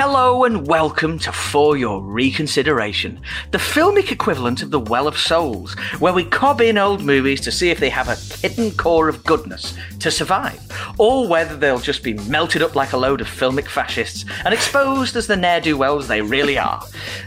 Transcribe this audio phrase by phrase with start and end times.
[0.00, 5.74] Hello and welcome to For Your Reconsideration, the filmic equivalent of the Well of Souls,
[5.98, 9.24] where we cob in old movies to see if they have a hidden core of
[9.24, 10.60] goodness to survive,
[10.98, 15.16] or whether they'll just be melted up like a load of filmic fascists and exposed
[15.16, 16.80] as the ne'er do wells they really are.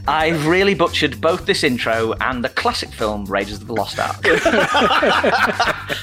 [0.07, 4.25] I've really butchered both this intro and the classic film Raiders of the Lost Ark.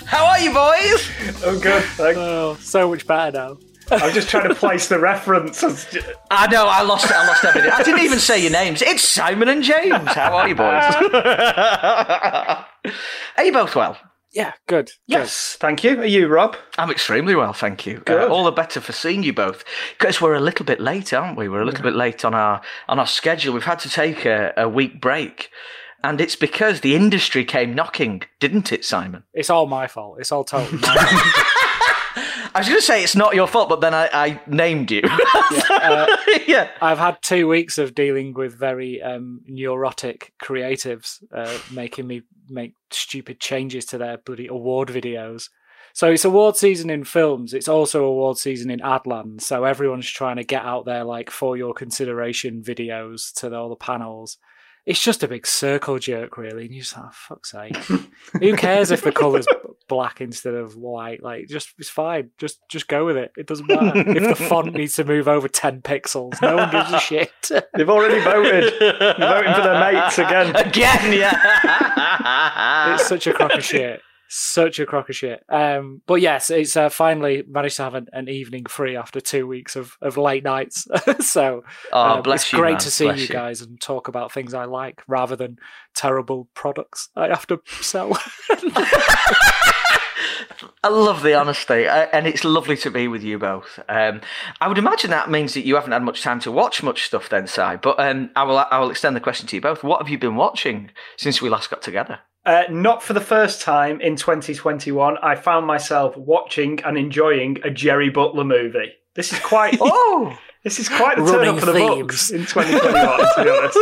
[0.04, 1.10] How are you, boys?
[1.46, 1.82] Oh, good.
[1.82, 2.18] Thanks.
[2.20, 3.58] Oh, so much better now.
[3.90, 5.62] I'm just trying to place the reference.
[6.30, 7.70] I know, I lost I lost everything.
[7.70, 8.82] I didn't even say your names.
[8.82, 10.08] It's Simon and James.
[10.12, 10.94] How are you, boys?
[13.36, 13.98] are you both well?
[14.32, 14.90] Yeah, good.
[15.06, 16.00] Yes, thank you.
[16.00, 16.56] Are you, Rob?
[16.76, 18.02] I'm extremely well, thank you.
[18.06, 19.64] Uh, all the better for seeing you both,
[19.98, 21.48] because we're a little bit late, aren't we?
[21.48, 23.54] We're a little bit late on our on our schedule.
[23.54, 25.50] We've had to take a, a week break,
[26.04, 29.24] and it's because the industry came knocking, didn't it, Simon?
[29.32, 30.18] It's all my fault.
[30.20, 31.46] It's all totally my fault.
[32.58, 35.02] I was going to say it's not your fault, but then I, I named you.
[35.70, 36.16] Uh,
[36.48, 36.68] yeah.
[36.82, 42.74] I've had two weeks of dealing with very um, neurotic creatives uh, making me make
[42.90, 45.48] stupid changes to their bloody award videos.
[45.94, 47.54] So it's award season in films.
[47.54, 49.40] It's also award season in Adland.
[49.40, 53.76] So everyone's trying to get out there like for your consideration videos to all the
[53.76, 54.36] panels.
[54.84, 56.64] It's just a big circle jerk, really.
[56.64, 57.76] And you just, oh, fuck's sake.
[57.76, 59.46] Who cares if the colour's
[59.88, 61.22] black instead of white?
[61.22, 62.30] Like, just it's fine.
[62.38, 63.32] Just just go with it.
[63.36, 66.40] It doesn't matter if the font needs to move over ten pixels.
[66.40, 67.30] No one gives a shit.
[67.74, 68.74] They've already voted.
[68.78, 70.54] They're voting for their mates again.
[70.68, 72.94] Again, yeah.
[72.94, 74.02] it's such a crock of shit.
[74.30, 75.42] Such a crock of shit.
[75.48, 79.46] Um, but yes, it's uh, finally managed to have an, an evening free after two
[79.46, 80.86] weeks of, of late nights.
[81.20, 82.58] so oh, um, it's you.
[82.58, 85.56] great man, to see bless you guys and talk about things I like rather than
[85.94, 88.18] terrible products I have to sell.
[90.84, 93.80] I love the honesty, uh, and it's lovely to be with you both.
[93.88, 94.20] Um,
[94.60, 97.28] I would imagine that means that you haven't had much time to watch much stuff,
[97.28, 97.76] then, Si.
[97.82, 99.82] But um, I will, I will extend the question to you both.
[99.82, 102.20] What have you been watching since we last got together?
[102.44, 107.70] Uh, not for the first time in 2021, I found myself watching and enjoying a
[107.70, 108.92] Jerry Butler movie.
[109.14, 109.78] This is quite.
[109.82, 113.50] Oh, This is quite the turn Running up for the books in 2021, to be
[113.50, 113.78] honest.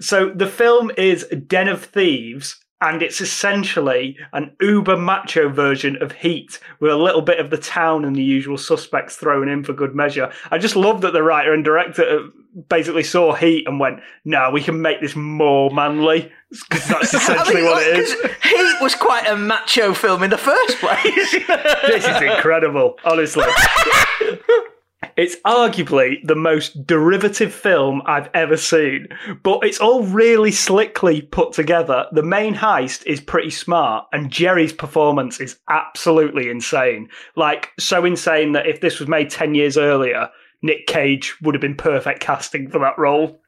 [0.06, 6.12] So the film is Den of Thieves, and it's essentially an uber macho version of
[6.12, 9.72] Heat with a little bit of the town and the usual suspects thrown in for
[9.72, 10.30] good measure.
[10.50, 12.28] I just love that the writer and director
[12.68, 17.62] basically saw Heat and went, "No, we can make this more manly." Because that's essentially
[17.62, 18.12] what it is.
[18.42, 21.04] Heat was quite a macho film in the first place.
[21.86, 23.46] this is incredible, honestly.
[25.16, 29.08] It's arguably the most derivative film I've ever seen,
[29.42, 32.06] but it's all really slickly put together.
[32.12, 37.08] The main heist is pretty smart, and Jerry's performance is absolutely insane.
[37.34, 40.30] Like, so insane that if this was made 10 years earlier,
[40.62, 43.40] Nick Cage would have been perfect casting for that role.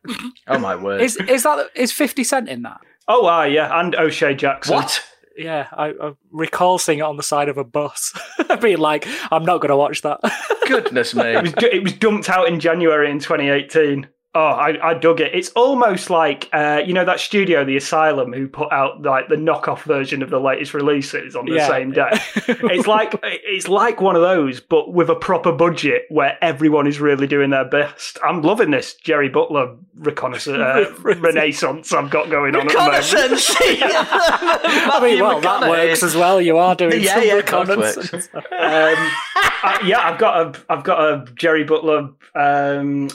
[0.49, 1.01] oh my word!
[1.01, 2.81] is is that is Fifty Cent in that?
[3.13, 4.77] Oh, ah, yeah, and O'Shea Jackson.
[4.77, 5.05] what?
[5.37, 8.17] Yeah, I, I recall seeing it on the side of a bus,
[8.61, 10.21] being like, "I'm not going to watch that."
[10.69, 11.25] Goodness me!
[11.25, 14.07] It was, it was dumped out in January in 2018.
[14.33, 15.35] Oh, I, I dug it.
[15.35, 19.35] It's almost like uh, you know that studio, the Asylum, who put out like the
[19.35, 21.67] knockoff version of the latest releases on the Yeah.
[21.67, 22.11] same day.
[22.47, 27.01] it's like it's like one of those, but with a proper budget where everyone is
[27.01, 28.19] really doing their best.
[28.25, 33.13] I'm loving this Jerry Butler reconnaissance uh, renaissance I've got going on at the moment.
[33.13, 33.57] Reconnaissance.
[33.61, 36.41] I mean, well, that works as well.
[36.41, 38.29] You are doing Yeah, some yeah, reconnaissance.
[38.33, 43.09] Um, I- yeah, I've got a I've got a Jerry Butler um,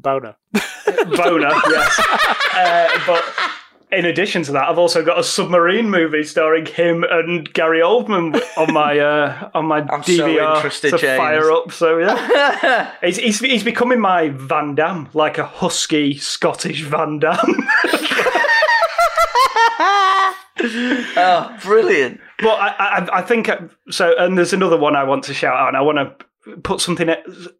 [0.00, 0.36] Boner.
[1.16, 2.00] boner, yes.
[2.52, 3.24] Uh, but
[3.92, 8.40] in addition to that, I've also got a submarine movie starring him and Gary Oldman
[8.56, 11.16] on my uh, on my I'm DVR interested, to James.
[11.16, 11.72] fire up.
[11.72, 17.68] So yeah, he's, he's he's becoming my Van Damme, like a husky Scottish Van Damme.
[21.16, 22.20] oh, brilliant!
[22.40, 23.58] But I, I, I think uh,
[23.90, 24.14] so.
[24.18, 26.26] And there's another one I want to shout out, and I want to
[26.62, 27.08] put something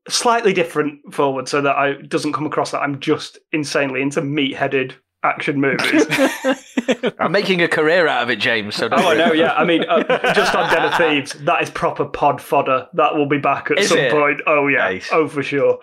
[0.08, 4.94] slightly different forward so that I doesn't come across that I'm just insanely into meat-headed
[5.22, 6.06] action movies.
[7.18, 8.74] I'm making a career out of it, James.
[8.74, 9.52] So don't Oh, I know, yeah.
[9.52, 12.88] I mean, uh, just on Den of Thieves, that is proper pod fodder.
[12.94, 14.10] That will be back at Is some it?
[14.10, 14.40] point.
[14.46, 14.78] Oh, yeah.
[14.78, 15.10] Nice.
[15.12, 15.78] Oh, for sure.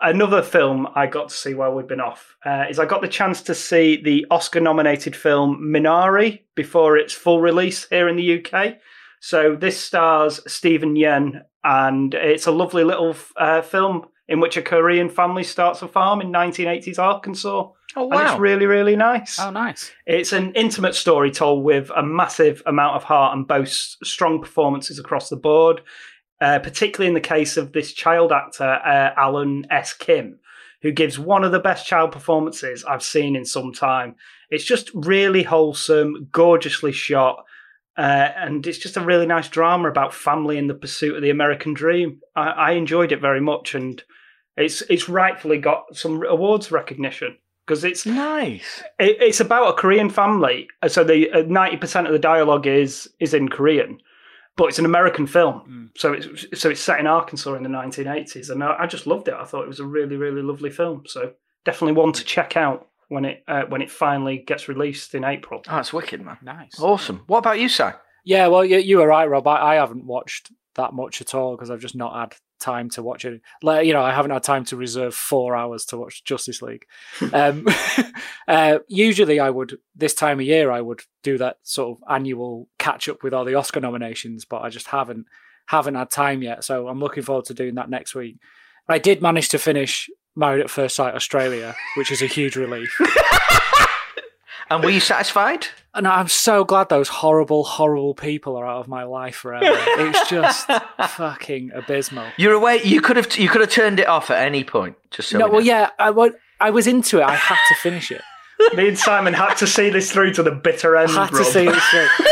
[0.00, 3.08] Another film I got to see while we've been off uh, is I got the
[3.08, 8.44] chance to see the Oscar nominated film Minari before its full release here in the
[8.44, 8.78] UK.
[9.20, 14.62] So this stars Steven Yeun, and it's a lovely little uh, film in which a
[14.62, 17.68] Korean family starts a farm in 1980s Arkansas.
[17.96, 18.18] Oh wow!
[18.18, 19.40] And it's really, really nice.
[19.40, 19.90] Oh, nice.
[20.06, 24.98] It's an intimate story told with a massive amount of heart and boasts strong performances
[24.98, 25.82] across the board.
[26.40, 29.92] uh, particularly in the case of this child actor, uh, Alan S.
[29.92, 30.38] Kim,
[30.82, 34.14] who gives one of the best child performances I've seen in some time.
[34.48, 37.44] It's just really wholesome, gorgeously shot.
[37.96, 41.30] Uh, and it's just a really nice drama about family and the pursuit of the
[41.30, 42.20] American dream.
[42.36, 44.02] I, I enjoyed it very much, and
[44.56, 48.82] it's it's rightfully got some awards recognition because it's Nice.
[48.98, 50.68] it, it's about a Korean family.
[50.82, 53.98] Uh, So the ninety percent of the dialogue is is in Korean,
[54.56, 55.62] but it's an American film.
[55.68, 56.00] Mm.
[56.00, 59.06] So it's so it's set in Arkansas in the nineteen eighties, and I, I just
[59.06, 59.34] loved it.
[59.34, 61.02] I thought it was a really really lovely film.
[61.06, 61.32] So
[61.64, 65.60] definitely one to check out when it uh, when it finally gets released in April.
[65.68, 66.38] Oh, that's wicked, man.
[66.42, 66.78] Nice.
[66.78, 67.24] Awesome.
[67.26, 67.84] What about you, Si?
[68.24, 69.46] Yeah, well, you, you were right, Rob.
[69.46, 73.02] I, I haven't watched that much at all because I've just not had time to
[73.02, 73.40] watch it.
[73.62, 76.84] Like, you know, I haven't had time to reserve four hours to watch Justice League.
[77.32, 77.66] um,
[78.48, 82.68] uh, usually, I would this time of year I would do that sort of annual
[82.78, 85.26] catch up with all the Oscar nominations, but I just haven't
[85.66, 86.62] haven't had time yet.
[86.62, 88.36] So I'm looking forward to doing that next week.
[88.88, 92.98] I did manage to finish Married at First Sight Australia, which is a huge relief.
[94.70, 95.66] And were you satisfied?
[95.94, 99.66] And I'm so glad those horrible, horrible people are out of my life forever.
[99.66, 100.70] It's just
[101.08, 102.28] fucking abysmal.
[102.36, 102.80] You're away.
[102.84, 103.36] You could have.
[103.36, 104.96] You could have turned it off at any point.
[105.10, 105.66] Just so no, we well, know.
[105.66, 106.30] yeah, I, wa-
[106.60, 107.24] I was into it.
[107.24, 108.22] I had to finish it.
[108.76, 111.10] Me and Simon had to see this through to the bitter end.
[111.10, 111.46] I had to Rob.
[111.46, 112.26] see it through.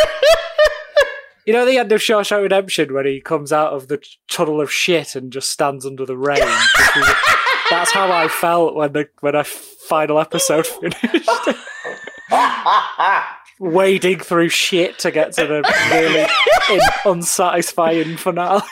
[1.44, 4.70] You know the end of Shawshank Redemption when he comes out of the tunnel of
[4.70, 6.38] shit and just stands under the rain.
[7.70, 11.28] That's how I felt when the when I final episode finished.
[13.60, 16.26] Wading through shit to get to the really
[16.76, 18.62] in- unsatisfying finale.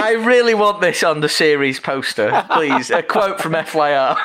[0.00, 2.90] I really want this on the series poster, please.
[2.90, 4.16] A quote from FYR.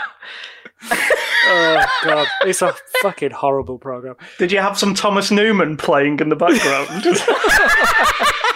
[0.91, 4.15] oh god, it's a fucking horrible program.
[4.37, 7.03] Did you have some Thomas Newman playing in the background?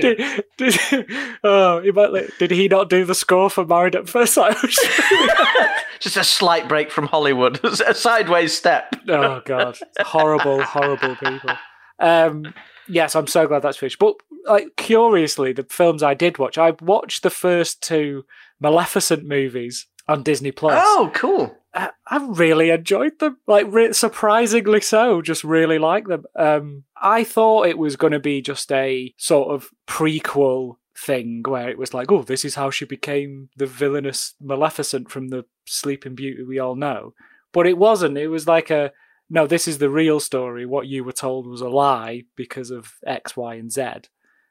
[0.00, 1.06] Did, did,
[1.44, 4.56] oh, he might, like, did he not do the score for Married at First Sight?
[6.00, 7.62] Just a slight break from Hollywood.
[7.64, 8.94] a sideways step.
[9.08, 11.50] oh god, horrible, horrible people.
[11.98, 12.54] Um,
[12.88, 13.98] yes, I'm so glad that's finished.
[13.98, 14.14] But
[14.46, 18.24] like, curiously, the films I did watch, I watched the first two
[18.60, 20.80] Maleficent movies on Disney Plus.
[20.82, 21.57] Oh, cool.
[21.74, 23.38] I, really enjoyed them.
[23.46, 26.24] Like re- surprisingly so, just really like them.
[26.36, 31.68] Um, I thought it was going to be just a sort of prequel thing where
[31.68, 36.14] it was like, oh, this is how she became the villainous Maleficent from the Sleeping
[36.14, 37.14] Beauty we all know.
[37.52, 38.18] But it wasn't.
[38.18, 38.92] It was like a
[39.30, 40.64] no, this is the real story.
[40.64, 43.82] What you were told was a lie because of X, Y, and Z.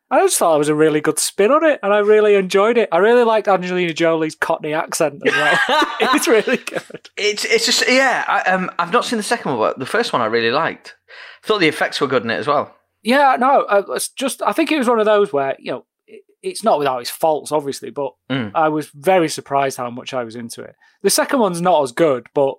[0.09, 2.77] I just thought it was a really good spin on it, and I really enjoyed
[2.77, 2.87] it.
[2.91, 5.59] I really liked Angelina Jolie's Cockney accent as well.
[6.13, 7.09] it's really good.
[7.17, 8.23] It's it's just yeah.
[8.27, 10.95] I, um, I've not seen the second one, but the first one I really liked.
[11.43, 12.73] Thought the effects were good in it as well.
[13.03, 15.85] Yeah, no, uh, it's just I think it was one of those where you know
[16.07, 18.51] it- it's not without its faults, obviously, but Mm.
[18.55, 20.75] I was very surprised how much I was into it.
[21.01, 22.55] The second one's not as good, but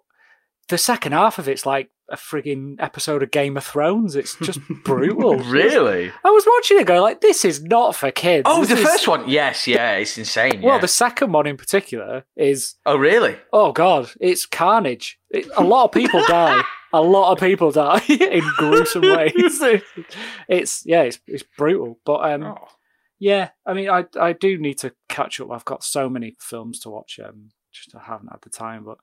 [0.68, 4.16] the second half of it's like a frigging episode of Game of Thrones.
[4.16, 5.36] It's just brutal.
[5.36, 6.10] Really?
[6.24, 8.44] I was watching it go like, this is not for kids.
[8.46, 9.28] Oh, This the is- first one.
[9.28, 10.62] Yes, yeah, it's insane.
[10.62, 10.80] Well, yeah.
[10.80, 13.36] the second one in particular is Oh, really?
[13.52, 15.18] oh god, it's carnage.
[15.30, 16.62] It, a lot of people die.
[16.90, 19.34] A lot of people die in gruesome ways.
[20.48, 21.98] It's yeah, it's it's brutal.
[22.06, 22.68] But um, Oh.
[23.18, 25.50] yeah, I mean, I I do need to catch up.
[25.50, 27.20] I've got so many films to watch.
[27.22, 28.84] Um, just I haven't had the time.
[28.84, 28.96] But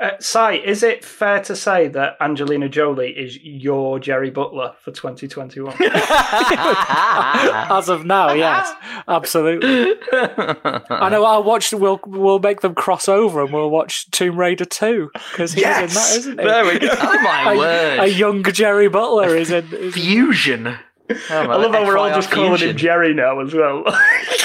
[0.00, 4.90] uh, Si, is it fair to say that Angelina Jolie is your Jerry Butler for
[4.90, 5.74] 2021?
[5.80, 8.72] as of now, yes,
[9.08, 9.94] absolutely.
[10.12, 11.24] I know.
[11.24, 11.72] I'll watch.
[11.72, 15.70] We'll we'll make them cross over, and we'll watch Tomb Raider two because he's in
[15.70, 16.44] that, Yes, isn't he?
[16.44, 16.88] there we go.
[16.90, 17.98] Oh my a, word!
[18.00, 19.66] A young Jerry Butler is in.
[19.72, 20.76] Is Fusion.
[21.10, 22.76] Oh, I love how we're all FYR just calling him.
[22.76, 23.84] Jerry now as well.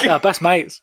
[0.03, 0.81] yeah, best mates.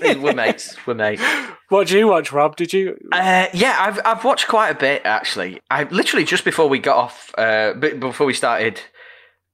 [0.00, 0.76] We're mates.
[0.86, 1.22] We're mates.
[1.68, 2.56] What do you watch, Rob?
[2.56, 2.96] Did you?
[3.12, 5.60] Uh, yeah, I've I've watched quite a bit actually.
[5.70, 8.80] I literally just before we got off, uh, before we started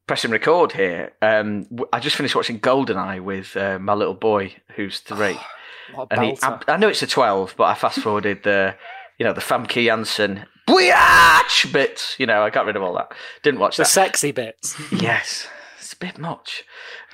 [0.06, 4.98] pressing record here, um, I just finished watching Goldeneye with uh, my little boy who's
[5.00, 5.38] three,
[5.94, 6.38] What and he.
[6.42, 8.74] I, I know it's a twelve, but I fast forwarded the,
[9.18, 11.72] you know, the Famke Janssen Booyah!
[11.72, 12.16] bits.
[12.18, 13.12] You know, I got rid of all that.
[13.42, 13.88] Didn't watch the that.
[13.88, 14.80] sexy bits.
[14.92, 15.48] Yes,
[15.78, 16.64] it's a bit much.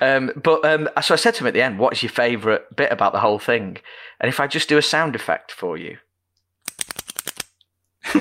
[0.01, 2.75] Um, but um, so I said to him at the end, "What is your favourite
[2.75, 3.77] bit about the whole thing?"
[4.19, 5.97] And if I just do a sound effect for you,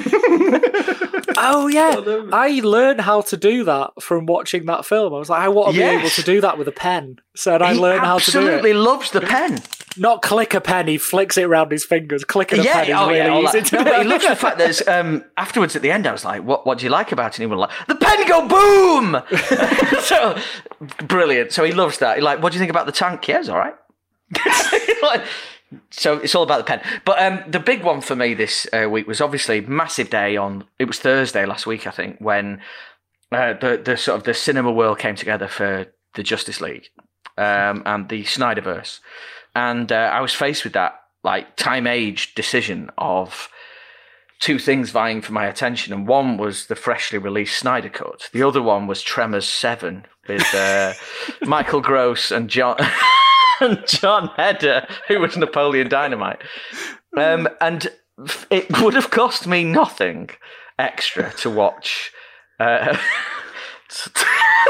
[1.40, 5.14] Oh yeah, I learned how to do that from watching that film.
[5.14, 7.56] I was like, I want to be able to do that with a pen, so
[7.56, 9.62] I he learned how to do absolutely loves the pen.
[9.98, 12.24] Not click a pen, he flicks it around his fingers.
[12.24, 13.90] Clicking a pen is oh, really yeah, easy to No, do.
[13.90, 16.66] but he loves the fact that um, afterwards at the end, I was like, "What?
[16.66, 19.22] What do you like about it?" And he was like, "The pen go boom!"
[20.02, 20.38] so
[21.06, 21.52] brilliant.
[21.52, 22.16] So he loves that.
[22.16, 23.74] He like, "What do you think about the tank?" Yeah, it's all right.
[25.00, 25.22] Like,
[25.90, 26.80] so it's all about the pen.
[27.04, 30.64] But um, the big one for me this uh, week was obviously massive day on.
[30.78, 32.60] It was Thursday last week, I think, when
[33.30, 36.88] uh, the the sort of the cinema world came together for the Justice League
[37.36, 39.00] um, and the Snyderverse,
[39.58, 43.48] and uh, I was faced with that like time age decision of
[44.38, 48.30] two things vying for my attention, and one was the freshly released Snyder Cut.
[48.32, 50.92] The other one was Tremors Seven with uh,
[51.42, 52.76] Michael Gross and John
[53.60, 56.40] and Jon Heder, who was Napoleon Dynamite.
[57.16, 57.88] Um, and
[58.50, 60.30] it would have cost me nothing
[60.78, 62.12] extra to watch.
[62.60, 62.96] Uh,
[63.88, 64.10] to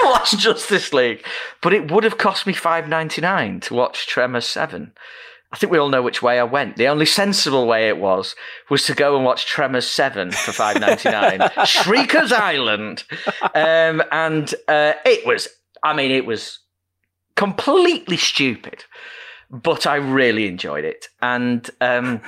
[0.05, 1.25] watch Justice League,
[1.63, 4.93] but it would have cost me five ninety nine to watch Tremors Seven.
[5.51, 6.77] I think we all know which way I went.
[6.77, 8.37] The only sensible way it was
[8.69, 13.05] was to go and watch Tremors Seven for five ninety nine, Shrieker's Island,
[13.55, 15.49] um, and uh, it was.
[15.83, 16.59] I mean, it was
[17.37, 18.85] completely stupid,
[19.51, 22.21] but I really enjoyed it, and um,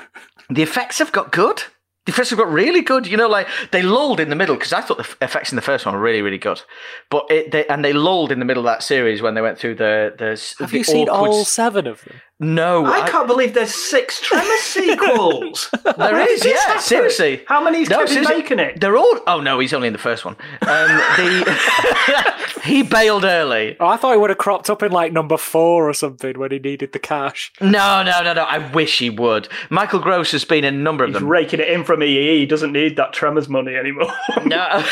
[0.48, 1.62] the effects have got good.
[2.06, 3.06] The effects have got really good.
[3.06, 5.62] You know, like they lulled in the middle because I thought the effects in the
[5.62, 6.62] first one were really, really good,
[7.10, 9.58] but it they, and they lulled in the middle of that series when they went
[9.58, 10.30] through the the.
[10.60, 12.20] Have the you seen all s- seven of them?
[12.42, 15.68] No, I can't believe there's six Tremor sequels.
[15.84, 16.56] there is, How is, yeah.
[16.60, 16.80] happen?
[16.82, 17.42] Seriously.
[17.46, 18.34] How many is No, Kevin seriously.
[18.42, 18.80] Bacon it?
[18.80, 19.20] They're all.
[19.26, 20.36] Oh no, he's only in the first one.
[20.62, 23.76] Um, the he bailed early.
[23.78, 26.50] Oh, I thought he would have cropped up in like number four or something when
[26.50, 27.52] he needed the cash.
[27.60, 28.42] No, no, no, no.
[28.44, 29.48] I wish he would.
[29.68, 31.28] Michael Gross has been in a number of He's them.
[31.28, 32.38] raking it in from EE.
[32.38, 34.12] He doesn't need that Tremors money anymore.
[34.46, 34.82] No,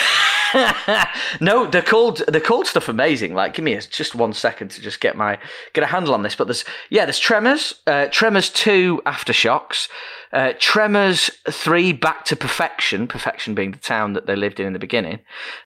[1.40, 3.34] no, they're called they're called stuff amazing.
[3.34, 5.38] Like, give me a, just one second to just get my
[5.74, 6.34] get a handle on this.
[6.34, 7.37] But there's yeah, there's Tremors,
[7.86, 9.88] uh, Tremors two, Aftershocks,
[10.32, 13.06] uh, Tremors three, Back to Perfection.
[13.06, 15.20] Perfection being the town that they lived in in the beginning.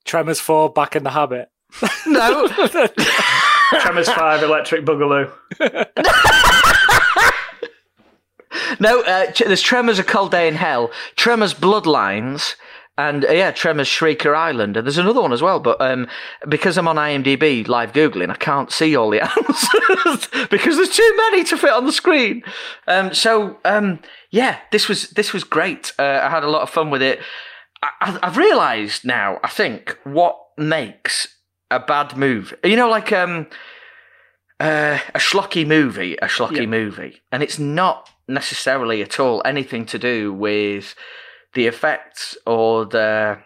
[0.04, 1.48] Tremors four, back in the habit.
[2.06, 2.48] No,
[3.80, 5.32] Tremors 5, Electric Boogaloo.
[8.80, 12.54] no, uh, there's Tremors a Cold Day in Hell, Tremors Bloodlines.
[12.98, 15.60] And uh, yeah, Tremors Shrieker Island, and there's another one as well.
[15.60, 16.08] But um,
[16.48, 21.14] because I'm on IMDb live googling, I can't see all the answers because there's too
[21.16, 22.42] many to fit on the screen.
[22.86, 25.92] Um, so um, yeah, this was this was great.
[25.98, 27.20] Uh, I had a lot of fun with it.
[27.82, 29.38] I, I've realised now.
[29.42, 31.28] I think what makes
[31.70, 33.46] a bad movie, you know, like um,
[34.60, 36.66] uh, a schlocky movie, a schlocky Yeah.
[36.66, 40.94] movie, and it's not necessarily at all anything to do with
[41.54, 43.38] the effects or the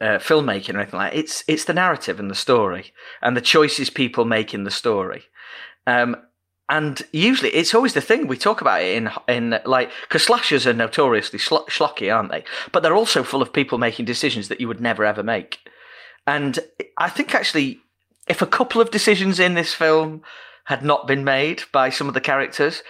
[0.00, 1.18] uh, filmmaking or anything like that.
[1.18, 5.24] It's it's the narrative and the story and the choices people make in the story.
[5.86, 6.16] Um,
[6.68, 10.66] and usually, it's always the thing we talk about it in in like because slashers
[10.66, 12.44] are notoriously schlo- schlocky, aren't they?
[12.72, 15.58] But they're also full of people making decisions that you would never ever make.
[16.26, 16.60] And
[16.96, 17.80] I think actually,
[18.28, 20.22] if a couple of decisions in this film
[20.66, 22.82] had not been made by some of the characters,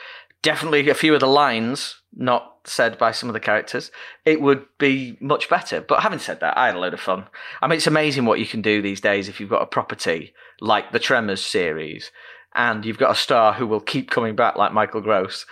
[0.43, 3.91] definitely a few of the lines not said by some of the characters,
[4.25, 5.81] it would be much better.
[5.81, 7.27] But having said that, I had a load of fun.
[7.63, 10.33] I mean, it's amazing what you can do these days if you've got a property
[10.61, 12.11] like the Tremors series
[12.55, 15.47] and you've got a star who will keep coming back like Michael Gross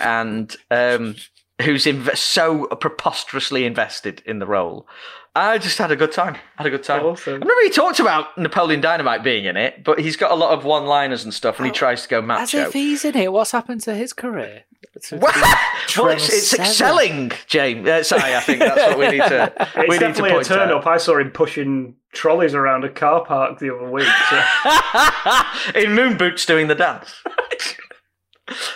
[0.00, 1.16] and um,
[1.62, 4.86] who's inv- so preposterously invested in the role.
[5.34, 6.36] I just had a good time.
[6.56, 7.04] Had a good time.
[7.04, 7.34] Awesome.
[7.34, 10.56] I remember he talked about Napoleon Dynamite being in it, but he's got a lot
[10.56, 13.30] of one-liners and stuff, and he tries to go match As if he's in it.
[13.30, 14.64] What's happened to his career?
[15.96, 17.88] Well, it's, it's excelling, James.
[17.88, 19.52] Uh, sorry, I think that's what we need to.
[19.60, 20.78] It's we need to definitely a turn out.
[20.78, 20.86] up.
[20.86, 24.08] I saw him pushing trolleys around a car park the other week.
[24.28, 24.42] So.
[25.74, 27.14] in moon boots doing the dance.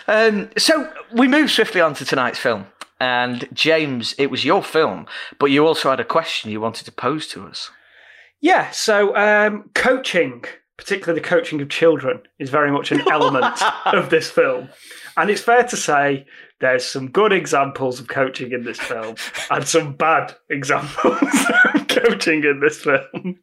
[0.07, 2.67] um, so we move swiftly on to tonight's film.
[3.01, 5.07] And James, it was your film,
[5.39, 7.71] but you also had a question you wanted to pose to us.
[8.41, 10.45] Yeah, so um, coaching,
[10.77, 14.69] particularly the coaching of children, is very much an element of this film.
[15.17, 16.27] And it's fair to say
[16.61, 19.17] there's some good examples of coaching in this film
[19.51, 21.19] and some bad examples
[21.75, 23.39] of coaching in this film.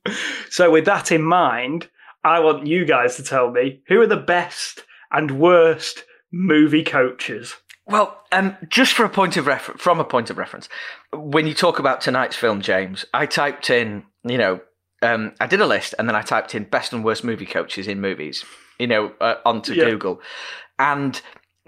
[0.50, 1.90] So, with that in mind,
[2.24, 7.56] I want you guys to tell me who are the best and worst movie coaches.
[7.86, 10.68] Well, um, just for a point of reference, from a point of reference,
[11.14, 14.60] when you talk about tonight's film, James, I typed in, you know,
[15.02, 17.88] um, I did a list and then I typed in best and worst movie coaches
[17.88, 18.44] in movies,
[18.78, 19.86] you know, uh, onto Yeah.
[19.86, 20.20] Google,
[20.80, 21.22] and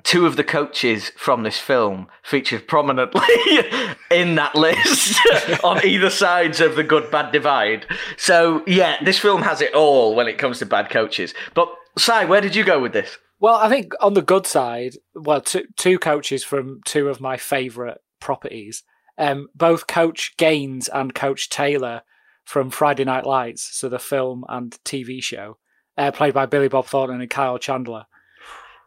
[0.04, 3.22] two of the coaches from this film featured prominently
[4.12, 5.20] in that list
[5.64, 7.86] on either sides of the good bad divide.
[8.18, 11.34] So yeah, this film has it all when it comes to bad coaches.
[11.54, 13.18] But Si, where did you go with this?
[13.40, 17.38] Well, I think on the good side, well, two, two coaches from two of my
[17.38, 18.84] favourite properties,
[19.18, 22.02] um, both Coach Gaines and Coach Taylor
[22.44, 25.58] from Friday Night Lights, so the film and TV show,
[25.98, 28.06] uh, played by Billy Bob Thornton and Kyle Chandler.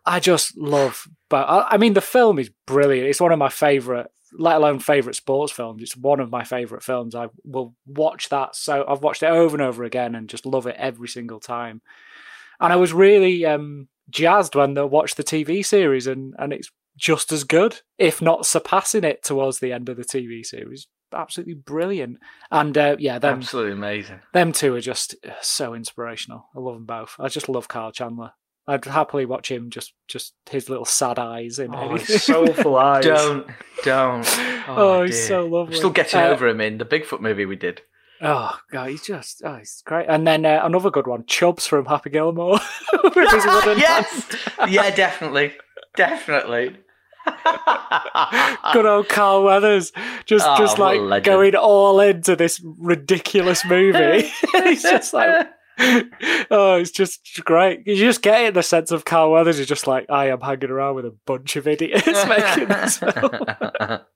[0.04, 3.08] I just love, but I, I mean, the film is brilliant.
[3.08, 4.06] It's one of my favourite,
[4.36, 5.82] let alone favourite sports films.
[5.82, 7.14] It's one of my favourite films.
[7.14, 8.56] I will watch that.
[8.56, 11.82] So I've watched it over and over again and just love it every single time.
[12.60, 16.70] And I was really um, jazzed when they watched the TV series, and and it's
[16.96, 20.86] just as good, if not surpassing it towards the end of the TV series.
[21.14, 22.18] Absolutely brilliant.
[22.50, 24.20] And uh, yeah, them Absolutely amazing.
[24.32, 26.48] them two are just uh, so inspirational.
[26.56, 27.16] I love them both.
[27.18, 28.32] I just love Carl Chandler.
[28.68, 32.06] I'd happily watch him just just his little sad eyes in Oh, anything.
[32.06, 33.04] his soulful eyes.
[33.04, 33.46] Don't,
[33.84, 34.38] don't.
[34.68, 35.26] Oh, he's dear.
[35.26, 35.74] so lovely.
[35.74, 37.82] I'm still getting Uh, over him in the Bigfoot movie we did.
[38.20, 40.06] Oh god, he's just oh, he's great.
[40.08, 42.60] And then uh, another good one, Chubbs from Happy Gilmore.
[43.02, 44.36] With his wooden yes,
[44.68, 45.54] yeah, definitely,
[45.96, 46.76] definitely.
[48.72, 49.92] good old Carl Weathers,
[50.24, 54.30] just Oh, just like going all into this ridiculous movie.
[54.52, 55.48] He's just like,
[55.78, 57.86] oh, it's just great.
[57.86, 60.70] You just get it the sense of Carl Weathers is just like, I am hanging
[60.70, 64.00] around with a bunch of idiots making this film.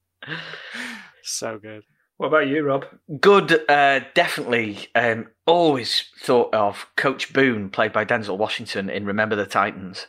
[1.29, 1.83] So good.
[2.19, 2.87] What about you, Rob?
[3.21, 4.89] Good, uh, definitely.
[4.95, 10.07] Um, always thought of Coach Boone, played by Denzel Washington in Remember the Titans.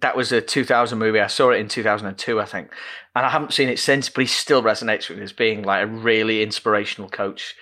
[0.00, 1.20] That was a 2000 movie.
[1.20, 2.70] I saw it in 2002, I think,
[3.14, 4.08] and I haven't seen it since.
[4.10, 7.54] But he still resonates with me as being like a really inspirational coach,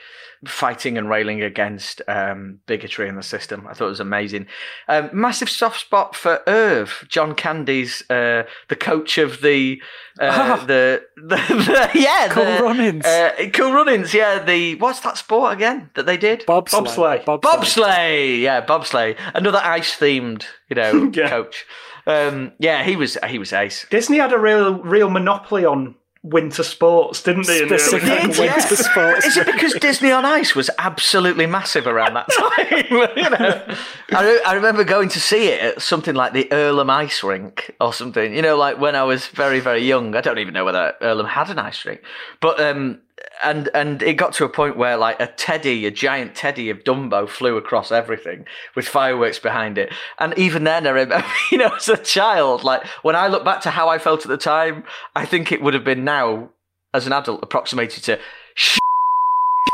[0.44, 3.66] fighting and railing against um, bigotry in the system.
[3.66, 4.46] I thought it was amazing.
[4.88, 9.80] Um, massive soft spot for Irv, John Candy's, uh, the coach of the,
[10.20, 10.64] uh, Ah.
[10.66, 13.06] the, the, the yeah, Cool the, runnings.
[13.06, 14.42] uh, cool runnings, yeah.
[14.42, 16.44] The what's that sport again that they did?
[16.46, 17.24] Bobsleigh.
[17.24, 17.40] Bobsleigh.
[17.40, 19.16] Bobsleigh, yeah, bobsleigh.
[19.34, 21.28] Another ice themed, you know, Yeah.
[21.28, 21.64] coach.
[22.06, 23.84] Um, yeah, he was he was ace.
[23.90, 25.96] Disney had a real, real monopoly on
[26.30, 27.62] winter sports, didn't they?
[27.62, 28.58] in Specific Did, winter yeah.
[28.58, 29.26] sports.
[29.26, 32.86] Is it because Disney on Ice was absolutely massive around that time?
[33.16, 33.76] you know,
[34.12, 37.74] I, re- I remember going to see it at something like the Earlham Ice Rink
[37.80, 38.34] or something.
[38.34, 40.14] You know, like when I was very very young.
[40.16, 42.02] I don't even know whether Earlham had an ice rink,
[42.40, 43.00] but um,
[43.42, 46.84] and and it got to a point where like a teddy, a giant teddy of
[46.84, 49.92] Dumbo, flew across everything with fireworks behind it.
[50.18, 53.60] And even then, I remember, you know, as a child, like when I look back
[53.62, 56.50] to how I felt at the time, I think it would have been now
[56.94, 58.18] as an adult approximated to.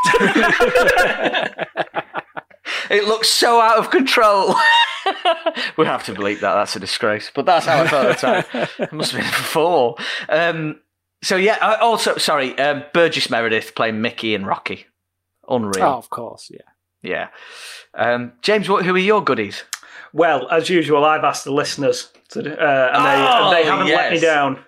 [2.93, 4.49] It looks so out of control.
[5.79, 6.55] we have to bleep that.
[6.55, 7.31] That's a disgrace.
[7.35, 8.69] But that's how I felt at the time.
[8.79, 9.97] It must have been four.
[10.29, 10.81] Um,
[11.23, 11.59] so yeah.
[11.81, 14.87] Also, sorry, um, Burgess Meredith playing Mickey and Rocky.
[15.49, 15.85] Unreal.
[15.85, 16.61] Oh, of course, yeah.
[17.03, 17.29] Yeah.
[17.95, 19.65] Um, James, what, who are your goodies?
[20.13, 23.87] Well, as usual, I've asked the listeners, to, uh, and, they, Oh, and they haven't
[23.89, 24.59] let me down.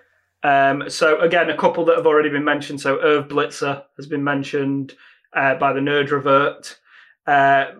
[0.43, 2.81] Um, so again, a couple that have already been mentioned.
[2.81, 4.93] So Irv Blitzer has been mentioned
[5.33, 6.77] uh, by the Nerd Revert.
[7.25, 7.71] Uh,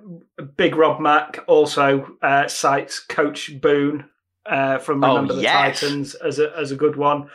[0.58, 4.06] Big Rob Mack also uh, cites Coach Boone
[4.48, 5.44] uh, from Oh, Remember the.
[5.44, 7.30] Titans as a as a good one.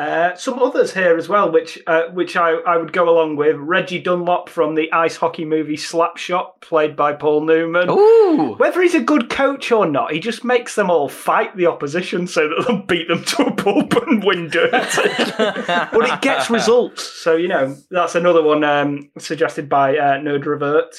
[0.00, 3.56] Uh, some others here as well, which uh, which I, I would go along with.
[3.56, 7.90] Reggie Dunlop from the ice hockey movie Slapshot, played by Paul Newman.
[7.90, 8.54] Ooh.
[8.54, 12.26] Whether he's a good coach or not, he just makes them all fight the opposition
[12.26, 14.70] so that they'll beat them to a pulp and win dirt.
[15.36, 17.04] but it gets results.
[17.04, 20.96] So, you know, that's another one um, suggested by uh, Nerd Revert.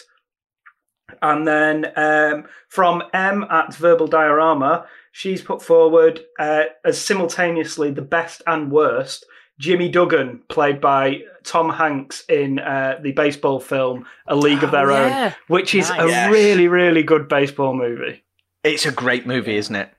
[1.23, 8.01] And then um, from M at Verbal Diorama, she's put forward uh, as simultaneously the
[8.01, 9.25] best and worst
[9.59, 14.71] Jimmy Duggan, played by Tom Hanks in uh, the baseball film A League of Oh,
[14.71, 16.09] Their Own which is a Nice.
[16.09, 16.31] Yes.
[16.31, 18.23] really, really good baseball movie.
[18.63, 19.91] It's a great movie, isn't it?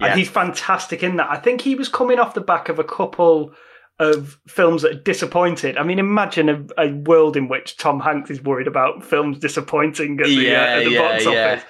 [0.00, 1.30] And he's fantastic in that.
[1.30, 3.54] I think he was coming off the back of a couple
[4.00, 5.78] of films that are disappointed.
[5.78, 10.18] I mean, imagine a, a world in which Tom Hanks is worried about films disappointing
[10.18, 11.30] at the, Yeah, uh, at the yeah, box yeah.
[11.52, 11.64] office.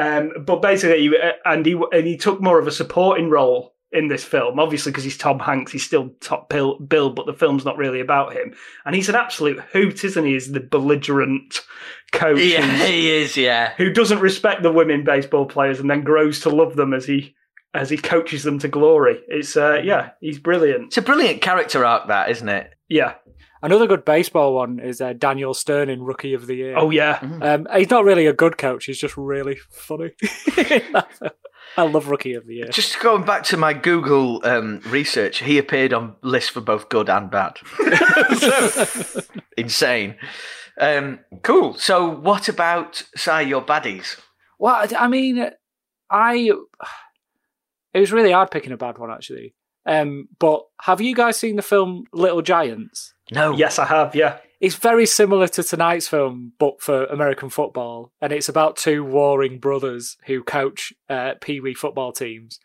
[0.00, 4.08] Um, but basically, uh, and he and he took more of a supporting role in
[4.08, 4.58] this film.
[4.58, 8.00] Obviously, because he's Tom Hanks, he's still top bill, bill, but the film's not really
[8.00, 8.54] about him.
[8.84, 10.32] And he's an absolute hoot, isn't he?
[10.32, 11.60] He's the belligerent
[12.12, 13.36] coach Yeah, he is.
[13.36, 13.72] Yeah.
[13.76, 17.34] who doesn't respect the women baseball players and then grows to love them as he
[17.72, 19.20] as he coaches them to glory.
[19.28, 20.86] It's uh, yeah, he's brilliant.
[20.88, 22.74] It's a brilliant character arc, that isn't it?
[22.88, 23.14] Yeah.
[23.62, 26.76] Another good baseball one is uh, Daniel Stern in Rookie of the Year.
[26.76, 27.18] Oh yeah.
[27.42, 28.86] Um, he's not really a good coach.
[28.86, 30.12] He's just really funny.
[31.76, 32.68] I love Rookie of the Year.
[32.68, 37.08] Just going back to my Google um, research, he appeared on lists for both good
[37.08, 37.58] and bad.
[38.38, 39.20] So,
[39.56, 40.16] insane.
[40.80, 41.74] Um, cool.
[41.74, 44.18] So, what about, say, your baddies?
[44.58, 45.50] Well, I mean,
[46.10, 46.50] I
[47.92, 49.54] It was really hard picking a bad one actually.
[49.86, 53.14] Um, but have you guys seen the film Little Giants?
[53.32, 53.52] No.
[53.56, 54.14] Yes, I have.
[54.14, 54.38] Yeah.
[54.60, 59.58] It's very similar to tonight's film, but for American football, and it's about two warring
[59.58, 62.60] brothers who coach uh, Pee Wee football teams.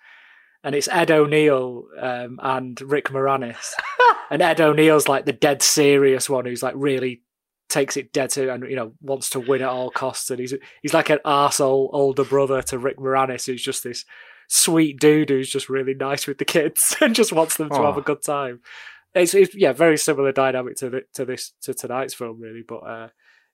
[0.63, 3.71] And it's Ed O'Neill um, and Rick Moranis.
[4.32, 7.21] and Ed O'Neill's like the dead serious one who's like really
[7.69, 10.30] takes it dead to and you know wants to win at all costs.
[10.32, 14.06] And he's he's like an arsehole older brother to Rick Moranis, who's just this
[14.47, 17.95] sweet dude who's just really nice with the kids and just wants them to have
[17.95, 17.99] Oh.
[17.99, 18.60] a good time.
[19.15, 22.63] It's, it's yeah, very similar dynamic to the, to this to tonight's film, really.
[22.67, 23.08] But uh,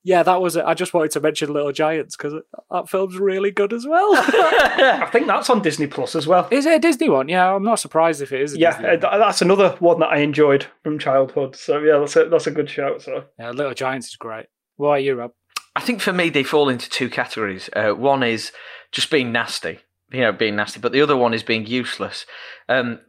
[0.03, 0.65] yeah, that was it.
[0.65, 2.33] I just wanted to mention Little Giants because
[2.71, 4.09] that film's really good as well.
[4.15, 6.47] I think that's on Disney Plus as well.
[6.51, 7.29] is it a Disney one?
[7.29, 8.55] Yeah, I'm not surprised if it is.
[8.55, 9.19] A Yeah, Disney uh, one.
[9.19, 11.55] that's another one that I enjoyed from childhood.
[11.55, 13.03] So yeah, that's a, that's a good shout.
[13.03, 14.47] So yeah, Little Giants is great.
[14.77, 15.31] Why are you, Rob?
[15.75, 17.69] I think for me, they fall into two categories.
[17.75, 18.51] Uh, one is
[18.91, 19.79] just being nasty,
[20.11, 22.25] you know, being nasty, but the other one is being useless.
[22.67, 22.99] Um,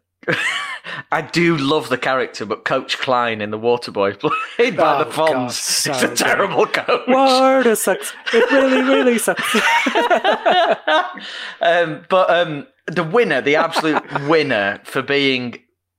[1.10, 4.18] I do love the character, but Coach Klein in The Waterboy,
[4.56, 6.16] played by Oh, the Fonz, so is a good.
[6.16, 7.08] terrible coach.
[7.08, 8.12] Word it sucks.
[8.32, 9.54] It really, really sucks.
[11.60, 15.58] um, but um, the winner, the absolute winner for being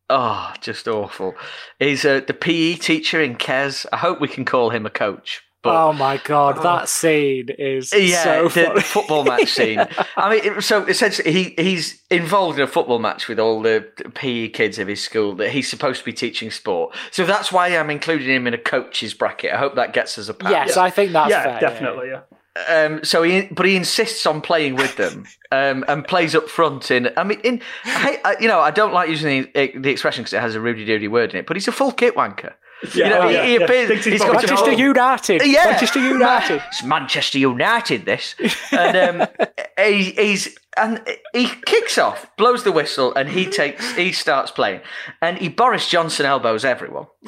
[0.09, 1.33] oh just awful,
[1.79, 3.85] is uh, the PE teacher in Kes.
[3.91, 5.41] I hope we can call him a coach.
[5.63, 8.75] But oh my god, that scene is yeah, so the, funny.
[8.75, 9.79] the football match scene.
[10.17, 14.49] I mean, so essentially, he he's involved in a football match with all the PE
[14.49, 16.93] kids of his school that he's supposed to be teaching sport.
[17.11, 19.53] So that's why I'm including him in a coach's bracket.
[19.53, 20.51] I hope that gets us a pass.
[20.51, 21.59] yes, I think that's yeah, fair.
[21.61, 22.09] definitely.
[22.09, 22.21] Yeah.
[22.69, 26.91] Um, so he, but he insists on playing with them, um, and plays up front.
[26.91, 30.23] In, I mean, in, I, I, you know, I don't like using the, the expression
[30.23, 32.53] because it has a rudy doody word in it, but he's a full kit wanker.
[32.95, 33.59] Yeah, You know, oh, he- yeah, he yeah.
[33.63, 34.71] appears- Thinks he's got Manchester.
[34.71, 35.41] United.
[35.45, 36.63] Yeah, Manchester United.
[36.67, 38.05] It's Manchester United.
[38.05, 38.35] This,
[38.71, 39.27] and um,
[39.77, 41.01] he, he's and
[41.33, 44.81] he kicks off, blows the whistle, and he takes he starts playing,
[45.21, 47.05] and he Boris Johnson elbows everyone,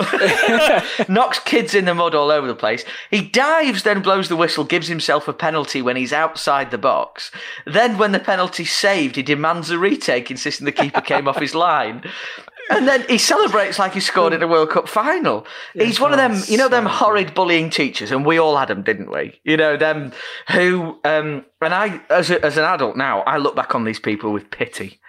[1.07, 2.83] knocks kids in the mud all over the place.
[3.11, 7.31] He dives, then blows the whistle, gives himself a penalty when he's outside the box.
[7.65, 11.55] Then, when the penalty's saved, he demands a retake, insisting the keeper came off his
[11.55, 12.03] line.
[12.69, 15.45] And then he celebrates like he scored in a World Cup final.
[15.73, 18.82] He's one of them, you know, them horrid bullying teachers, and we all had them,
[18.82, 19.39] didn't we?
[19.43, 20.13] You know, them
[20.51, 23.99] who, um, and I, as, a, as an adult now, I look back on these
[23.99, 24.99] people with pity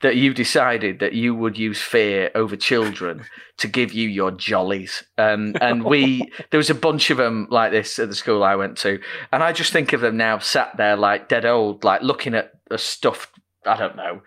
[0.00, 3.24] that you decided that you would use fear over children
[3.58, 5.04] to give you your jollies.
[5.16, 8.56] Um, and we, there was a bunch of them like this at the school I
[8.56, 9.00] went to.
[9.32, 12.52] And I just think of them now sat there like dead old, like looking at
[12.70, 14.22] a stuffed, I don't know,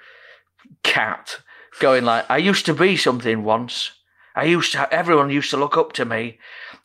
[0.83, 1.39] cat
[1.79, 3.91] going like, I used to be something once.
[4.35, 6.39] I used to, everyone used to look up to me.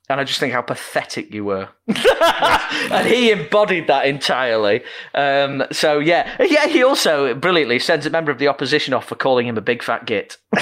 [0.09, 1.69] And I just think how pathetic you were.
[1.87, 4.83] and he embodied that entirely.
[5.15, 6.37] Um, so, yeah.
[6.41, 9.61] Yeah, he also brilliantly sends a member of the opposition off for calling him a
[9.61, 10.37] big fat git.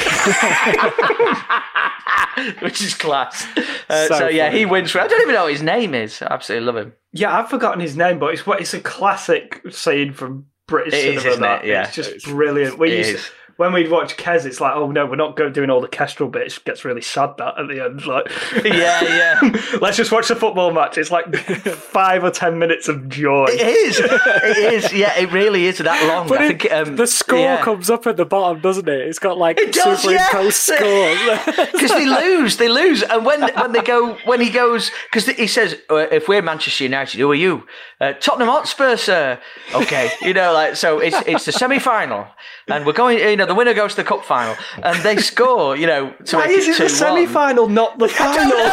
[2.61, 3.47] Which is class.
[3.89, 4.59] Uh, so, So yeah, funny.
[4.61, 4.91] he wins.
[4.93, 6.23] For, I don't even know what his name is.
[6.23, 6.93] I absolutely love him.
[7.13, 11.15] Yeah, I've forgotten his name, but it's what it's a classic scene from British It
[11.17, 11.31] is, cinema.
[11.31, 11.65] isn't that.
[11.65, 11.69] it?
[11.69, 11.83] Yeah.
[11.85, 12.79] It's just brilliant.
[12.79, 13.31] We It is.
[13.59, 16.57] When we'd watch Kes, it's like, oh no, we're not doing all the kestrel bits.
[16.59, 18.07] It gets really sad that at the end.
[18.07, 18.31] Like,
[18.65, 19.03] Yeah,
[19.43, 19.61] yeah.
[19.81, 20.97] let's just watch the football match.
[20.97, 23.47] It's like five or ten minutes of joy.
[23.49, 23.99] It is.
[23.99, 24.93] It is.
[24.93, 26.29] Yeah, it really is that long.
[26.29, 27.61] But I it- think um, the score yeah.
[27.65, 29.01] comes up at the bottom, doesn't it?
[29.01, 31.43] It's got like It does, superimposed yeah.
[31.43, 31.73] scores.
[31.73, 35.49] because they lose, they lose, and when when they go, when he goes, because he
[35.49, 37.67] says, uh, if we're Manchester United, who are you?
[38.01, 39.41] Uh, Tottenham Hotspur, sir.
[39.75, 42.29] Okay, you know, like so, it's it's the semi final,
[42.69, 45.77] and we're going, you know, the winner goes to the cup final, and they score,
[45.77, 48.71] you know, to Why is it the semi-final, not the final?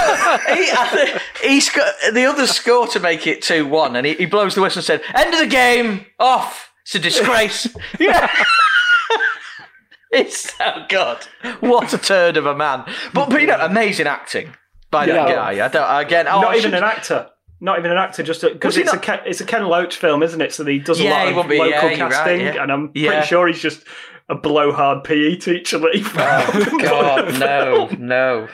[1.42, 4.54] he, he sco- the others score to make it 2 1, and he, he blows
[4.56, 6.72] the whistle and said, End of the game, off.
[6.84, 7.68] It's a disgrace.
[8.00, 8.30] yeah.
[10.12, 11.18] it's so good.
[11.60, 12.86] What a turd of a man.
[13.14, 14.54] But, but you know, amazing acting
[14.92, 15.36] by that Yeah.
[15.36, 15.66] guy.
[15.66, 17.30] I don't, again, oh, not I even should- an actor.
[17.62, 20.22] Not even an actor, just because it's a not- Ken, it's a Ken Loach film,
[20.24, 20.52] isn't it?
[20.54, 22.62] So he does a Yeah, lot of be- local yeah, you're right, casting, yeah.
[22.62, 23.82] and I'm pretty sure he's just
[24.30, 28.48] a blowhard PE teacher that he Oh, God, no, no.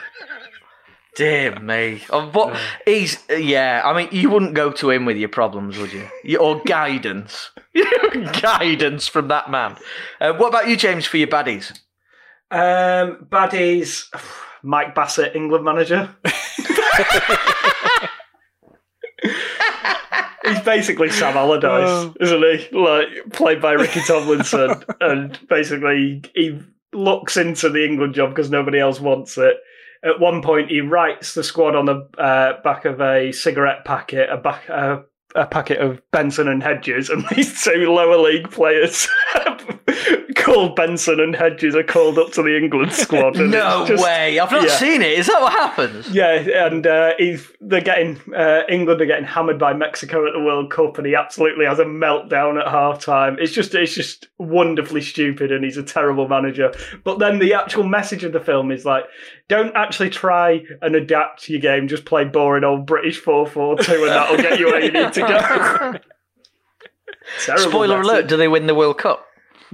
[1.14, 2.02] Dear me.
[2.08, 3.82] Oh, what he's yeah.
[3.84, 6.08] I mean, you wouldn't go to him with your problems, would you?
[6.24, 7.50] You- Or guidance,
[8.40, 9.76] guidance from that man.
[10.20, 11.78] Uh, what about you, James, for your baddies?
[12.50, 14.06] Um, baddies,
[14.62, 16.14] Mike Bassett, England manager.
[20.44, 22.14] He's basically Sam Allardyce, Oh.
[22.20, 22.76] isn't he?
[22.76, 26.58] Like played by Ricky Tomlinson, and basically he
[26.92, 29.56] looks into the England job because nobody else wants it.
[30.04, 34.28] At one point, he writes the squad on the uh, back of a cigarette packet,
[34.30, 34.68] a back.
[34.68, 35.02] Uh,
[35.34, 39.08] a packet of Benson and Hedges, and these two lower league players
[40.42, 43.36] called Benson and Hedges are called up to the England squad.
[43.36, 44.38] and No just- way!
[44.38, 44.76] I've not yeah.
[44.76, 45.18] seen it.
[45.18, 46.10] Is that what happens?
[46.10, 50.40] Yeah, and uh, he's they're getting uh, England are getting hammered by Mexico at the
[50.40, 53.36] World Cup, and he absolutely has a meltdown at half time.
[53.40, 56.72] It's just it's just wonderfully stupid, and he's a terrible manager.
[57.04, 59.04] But then the actual message of the film is like,
[59.48, 61.88] don't actually try and adapt your game.
[61.88, 65.12] Just play boring old British four four two, and that'll get you where you need
[65.12, 65.94] to go.
[67.56, 68.10] Spoiler message.
[68.12, 69.24] alert: Do they win the World Cup?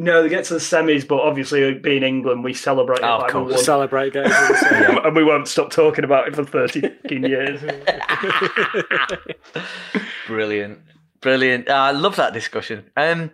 [0.01, 3.21] No, they get to the semis, but obviously, being England, we celebrate it Oh, of
[3.23, 3.65] like we course.
[3.65, 4.29] Celebrate games.
[4.29, 4.57] with the
[4.87, 4.99] same.
[5.05, 7.61] and we won't stop talking about it for 30 fucking years.
[10.27, 10.81] Brilliant,
[11.21, 11.69] brilliant.
[11.71, 12.91] Ah, I love that discussion.
[12.97, 13.31] Um,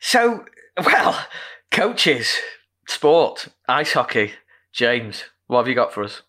[0.00, 0.44] so,
[0.84, 1.26] well,
[1.70, 2.36] coaches,
[2.86, 4.32] sport, ice hockey.
[4.72, 6.22] James, what have you got for us?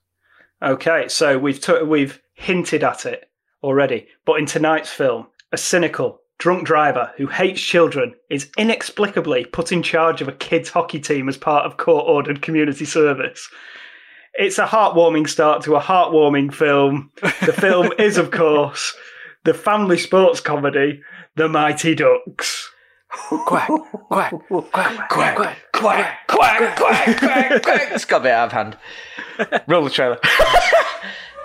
[0.62, 3.30] Okay, so we've t- we've hinted at it
[3.64, 9.72] already, but in tonight's film, a cynical, drunk driver who hates children is inexplicably put
[9.72, 13.50] in charge of a kids' hockey team as part of court-ordered community service.
[14.36, 17.12] It's a heartwarming start to a heartwarming film.
[17.22, 18.96] The film is, of course,
[19.44, 21.02] the family sports comedy,
[21.36, 22.72] The Mighty Ducks.
[23.10, 23.68] quack,
[24.08, 25.58] quack, quack, quack, quack.
[25.74, 27.92] quack, quack, quack, quack, quack.
[27.92, 28.78] It's got a bit out of hand.
[29.68, 30.20] Roll the trailer.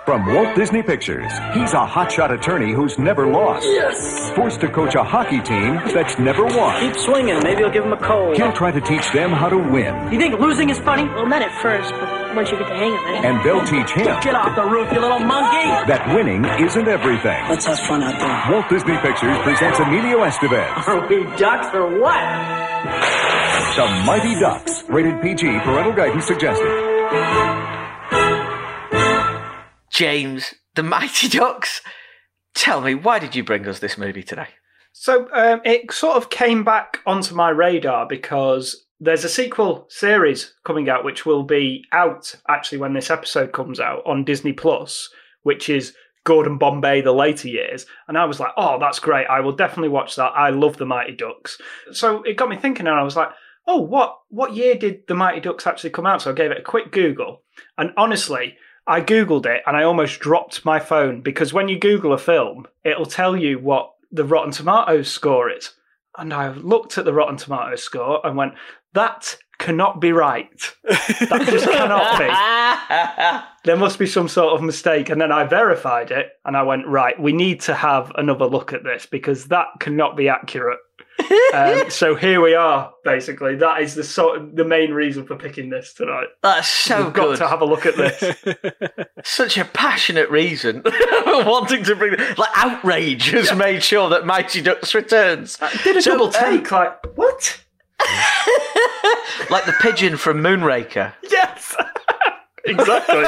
[0.05, 3.65] From Walt Disney Pictures, he's a hotshot attorney who's never lost.
[3.65, 4.29] Yes.
[4.35, 6.79] Forced to coach a hockey team that's never won.
[6.79, 7.39] Keep swinging.
[7.41, 8.37] Maybe he'll give him a cold.
[8.37, 11.05] He'll try to teach them how to win, You think losing is funny?
[11.05, 13.25] Well, not at first, but once you get the hang of it.
[13.25, 15.65] and they'll teach him Get off the roof, you little monkey!
[15.89, 17.41] that winning isn't everything.
[17.49, 18.53] Let's have fun out there.
[18.53, 22.21] Walt Disney Pictures presents Emilio Estevez, Are we ducks or what?
[23.75, 27.73] The Mighty Ducks, rated PG, parental guidance suggested.
[29.95, 31.81] James, the Mighty Ducks.
[32.53, 34.49] Tell me, why did you bring us this movie today?
[34.91, 40.53] So um, it sort of came back onto my radar because there's a sequel series
[40.65, 45.09] coming out, which will be out actually when this episode comes out on Disney Plus,
[45.43, 47.85] which is Gordon Bombay, the later years.
[48.09, 49.27] And I was like, oh, that's great.
[49.27, 50.33] I will definitely watch that.
[50.35, 51.57] I love the Mighty Ducks.
[51.93, 53.29] So it got me thinking, and I was like,
[53.65, 56.21] oh, what what year did the Mighty Ducks actually come out?
[56.21, 57.43] So I gave it a quick Google,
[57.77, 58.57] and honestly.
[58.87, 62.67] I googled it and I almost dropped my phone because when you Google a film,
[62.83, 65.71] it'll tell you what the Rotten Tomatoes score is.
[66.17, 68.53] And I looked at the Rotten Tomatoes score and went,
[68.93, 70.49] that cannot be right.
[70.83, 73.45] That just cannot be.
[73.65, 75.09] There must be some sort of mistake.
[75.09, 78.73] And then I verified it and I went, right, we need to have another look
[78.73, 80.77] at this because that cannot be accurate.
[81.53, 83.55] Um, so here we are, basically.
[83.55, 86.27] That is the sort the main reason for picking this tonight.
[86.43, 87.37] That's so We've got good.
[87.37, 88.35] to have a look at this.
[89.23, 90.91] Such a passionate reason for
[91.45, 95.57] wanting to bring like outrage has made sure that Mighty Ducks returns.
[95.83, 97.61] Did a So, double um, take, like, what?
[99.49, 101.13] like the pigeon from Moonraker.
[101.29, 101.75] Yes.
[102.65, 103.23] Exactly.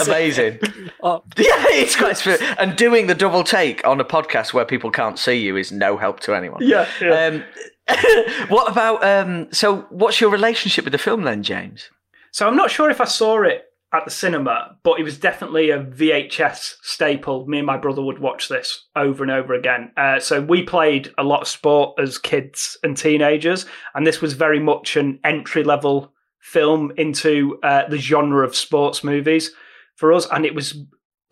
[0.06, 0.60] Amazing.
[1.02, 1.22] Oh.
[1.36, 5.18] Yeah, it's quite sp- and doing the double take on a podcast where people can't
[5.18, 6.60] see you is no help to anyone.
[6.62, 6.88] Yeah.
[7.00, 7.26] yeah.
[7.26, 7.44] Um,
[8.48, 9.48] what about um?
[9.52, 11.90] So, what's your relationship with the film then, James?
[12.32, 15.70] So I'm not sure if I saw it at the cinema, but it was definitely
[15.70, 17.46] a VHS staple.
[17.46, 19.90] Me and my brother would watch this over and over again.
[19.96, 24.34] Uh, so we played a lot of sport as kids and teenagers, and this was
[24.34, 26.12] very much an entry level
[26.46, 29.50] film into uh, the genre of sports movies
[29.96, 30.78] for us, and it was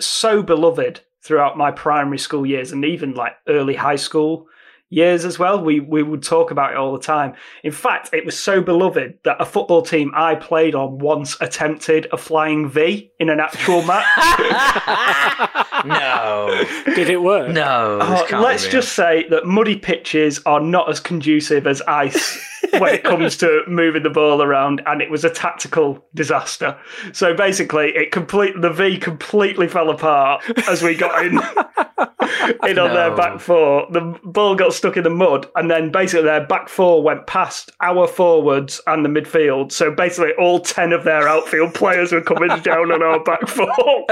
[0.01, 4.47] so beloved throughout my primary school years and even like early high school
[4.91, 5.63] years as well.
[5.63, 7.35] We we would talk about it all the time.
[7.63, 12.09] In fact, it was so beloved that a football team I played on once attempted
[12.13, 14.05] a flying V in an actual match.
[15.85, 17.51] No, Did it work?
[17.53, 17.99] no.
[17.99, 22.39] this Oh, let's just say that muddy pitches are not as conducive as ice
[22.81, 26.77] when it comes to moving the ball around, and it was a tactical disaster.
[27.13, 31.39] So basically, it complete the V completely fell apart as we got in
[32.69, 33.87] in on their back four.
[33.91, 37.71] The ball got stuck in the mud, and then basically their back four went past
[37.81, 39.73] our forwards and the midfield.
[39.73, 44.07] So basically, all ten of their outfield players were coming down on our back four.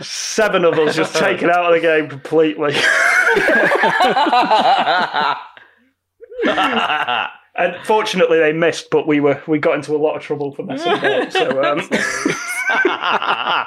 [0.00, 2.74] Seven of us just taken out of the game completely.
[7.56, 10.64] And fortunately, they missed, but we were we got into a lot of trouble for
[10.64, 11.32] messing about.
[11.32, 11.78] So um,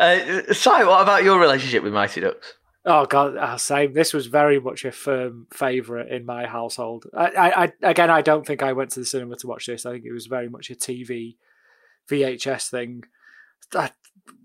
[0.00, 2.54] uh, Si, what about your relationship with Mighty Ducks?
[2.84, 3.94] Oh god, oh, same.
[3.94, 7.06] This was very much a firm favourite in my household.
[7.16, 9.86] I, I, I, again, I don't think I went to the cinema to watch this.
[9.86, 11.36] I think it was very much a TV
[12.10, 13.04] VHS thing.
[13.74, 13.92] I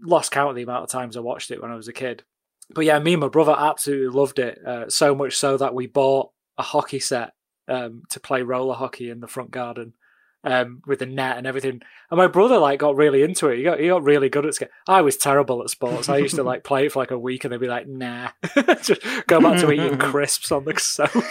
[0.01, 2.23] lost count of the amount of times I watched it when I was a kid.
[2.69, 4.59] But yeah, me and my brother absolutely loved it.
[4.65, 7.33] Uh, so much so that we bought a hockey set
[7.67, 9.93] um, to play roller hockey in the front garden
[10.43, 11.81] um, with the net and everything.
[12.09, 13.57] And my brother like got really into it.
[13.57, 14.69] He got he got really good at skate.
[14.87, 16.09] I was terrible at sports.
[16.09, 18.29] I used to like play it for like a week and they'd be like, nah,
[18.81, 21.21] just go back to eating crisps on the sofa.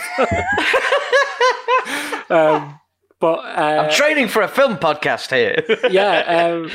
[2.31, 2.81] um,
[3.19, 5.65] but uh, I'm training for a film podcast here.
[5.91, 6.71] yeah, um,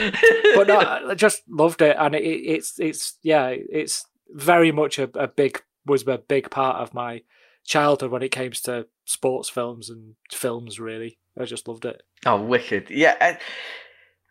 [0.55, 5.09] but no, I just loved it, and it, it's it's yeah, it's very much a,
[5.13, 7.21] a big was a big part of my
[7.63, 10.79] childhood when it came to sports films and films.
[10.79, 12.03] Really, I just loved it.
[12.25, 12.89] Oh, wicked!
[12.89, 13.37] Yeah, I,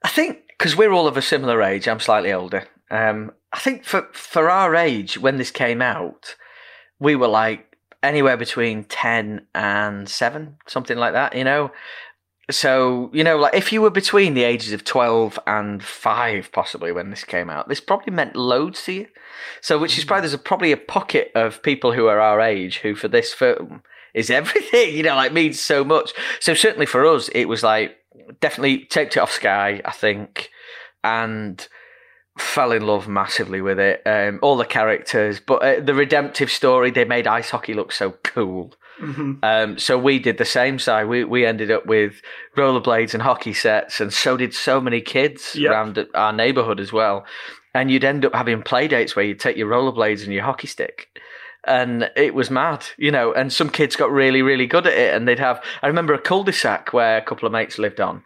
[0.05, 1.89] I think because we're all of a similar age.
[1.89, 2.67] I'm slightly older.
[2.91, 6.37] Um, I think for for our age when this came out,
[6.99, 11.35] we were like anywhere between ten and seven, something like that.
[11.35, 11.73] You know.
[12.51, 16.91] So you know, like if you were between the ages of twelve and five, possibly
[16.91, 19.07] when this came out, this probably meant loads to you.
[19.61, 22.79] So, which is probably there's a, probably a pocket of people who are our age
[22.79, 23.83] who, for this film,
[24.15, 24.95] is everything.
[24.97, 26.13] You know, like means so much.
[26.41, 27.97] So certainly for us, it was like
[28.41, 30.51] definitely taped it off Sky, I think,
[31.05, 31.67] and
[32.39, 34.03] fell in love massively with it.
[34.07, 38.13] Um, all the characters, but uh, the redemptive story they made ice hockey look so
[38.23, 38.73] cool.
[39.01, 39.33] Mm-hmm.
[39.43, 41.09] Um, so we did the same side.
[41.09, 42.21] We we ended up with
[42.57, 45.71] rollerblades and hockey sets, and so did so many kids Yep.
[45.71, 47.25] around our neighbourhood as well.
[47.75, 50.67] And you'd end up having play dates where you'd take your rollerblades and your hockey
[50.67, 51.09] stick.
[51.71, 53.33] And it was mad, you know.
[53.33, 55.15] And some kids got really, really good at it.
[55.15, 58.25] And they'd have, I remember a cul-de-sac where a couple of mates lived on.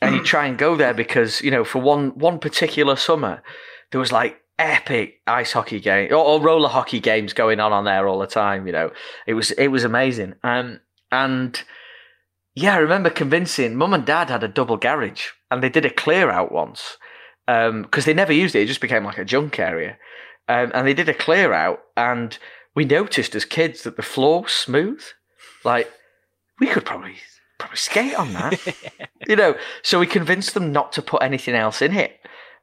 [0.00, 3.42] And you try and go there because, you know, for one one particular summer,
[3.90, 7.84] there was like epic ice hockey game or, or roller hockey games going on on
[7.84, 8.66] there all the time.
[8.66, 8.90] You know,
[9.26, 10.34] it was it was amazing.
[10.42, 11.62] Um, and
[12.54, 15.90] yeah, I remember convincing mum and dad had a double garage and they did a
[15.90, 16.96] clear out once
[17.46, 18.62] because they never used it.
[18.62, 19.96] It just became like a junk area.
[20.48, 22.38] Um, and they did a clear out and
[22.78, 25.02] we noticed as kids that the floor was smooth.
[25.64, 25.90] Like
[26.60, 27.16] we could probably
[27.58, 28.56] probably skate on that.
[29.26, 32.20] you know, so we convinced them not to put anything else in it.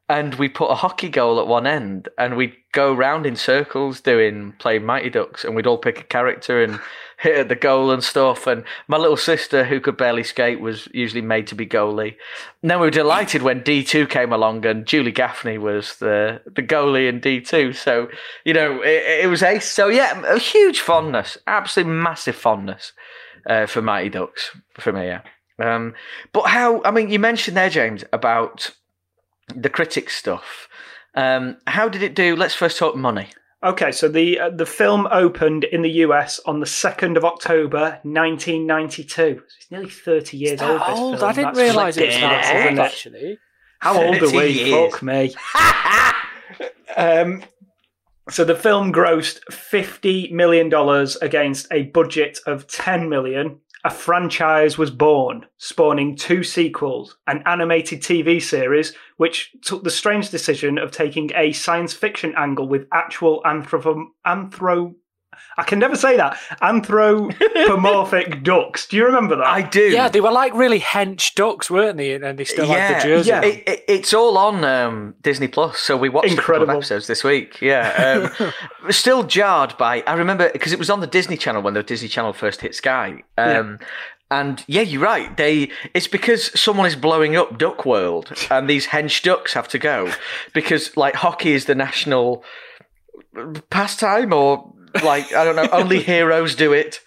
[0.07, 3.99] And we put a hockey goal at one end and we'd go round in circles
[3.99, 6.79] doing playing Mighty Ducks and we'd all pick a character and
[7.17, 8.47] hit at the goal and stuff.
[8.47, 12.15] And my little sister, who could barely skate, was usually made to be goalie.
[12.61, 16.63] And then we were delighted when D2 came along and Julie Gaffney was the, the
[16.63, 17.75] goalie in D2.
[17.75, 18.09] So,
[18.43, 19.69] you know, it, it was ace.
[19.69, 22.91] So, yeah, a huge fondness, absolutely massive fondness
[23.47, 25.21] uh, for Mighty Ducks for me, yeah.
[25.57, 25.93] Um,
[26.33, 28.71] but how, I mean, you mentioned there, James, about
[29.53, 30.67] the critics stuff.
[31.13, 32.35] Um, how did it do?
[32.35, 33.29] Let's first talk money.
[33.65, 37.99] Okay, so the uh, the film opened in the US on the second of October,
[38.03, 39.41] nineteen ninety two.
[39.47, 40.81] So it's nearly thirty years old.
[40.81, 41.17] This old.
[41.17, 41.29] film.
[41.29, 42.79] I didn't realise it was that old, it?
[42.79, 43.39] actually.
[43.79, 44.47] How old are 30 we?
[44.49, 44.93] years.
[44.93, 45.33] Fuck me.
[46.95, 47.43] um,
[48.29, 53.61] so the film grossed fifty million dollars against a budget of ten million.
[53.85, 60.31] A franchise was born, spawning two sequels, an animated TV series, which took the strange
[60.31, 64.95] decision of taking a science fiction angle with actual anthropo- anthro.
[65.57, 66.37] I can never say that.
[66.61, 68.87] Anthropomorphic ducks.
[68.87, 69.45] Do you remember that?
[69.45, 69.89] I do.
[69.89, 72.13] Yeah, they were like really hench ducks, weren't they?
[72.13, 73.29] And they still had the jersey.
[73.29, 73.41] yeah.
[73.41, 77.07] It, it, it's all on um, Disney Plus, so we watched a couple of episodes
[77.07, 77.61] this week.
[77.61, 78.51] Yeah, um,
[78.91, 80.01] still jarred by.
[80.07, 82.75] I remember because it was on the Disney Channel when the Disney Channel first hit
[82.75, 83.23] Sky.
[83.37, 83.79] Um,
[84.31, 85.37] And yeah, you're right.
[85.37, 89.77] They it's because someone is blowing up Duck World, and these hench ducks have to
[89.77, 90.11] go
[90.53, 92.43] because like hockey is the national
[93.69, 97.01] pastime, or like I don't know, only heroes do it.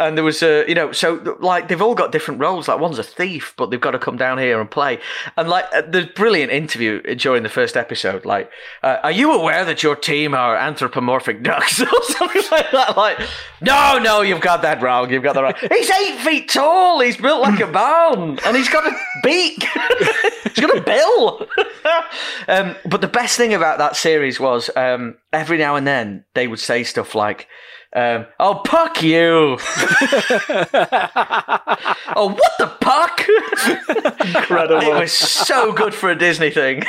[0.00, 2.68] And there was a, you know, so like they've all got different roles.
[2.68, 4.98] Like one's a thief, but they've got to come down here and play.
[5.36, 8.50] And like uh, the brilliant interview during the first episode, like,
[8.82, 12.96] uh, are you aware that your team are anthropomorphic ducks or something like that?
[12.96, 13.18] Like,
[13.60, 15.10] no, no, you've got that wrong.
[15.10, 15.54] You've got that wrong.
[15.70, 17.00] He's eight feet tall.
[17.00, 19.62] He's built like a barn, and he's got a beak.
[20.44, 21.46] he's got a bill.
[22.48, 26.48] um, but the best thing about that series was um, every now and then they
[26.48, 27.46] would say stuff like.
[27.94, 29.58] Um, oh, puck you!
[32.14, 33.26] oh, what the puck?
[34.24, 34.80] Incredible.
[34.80, 36.84] it was so good for a Disney thing.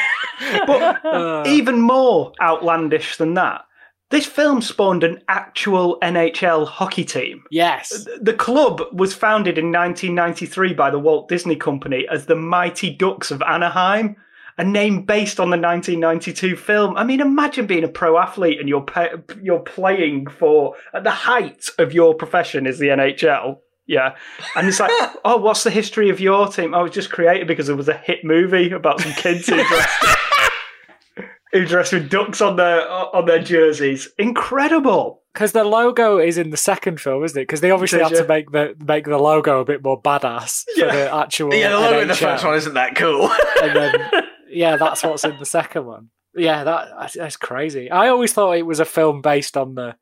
[0.68, 3.66] But even more outlandish than that,
[4.12, 7.46] this film spawned an actual NHL hockey team.
[7.50, 8.06] Yes.
[8.22, 13.32] The club was founded in 1993 by the Walt Disney Company as the Mighty Ducks
[13.32, 14.18] of Anaheim,
[14.58, 16.96] a name based on the 1992 film.
[16.98, 19.10] I mean, imagine being a pro athlete and you're pa-
[19.42, 23.58] you're playing for at the height of your profession is the NHL.
[23.88, 24.16] Yeah,
[24.56, 24.92] and it's like,
[25.26, 26.74] oh, what's the history of your team?
[26.74, 29.56] Oh, it was just created because there was a hit movie about some kids who
[29.64, 30.06] dressed,
[31.52, 34.08] who dressed with ducks on their on their jerseys.
[34.18, 35.22] Incredible.
[35.34, 37.44] because the logo is in the second film, isn't it?
[37.44, 38.18] Because they obviously Did had you?
[38.22, 40.90] to make the make the logo a bit more badass Yeah.
[40.90, 41.54] for the actual.
[41.54, 43.30] Yeah, the logo in the first one isn't that cool.
[43.62, 44.10] and then
[44.52, 46.10] yeah, that's what's in the second one.
[46.36, 47.92] Yeah, that that's crazy.
[47.92, 49.96] I always thought it was a film based on the,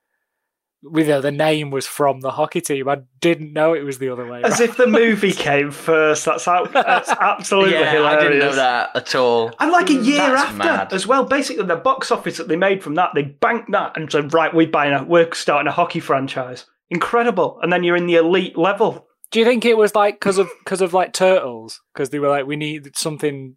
[0.83, 2.87] with the, the name was from the hockey team.
[2.87, 4.43] I didn't know it was the other way.
[4.43, 4.69] As around.
[4.69, 6.25] if the movie came first.
[6.25, 8.19] That's how, that's absolutely yeah, hilarious.
[8.19, 9.51] I didn't know that at all.
[9.59, 10.93] And like a mm, year That's after mad.
[10.93, 14.11] as well, basically the box office that they made from that, they banked that and
[14.11, 16.65] said, right, we're buying a, we're starting a hockey franchise.
[16.89, 17.59] Incredible.
[17.61, 19.07] And then you're in the elite level.
[19.31, 21.81] Do you think it was like because of because of like turtles?
[21.93, 23.55] Because they were like, we need something,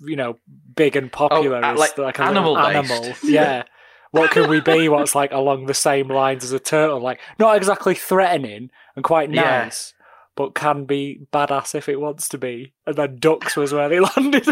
[0.00, 0.36] you know,
[0.74, 1.62] big and popular.
[1.64, 2.90] uh, is like a animal-based.
[2.90, 3.14] animal.
[3.24, 3.64] Yeah.
[4.12, 4.88] What can we be?
[4.88, 6.98] What's like along the same lines as a turtle?
[6.98, 9.62] Like not exactly threatening and quite Yeah.
[9.62, 9.94] nice,
[10.34, 12.72] but can be badass if it wants to be.
[12.86, 14.48] And then ducks was where they landed.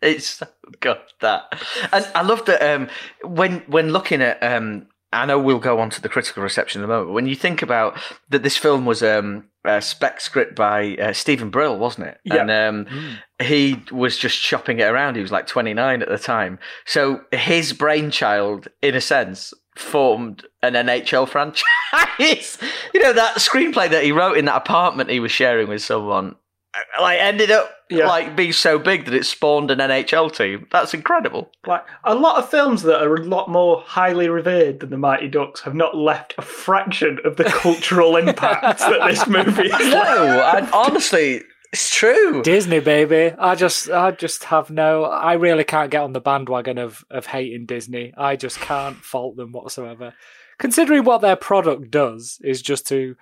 [0.00, 0.40] It's
[0.78, 1.60] got that,
[1.92, 2.62] and I love that.
[2.62, 2.88] Um,
[3.24, 6.84] when when looking at, um, I know we'll go on to the critical reception in
[6.84, 7.14] a moment.
[7.14, 11.50] When you think about that, this film was um, a spec script by uh, Stephen
[11.50, 12.20] Brill, wasn't it?
[12.24, 12.42] Yeah.
[12.42, 15.16] And um, he was just chopping it around.
[15.16, 19.52] He was like 29 at the time, so his brainchild, in a sense.
[19.76, 21.62] Formed an NHL franchise.
[22.94, 26.34] you know that screenplay that he wrote in that apartment he was sharing with someone,
[27.00, 28.06] like ended up Yeah.
[28.08, 30.66] like being so big that it spawned an NHL team.
[30.70, 31.50] That's incredible.
[31.66, 35.28] Like a lot of films that are a lot more highly revered than the Mighty
[35.28, 39.92] Ducks have not left a fraction of the cultural impact that this movie has left.
[39.92, 42.42] No, and honestly, it's true.
[42.42, 43.34] Disney, baby.
[43.38, 45.04] I just, I just have no.
[45.04, 48.14] I really can't get on the bandwagon of of hating Disney.
[48.16, 50.14] I just can't fault them whatsoever.
[50.58, 53.14] Considering what their product does is just to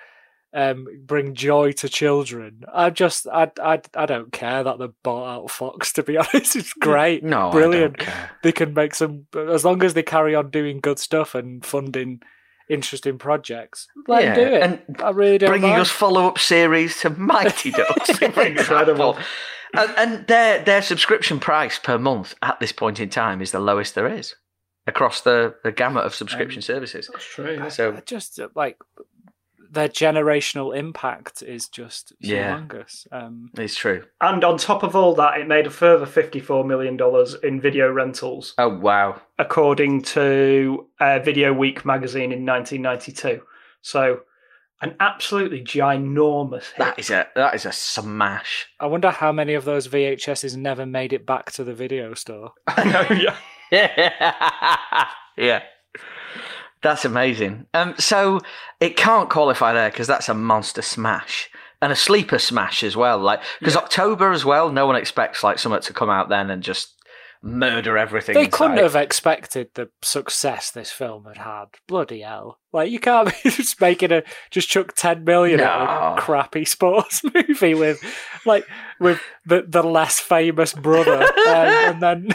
[0.54, 2.62] um, bring joy to children.
[2.72, 5.92] I just, I, I, I don't care that they bought out Fox.
[5.94, 7.98] To be honest, it's great, No, I don't brilliant.
[7.98, 8.30] care.
[8.42, 12.22] They can make some as long as they carry on doing good stuff and funding
[12.70, 13.88] interesting projects.
[14.08, 14.62] Let Yeah, them do it.
[14.62, 15.82] and I really don't Bringing mind.
[15.82, 19.18] us follow-up series to Mighty Ducks, Incredible.
[19.76, 23.58] And, and their their subscription price per month at this point in time is the
[23.58, 24.36] lowest there is
[24.86, 27.08] across the, the gamut of subscription services.
[27.12, 27.70] That's true.
[27.70, 28.76] So I just uh, like
[29.74, 32.58] their generational impact is just Yeah.
[32.58, 33.06] humongous.
[33.12, 34.04] Um, it's true.
[34.20, 36.98] And on top of all that, it made a further $54 million
[37.42, 39.20] in video rentals, Oh wow.
[39.38, 43.42] according to uh, Video Week magazine in 1992.
[43.82, 44.20] So,
[44.80, 46.78] an absolutely ginormous hit.
[46.78, 48.66] That is a that is a smash.
[48.80, 52.52] I wonder how many of those VHSs never made it back to the video store.
[52.66, 53.36] I know, yeah.
[55.36, 55.62] yeah.
[56.84, 57.66] That's amazing.
[57.72, 58.42] Um, so
[58.78, 61.48] it can't qualify there because that's a monster smash
[61.80, 63.18] and a sleeper smash as well.
[63.18, 66.62] Like because October as well, no one expects like something to come out then and
[66.62, 66.93] just
[67.44, 68.34] murder everything.
[68.34, 68.56] They inside.
[68.56, 71.66] couldn't have expected the success this film had had.
[71.86, 72.58] Bloody hell!
[72.72, 77.22] Like you can't be just making a just chuck ten million at a crappy sports
[77.34, 78.02] movie with
[78.46, 78.66] like
[78.98, 82.28] with the the less famous brother um, and then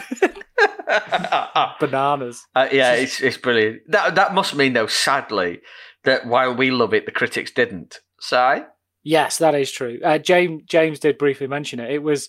[1.80, 2.46] bananas.
[2.54, 3.82] Uh, yeah, it's it's brilliant.
[3.88, 5.60] That that must mean though, sadly,
[6.04, 8.00] that while we love it, the critics didn't.
[8.20, 8.64] So
[9.02, 9.98] Yes, that is true.
[10.04, 11.90] Uh, James James did briefly mention it.
[11.90, 12.28] It was,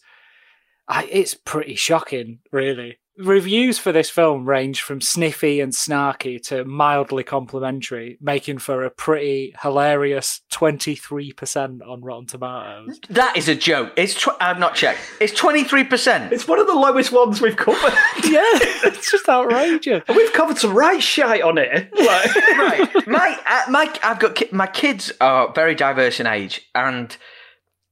[0.91, 2.97] I, it's pretty shocking, really.
[3.17, 8.89] Reviews for this film range from sniffy and snarky to mildly complimentary, making for a
[8.89, 12.99] pretty hilarious twenty three percent on Rotten Tomatoes.
[13.09, 13.91] that is a joke.
[13.95, 15.01] It's tw- I've not checked.
[15.19, 16.33] It's twenty three percent.
[16.33, 17.93] It's one of the lowest ones we've covered.
[18.23, 18.41] yeah,
[18.85, 20.03] it's just outrageous.
[20.09, 21.89] we've covered some right shite on it.
[21.93, 23.07] Like, right.
[23.07, 27.15] My, uh, my, I've got ki- my kids are very diverse in age, and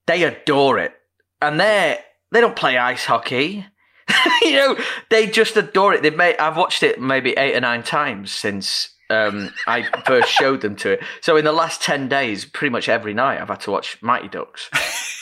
[0.08, 0.94] they adore it.
[1.42, 2.00] And they
[2.32, 3.66] they don't play ice hockey.
[4.42, 4.78] you know,
[5.10, 6.02] they just adore it.
[6.02, 6.38] They've made.
[6.38, 10.92] I've watched it maybe eight or nine times since um, I first showed them to
[10.94, 11.04] it.
[11.22, 14.28] So in the last ten days, pretty much every night, I've had to watch Mighty
[14.28, 14.70] Ducks.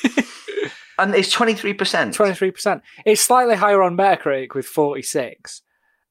[0.97, 2.13] and it's twenty three percent.
[2.13, 2.81] Twenty three percent.
[3.05, 5.61] It's slightly higher on Metacritic with forty six.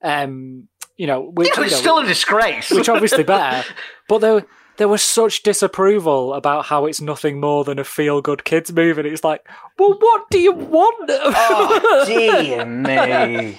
[0.03, 2.71] Um, you know, which Yeah, you it's know, still a disgrace.
[2.71, 3.67] which obviously better.
[4.09, 4.47] But there,
[4.79, 9.01] there was such disapproval about how it's nothing more than a feel-good kids movie.
[9.01, 9.47] And it's like,
[9.79, 11.11] well, what do you want?
[11.11, 13.59] oh dear me.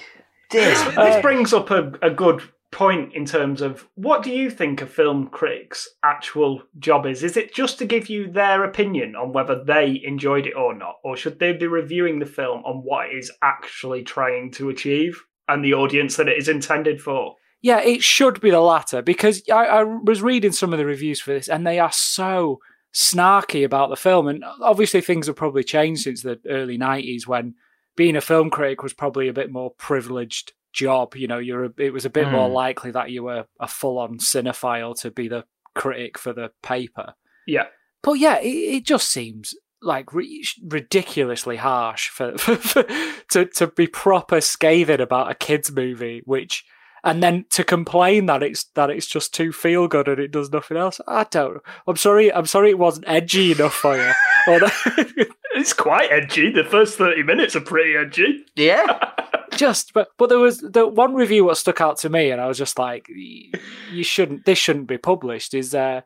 [0.50, 0.96] Dear me.
[0.96, 2.42] this brings up a, a good
[2.72, 7.24] point in terms of what do you think a film critic's actual job is?
[7.24, 10.96] Is it just to give you their opinion on whether they enjoyed it or not?
[11.04, 15.24] Or should they be reviewing the film on what it is actually trying to achieve
[15.48, 17.36] and the audience that it is intended for?
[17.62, 21.20] Yeah, it should be the latter because I, I was reading some of the reviews
[21.20, 22.60] for this, and they are so
[22.94, 24.28] snarky about the film.
[24.28, 27.56] And obviously, things have probably changed since the early '90s when
[27.96, 31.16] being a film critic was probably a bit more privileged job.
[31.16, 32.54] You know, you're a, it was a bit more Hmm.
[32.54, 35.46] likely that you were a full on cinephile to be the
[35.76, 37.14] critic for the paper.
[37.48, 37.66] Yeah.
[38.04, 42.84] But yeah, it, it just seems like ri- ridiculously harsh for, for, for
[43.32, 46.64] to to be proper scathing about a kids movie, which
[47.04, 50.52] and then to complain that it's that it's just too feel good and it does
[50.52, 51.00] nothing else.
[51.08, 51.62] I don't.
[51.88, 52.32] I'm sorry.
[52.34, 54.12] I'm sorry it wasn't edgy enough for you.
[54.48, 56.52] Or that- It's quite edgy.
[56.52, 58.46] The first 30 minutes are pretty edgy.
[58.56, 58.86] Yeah.
[59.52, 62.46] just but but there was the one review what stuck out to me and i
[62.46, 66.00] was just like you shouldn't this shouldn't be published is uh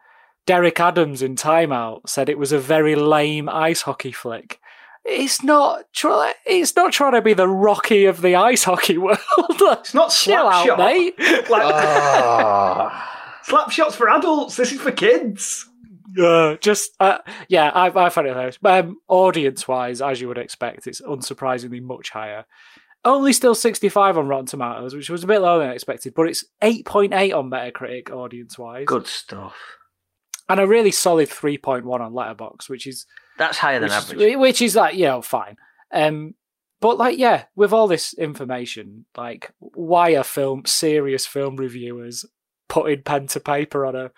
[0.46, 4.60] derek adams in time out said it was a very lame ice hockey flick
[5.06, 9.18] it's not try, it's not trying to be the rocky of the ice hockey world
[9.40, 10.78] It's not chill out Slapshot.
[10.78, 13.40] mate Like, Ah.
[13.44, 14.56] slap shots for adults.
[14.56, 15.68] This is for kids.
[16.22, 20.28] uh, just uh, yeah i, I find it hilarious but um, audience wise as you
[20.28, 22.44] would expect it's unsurprisingly much higher
[23.06, 26.28] only still 65 on rotten tomatoes which was a bit lower than I expected but
[26.28, 29.56] it's 8.8 on metacritic audience wise Good stuff.
[30.50, 33.06] and a really solid 3.1 on Letterboxd which is
[33.42, 34.22] That's higher than which, average.
[34.22, 35.58] is which is like you know fine
[35.92, 36.36] um
[36.80, 42.24] but like yeah with all this information like why are film serious film reviewers
[42.70, 44.12] putting pen to paper on a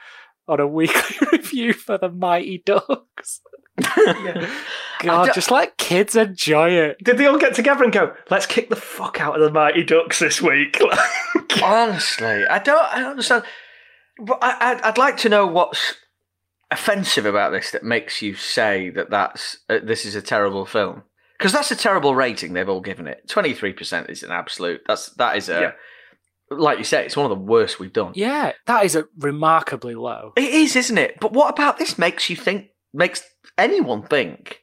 [0.50, 3.40] on a weekly review for the mighty ducks
[3.82, 4.50] I
[5.00, 8.70] god just let kids enjoy it Did they all get together and go, let's kick
[8.70, 10.80] the fuck out of the Mighty Ducks this week?
[11.64, 12.94] Honestly, I don't.
[12.94, 13.44] I don't understand.
[14.20, 15.96] But I, I'd, I'd like to know what's
[16.72, 21.04] offensive about this that makes you say that that's uh, this is a terrible film.
[21.38, 23.28] Because that's a terrible rating they've all given it.
[23.28, 24.82] Twenty three percent is an absolute.
[24.88, 25.76] That's that is a.
[26.52, 28.12] Like you say, it's one of the worst we've done.
[28.16, 31.20] yeah that is a remarkably low It is, isn't it?
[31.20, 32.68] But what about this makes you think?
[32.94, 33.24] Makes
[33.58, 34.62] anyone think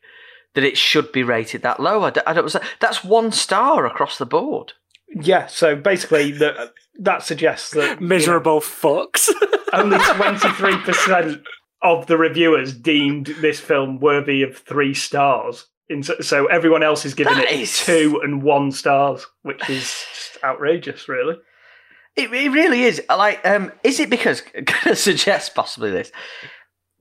[0.55, 2.05] that it should be rated that low?
[2.05, 2.29] I don't.
[2.29, 4.75] I don't that's one star across the board.
[5.09, 6.71] yeah, so basically the,
[7.01, 9.29] that suggests that you know, miserable fucks
[9.73, 11.43] only 23%
[11.83, 15.67] of the reviewers deemed this film worthy of three stars.
[16.03, 19.83] So- so everyone else is giving That it is- two and one stars, which is
[20.13, 21.37] just outrageous, really.
[22.17, 23.03] It, it really is.
[23.09, 24.41] Like, um, is it because?
[24.67, 26.11] Can I suggest possibly this?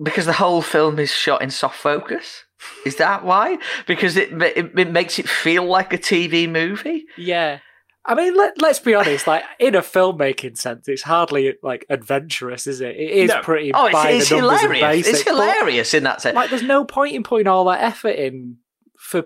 [0.01, 2.45] Because the whole film is shot in soft focus.
[2.86, 3.57] Is that why?
[3.88, 7.05] Because it it, it makes it feel like a TV movie.
[7.17, 7.59] Yeah.
[8.05, 9.27] I mean, let, let's be honest.
[9.27, 12.95] Like in a filmmaking sense, it's hardly like adventurous, is it?
[12.95, 13.41] It is No.
[13.41, 13.71] pretty.
[13.73, 15.05] Oh, it's, it's the numbers and hilarious.
[15.07, 16.35] basic, It's hilarious in that sense.
[16.35, 18.57] Like, there's no point in putting all that effort in
[18.97, 19.25] for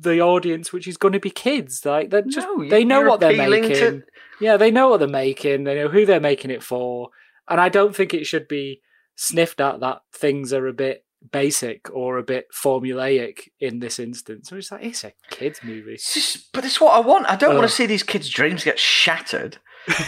[0.00, 1.84] the audience, which is going to be kids.
[1.84, 3.70] Like they're just No, they know what they're making.
[3.74, 4.02] to-
[4.40, 5.64] Yeah, they know what they're making.
[5.64, 7.10] They know who they're making it for,
[7.48, 8.80] and I don't think it should be
[9.16, 14.48] sniffed at that things are a bit basic or a bit formulaic in this instance.
[14.48, 15.94] So it's like it's a kids movie.
[15.94, 17.26] It's just, but it's what I want.
[17.28, 19.58] I don't want to see these kids' dreams get shattered.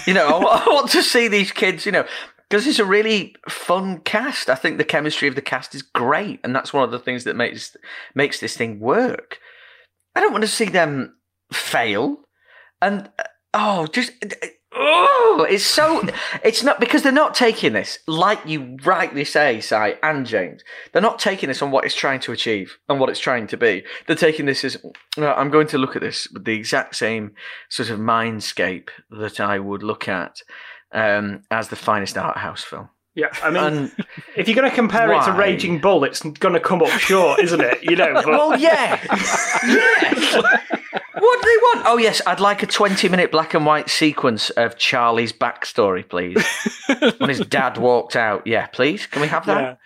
[0.07, 1.87] You know, I want to see these kids.
[1.87, 2.07] You know,
[2.49, 4.51] because it's a really fun cast.
[4.51, 7.25] I think the chemistry of the cast is great, and that's one of the things
[7.25, 7.77] that makes
[8.15, 9.39] makes this thing work.
[10.15, 11.17] I don't want to see them
[11.53, 12.19] fail,
[12.83, 14.13] and uh, oh, just
[14.81, 16.07] oh, it's so.
[16.43, 20.63] It's not because they're not taking this like you rightly say, Si and James.
[20.93, 23.57] They're not taking this on what it's trying to achieve and what it's trying to
[23.57, 23.85] be.
[24.07, 24.77] They're taking this as
[25.17, 27.33] I'm going to look at this with the exact same
[27.69, 30.43] sort of mindscape that I would look at
[30.93, 32.89] um, as the finest art house film.
[33.15, 34.07] Yeah, I mean, And
[34.37, 37.41] if you're going to compare it to Raging Bull, it's going to come up short,
[37.41, 37.83] isn't it?
[37.83, 39.01] You know, but well, yeah,
[39.67, 40.80] yes.
[41.13, 41.87] What do they want?
[41.87, 46.45] Oh, yes, I'd like a 20 minute black and white sequence of Charlie's backstory, please.
[47.19, 48.47] when his dad walked out.
[48.47, 49.07] Yeah, please.
[49.07, 49.79] Can we have that?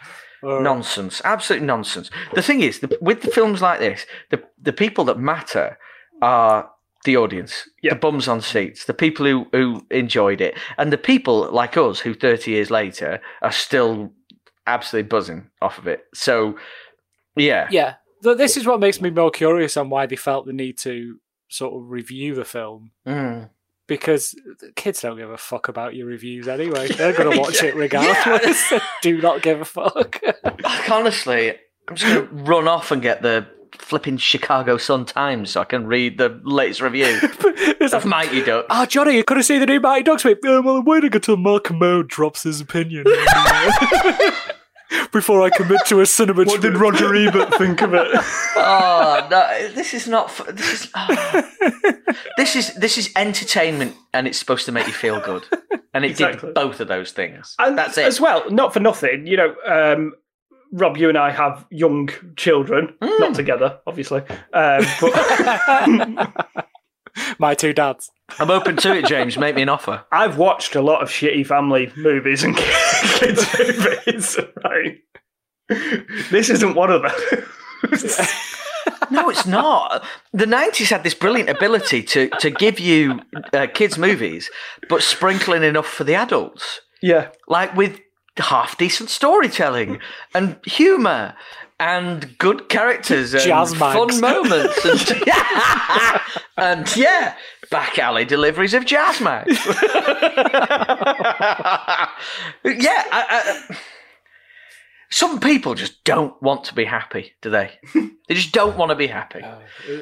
[0.42, 0.48] Yeah.
[0.56, 1.22] Uh, Nonsense.
[1.24, 2.10] Absolute nonsense.
[2.34, 5.78] The thing is, the, with the films like this, the, the people that matter
[6.20, 6.70] are
[7.06, 7.94] the audience, Yeah.
[7.94, 12.00] the bums on seats, the people who, who enjoyed it, and the people like us
[12.00, 14.12] who 30 years later are still
[14.66, 16.04] absolutely buzzing off of it.
[16.14, 16.58] So,
[17.36, 17.68] yeah.
[17.70, 17.96] Yeah, Th-
[18.32, 21.18] this is what makes me more curious on why they felt the need to
[21.50, 23.50] sort of review the film Mm.
[23.86, 24.34] because
[24.76, 26.88] kids don't give a fuck about your reviews anyway.
[26.88, 28.72] They're going to watch it regardless.
[29.02, 30.22] Do not give a fuck.
[30.62, 31.50] Like, honestly,
[31.88, 33.46] I'm just going to run off and get the
[33.76, 37.18] flipping Chicago Sun Times so I can read the latest review
[37.80, 38.68] of like, Mighty Ducks.
[38.70, 40.38] Oh, Johnny, you could have seen the new Mighty Ducks, mate.
[40.42, 43.04] Yeah, well, I'm waiting until Mark Kermode drops his opinion
[45.12, 46.76] before I commit to a cinema what did.
[46.76, 48.06] Roger Ebert think of it?
[48.56, 49.68] oh no!
[49.74, 50.26] This is not.
[50.26, 50.90] f- This is.
[50.94, 51.50] oh.
[52.36, 55.44] this is this is entertainment, and it's supposed to make you feel good,
[55.92, 56.48] and it Exactly.
[56.48, 57.54] did both of those things.
[57.58, 58.04] And That's it.
[58.06, 60.12] As well, not for nothing, you know, um,
[60.72, 64.20] Rob, you and I have young children, not together, obviously.
[64.52, 66.34] Um, but
[67.38, 68.10] My two dads.
[68.38, 69.36] I'm open to it, James.
[69.36, 70.04] Make me an offer.
[70.10, 74.38] I've watched a lot of shitty family movies and kids movies.
[74.64, 74.98] Right.
[76.30, 77.12] This isn't one of them.
[79.10, 80.02] No, it's not.
[80.32, 83.20] The 90s had this brilliant ability to, to give you
[83.52, 84.50] uh, kids' movies,
[84.88, 86.80] but sprinkling enough for the adults.
[87.02, 87.28] yeah.
[87.46, 88.00] Like with
[88.38, 90.00] half decent storytelling
[90.34, 91.34] and humour
[91.78, 94.84] and good characters and Jazz fun moments.
[94.84, 95.20] And,
[96.56, 97.34] and yeah,
[97.70, 99.58] back alley deliveries of jazz mags.
[99.66, 99.74] yeah,
[102.64, 103.76] I, I,
[105.10, 107.70] some people just don't want to be happy, do they?
[107.94, 109.44] they just don't want to be happy.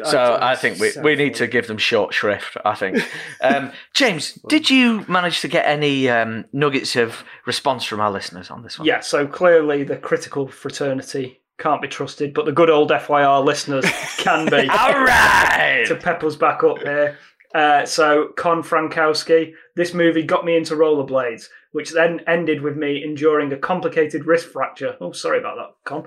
[0.04, 2.56] So I think we, we need to give them short shrift.
[2.64, 3.06] I think.
[3.42, 8.50] Um, James, did you manage to get any um, nuggets of response from our listeners
[8.50, 8.88] on this one?
[8.88, 13.84] Yeah, so clearly the critical fraternity can't be trusted, but the good old FYR listeners
[14.18, 14.68] can be.
[14.68, 15.84] All right.
[15.86, 17.16] to pep us back up here.
[17.54, 23.04] Uh, so, Con Frankowski, this movie got me into rollerblades, which then ended with me
[23.04, 24.96] enduring a complicated wrist fracture.
[25.02, 26.04] Oh, sorry about that, Con.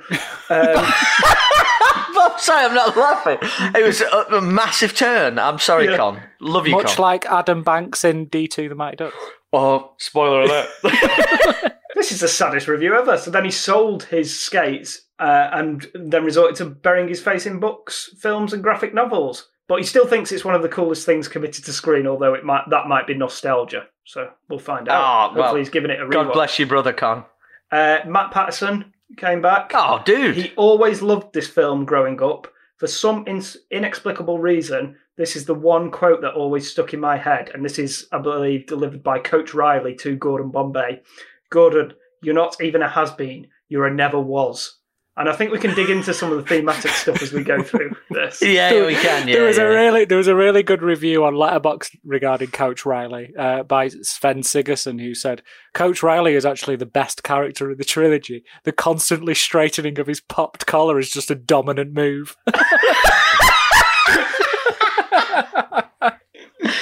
[0.50, 0.94] Um,
[2.18, 3.38] I'm sorry, I'm not laughing.
[3.80, 5.38] It was a, a massive turn.
[5.38, 5.98] I'm sorry, Yeah.
[5.98, 6.22] Con.
[6.42, 7.04] Love you, Much Con.
[7.04, 9.16] like Adam Banks in D2 The Mighty Ducks.
[9.54, 10.68] oh, spoiler alert.
[11.96, 13.18] this is the saddest review ever.
[13.18, 17.60] So then he sold his skates uh, and then resorted to burying his face in
[17.60, 19.50] books, films, and graphic novels.
[19.68, 22.44] But he still thinks it's one of the coolest things committed to screen, although it
[22.44, 23.88] might that might be nostalgia.
[24.04, 25.02] So we'll find out.
[25.02, 27.26] Oh, Hopefully, well, he's giving it a God bless you, brother Con.
[27.72, 29.72] Uh, Matt Patterson came back.
[29.74, 30.36] Oh, dude.
[30.36, 32.48] He always loved this film growing up.
[32.78, 33.42] For some in-
[33.72, 37.80] inexplicable reason, this is the one quote that always stuck in my head, and this
[37.80, 41.02] is, I believe, delivered by Coach Riley to Gordon Bombay.
[41.50, 44.78] Gordon, you're not even a has been, you're a never was.
[45.18, 47.64] And I think we can dig into some of the thematic stuff as we go
[47.64, 48.42] through this.
[48.42, 49.28] yeah, we can.
[49.28, 49.64] Yeah, there was yeah.
[49.64, 53.88] a really there was a really good review on Letterboxd regarding Coach Riley uh, by
[53.88, 55.42] Sven Sigerson, who said
[55.74, 58.44] Coach Riley is actually the best character in the trilogy.
[58.66, 62.36] The constantly straightening of his popped collar is just a dominant move.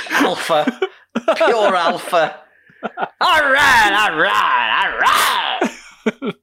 [0.09, 0.79] alpha,
[1.35, 2.39] pure alpha.
[3.21, 6.33] All right, all right, all right.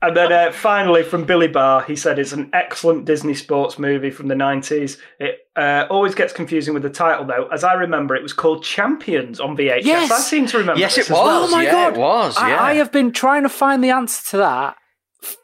[0.00, 4.10] And then uh, finally, from Billy Barr, he said it's an excellent Disney sports movie
[4.10, 4.96] from the 90s.
[5.18, 7.48] It uh, always gets confusing with the title, though.
[7.48, 9.84] As I remember, it was called Champions on VHS.
[9.84, 10.10] Yes.
[10.12, 11.26] I seem to remember Yes, this it as was.
[11.26, 11.44] well.
[11.44, 11.94] Oh my yeah, God.
[11.94, 12.36] it was.
[12.36, 12.62] I, Yeah.
[12.62, 14.76] I have been trying to find the answer to that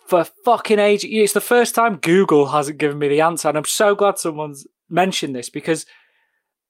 [0.06, 1.10] for fucking ages.
[1.12, 4.66] It's the first time Google hasn't given me the answer, and I'm so glad someone's
[4.88, 5.84] mentioned this because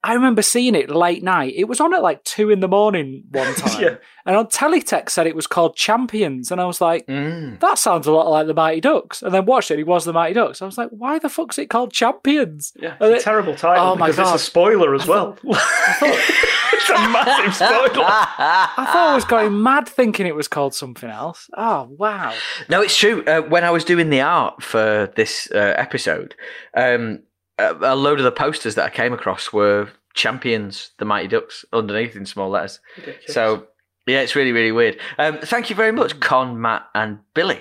[0.05, 1.55] I remember seeing it late night.
[1.57, 3.95] It was on at like two in the morning one time, Yeah.
[4.27, 7.59] and on Teletext said it was called Champions, and I was like, Mm.
[7.61, 9.23] that sounds a lot like the Mighty Ducks.
[9.23, 10.61] And then watched it, it was the Mighty Ducks.
[10.61, 12.73] I was like, why the fuck's it called Champions?
[12.77, 14.35] Yeah, it's it- a terrible title Oh my because God.
[14.35, 15.37] it's a spoiler as well.
[15.45, 18.05] it's a massive spoiler.
[18.05, 21.49] I thought I was going mad thinking it was called something else.
[21.57, 22.35] Oh wow!
[22.69, 23.25] No, it's true.
[23.25, 26.35] Uh, when I was doing the art for this uh, episode,
[26.77, 27.21] um,
[27.59, 31.65] a, a load of the posters that I came across were champions, the Mighty Ducks,
[31.73, 32.81] underneath in small letters.
[33.27, 33.67] So
[34.07, 34.99] yeah, it's really really weird.
[35.19, 37.61] Um, thank you very much, Con, Matt, and Billy,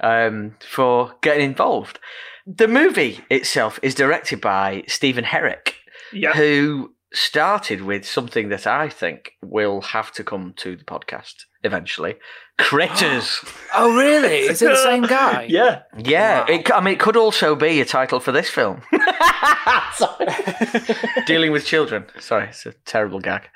[0.00, 1.98] um, for getting involved.
[2.46, 5.74] The movie itself is directed by Stephen Herek,
[6.12, 6.32] Yeah.
[6.34, 11.34] who started with something that I think will have to come to the podcast
[11.64, 12.16] eventually.
[12.58, 13.40] Critters.
[13.76, 14.42] Oh really?
[14.46, 15.46] Is it the same guy?
[15.50, 15.82] Yeah.
[15.98, 18.82] Yeah, it, I mean, it could also be a title for this film.
[19.94, 20.26] Sorry.
[21.26, 22.06] Dealing with children.
[22.20, 23.48] Sorry, it's a terrible gag.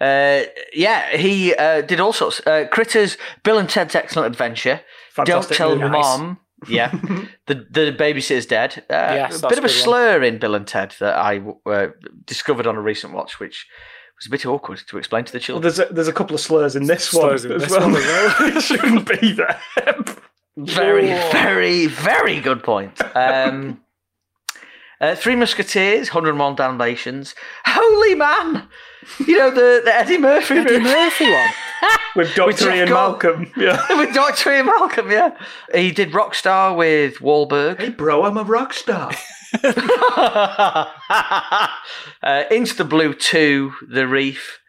[0.00, 0.42] Uh,
[0.72, 2.40] yeah, he uh, did all sorts.
[2.46, 4.80] Uh, Critters, Bill and Ted's Excellent Adventure.
[5.10, 5.90] Fantastic Don't tell movie.
[5.90, 6.38] mom.
[6.68, 6.92] Yeah,
[7.46, 8.84] the the babysitter's dead.
[8.88, 9.74] Uh, Yes, a bit of a one.
[9.76, 11.88] slur in Bill and Ted that I uh,
[12.26, 13.66] discovered on a recent watch, which
[14.18, 15.62] was a bit awkward to explain to the Well, children.
[15.62, 17.88] there's a, there's a couple of slurs in this Slurs one in as this well.
[17.90, 18.56] one as well.
[18.56, 19.60] it shouldn't be there.
[20.56, 23.00] Very, very, very good point.
[23.16, 23.80] Um,
[25.00, 27.34] uh, Three Musketeers, 101 Dalmatians.
[27.66, 28.68] Holy man!
[29.26, 30.78] You know, the, the Eddie Murphy Eddie.
[30.78, 31.48] Murphy one.
[32.16, 32.52] With Dr.
[32.52, 33.22] Jeff Ian Gold.
[33.22, 33.52] Malcolm.
[33.56, 33.84] Yeah.
[33.98, 34.52] with Dr.
[34.54, 35.36] Ian Malcolm, yeah.
[35.74, 37.80] He did Rockstar with Wahlberg.
[37.80, 39.12] Hey, bro, I'm a rock star.
[42.22, 44.60] Uh, Into the Blue 2, The Reef.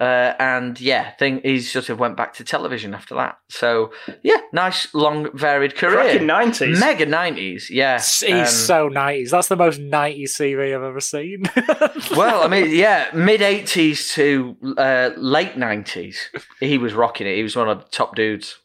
[0.00, 3.38] Uh, and yeah, thing he sort of went back to television after that.
[3.48, 3.92] So
[4.24, 5.94] yeah, nice long varied career.
[5.94, 6.80] Cracking 90s.
[6.80, 7.98] Mega nineties, yeah.
[7.98, 9.30] He's Um, so nineties.
[9.30, 11.44] That's the most nineties CV I've ever seen.
[12.16, 17.36] well, I mean, yeah, mid eighties to uh, late nineties, he was rocking it.
[17.36, 18.58] He was one of the top dudes.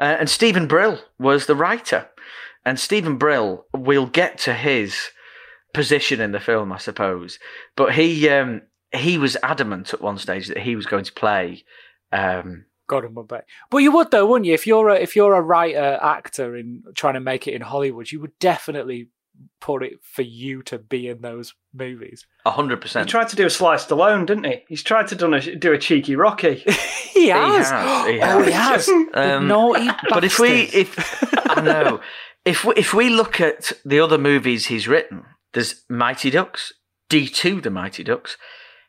[0.00, 2.08] Uh, and Stephen Brill was the writer.
[2.64, 5.08] And Stephen Brill, we'll get to his
[5.74, 7.38] position in the film, I suppose.
[7.76, 11.64] But he um, he was adamant at one stage that he was going to play.
[12.12, 13.40] Um, Gordon Bombay.
[13.70, 14.54] But you would though, wouldn't you?
[14.54, 18.10] If you're a if you're a writer actor in trying to make it in Hollywood,
[18.10, 19.08] you would definitely
[19.60, 22.26] put it for you to be in those movies.
[22.44, 23.08] hundred percent.
[23.08, 24.64] He tried to do a Sly Stallone, didn't he?
[24.68, 26.56] He's tried to done a, do a cheeky Rocky.
[27.12, 27.70] he has.
[27.70, 28.86] has, he Oh, he has.
[28.86, 29.06] has.
[29.14, 30.94] Um, Naughty But if we, if
[31.48, 32.00] I know,
[32.44, 36.72] if we, if we look at the other movies he's written, there's Mighty Ducks,
[37.08, 38.36] D two, The Mighty Ducks,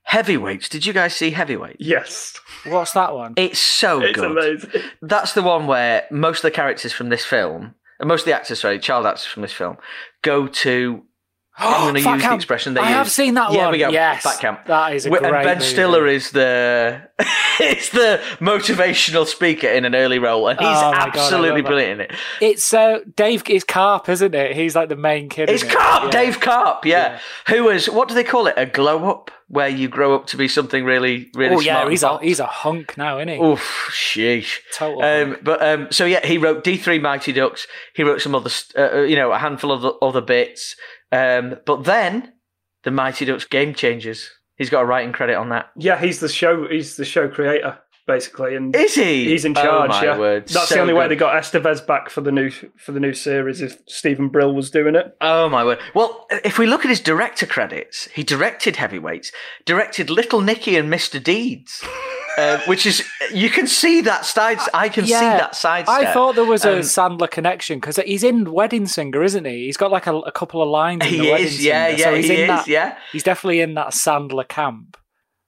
[0.04, 0.70] Heavyweights.
[0.70, 1.78] Did you guys see Heavyweights?
[1.80, 3.34] yes, What's that one?
[3.38, 4.32] It's so it's good.
[4.32, 4.82] amazing.
[5.02, 8.34] That's the one where most of the characters from this film, and most of the
[8.36, 9.78] actors, sorry, child actors from this film,
[10.22, 11.04] go to.
[11.56, 12.98] I'm going to use the expression they I use.
[12.98, 13.72] have seen that yeah, one.
[13.74, 13.90] we go.
[13.90, 14.66] Yes, Fat camp.
[14.66, 15.70] that is a great and Ben movie.
[15.70, 17.02] Stiller is the
[17.62, 21.68] is the motivational speaker in an early role, and he's Oh my God, absolutely that.
[21.68, 22.12] brilliant in it.
[22.42, 23.44] It's uh, Dave.
[23.50, 24.56] is Carp, isn't it?
[24.56, 25.50] He's like the main kid.
[25.50, 25.76] It's in it.
[25.76, 26.10] Carp, Yeah.
[26.12, 27.20] Dave Carp, yeah.
[27.50, 28.56] Who was what do they call it?
[28.58, 32.04] A glow up, where you grow up to be something really, really Oh yeah, he's
[32.04, 33.40] a he's a hunk now, isn't he?
[33.40, 34.58] Oof, sheesh.
[34.76, 37.68] Total Um, but um, so yeah, he wrote D three Mighty Ducks.
[37.94, 40.76] He wrote some other, uh, uh, you know, a handful of other bits.
[41.14, 42.34] Um, but then
[42.84, 44.30] the Mighty Ducks Game Changers.
[44.58, 45.72] He's got a writing credit on that.
[45.78, 46.68] Yeah, he's the show.
[46.70, 49.30] He's the show creator basically, and Is he?
[49.30, 49.90] he's in Oh, charge.
[49.90, 50.48] my yeah, word.
[50.50, 53.14] that's So the only way they got Estevez back for the new for the new
[53.14, 53.62] series.
[53.62, 55.80] If Stephen Brill was doing it, Oh my word!
[55.96, 59.32] Well, if we look at his director credits, he directed Heavyweights,
[59.66, 61.24] directed Little Nicky and Mr.
[61.24, 61.82] Deeds,
[62.38, 63.04] uh, which is
[63.34, 64.60] you can see that side.
[64.74, 65.86] I can see that side.
[65.88, 69.66] I thought there was a Um, Sandler connection because he's in Wedding Singer, isn't he?
[69.66, 71.04] He's got like a, a couple of lines.
[71.06, 72.68] In he the Wedding is, yeah, Singer, yeah, so he's he in is, that.
[72.68, 72.98] yeah.
[73.12, 74.98] He's definitely in that Sandler camp.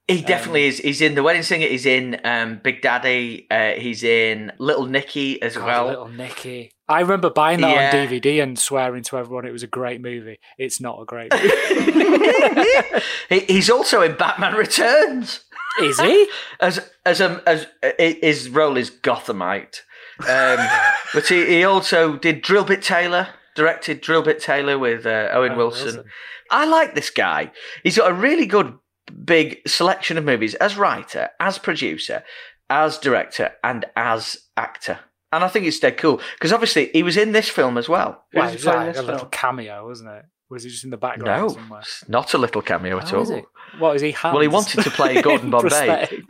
[0.07, 0.77] He definitely is.
[0.77, 1.65] He's in The Wedding Singer.
[1.65, 3.47] He's in um, Big Daddy.
[3.49, 5.87] Uh, he's in Little Nicky as God, well.
[5.87, 6.71] little Nicky.
[6.87, 7.99] I remember buying that Yeah.
[7.99, 10.37] on DVD and swearing to everyone it was a great movie.
[10.59, 13.01] It's not a great movie.
[13.29, 15.43] He, he's also in Batman Returns.
[15.81, 16.29] Is he?
[16.59, 19.81] as as um as uh, his role is Gothamite,
[20.19, 20.67] um,
[21.13, 25.85] but he, he also did Drillbit Taylor, directed Drillbit Taylor with uh, Owen Wilson.
[25.85, 26.03] Wilson.
[26.51, 27.51] I like this guy.
[27.83, 28.77] He's got a really good
[29.23, 32.23] big selection of movies as writer, as producer,
[32.69, 34.99] as director, and as actor.
[35.31, 38.23] And I think it's dead cool because obviously he was in this film as well.
[38.31, 40.25] Who's Well, he it was like a little cameo, wasn't it?
[40.49, 41.81] Was he just in the background No, somewhere?
[42.07, 43.23] not a little cameo at Oh, all.
[43.23, 43.45] is it?
[43.79, 44.15] What is he?
[44.23, 46.07] Well, he wanted to play Gordon Bombay.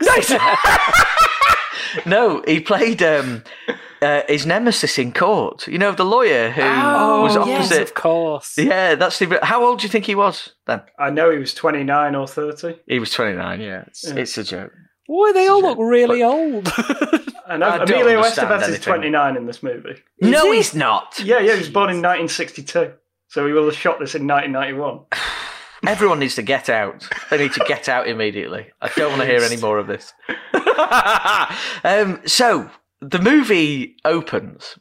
[2.04, 3.42] No, he played um,
[4.02, 5.66] uh, his nemesis in court.
[5.66, 7.82] You know, the lawyer who oh, was yes, opposite.
[7.82, 8.58] of course.
[8.58, 9.38] Yeah, that's the.
[9.42, 10.82] How old do you think he was then?
[10.98, 12.78] I know he was twenty nine or thirty.
[12.86, 13.60] He was twenty nine.
[13.60, 14.16] Yeah, it's, Yeah.
[14.16, 14.72] it's a joke.
[15.06, 16.70] Why they all look really old?
[17.46, 20.02] I know I Emilio understand Estevez is twenty nine in this movie.
[20.20, 20.58] no, he?
[20.58, 21.18] he's not.
[21.22, 22.92] Yeah, yeah, he was born in nineteen sixty two.
[23.36, 25.00] So he will have shot this in nineteen ninety one.
[25.86, 27.06] Everyone needs to get out.
[27.28, 28.68] They need to get out immediately.
[28.80, 30.14] I don't want to hear any more of this.
[31.84, 32.70] um, so
[33.02, 34.78] the movie opens.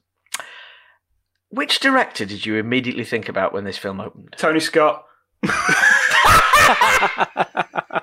[1.50, 4.36] Which director did you immediately think about when this film opened?
[4.38, 5.04] Tony Scott.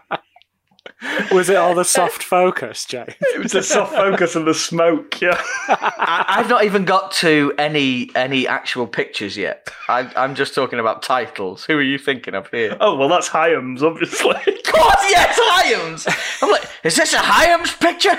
[1.32, 3.16] Was it all the soft focus, Jay?
[3.34, 5.20] It was the soft focus and the smoke.
[5.20, 5.40] Yeah.
[5.68, 9.70] I, I've not even got to any any actual pictures yet.
[9.88, 11.64] I, I'm just talking about titles.
[11.64, 12.76] Who are you thinking of here?
[12.80, 14.36] Oh well, that's Hyams, obviously.
[14.72, 16.06] Of course, yes, Hyams.
[16.40, 18.18] I'm like, is this a Hyams picture?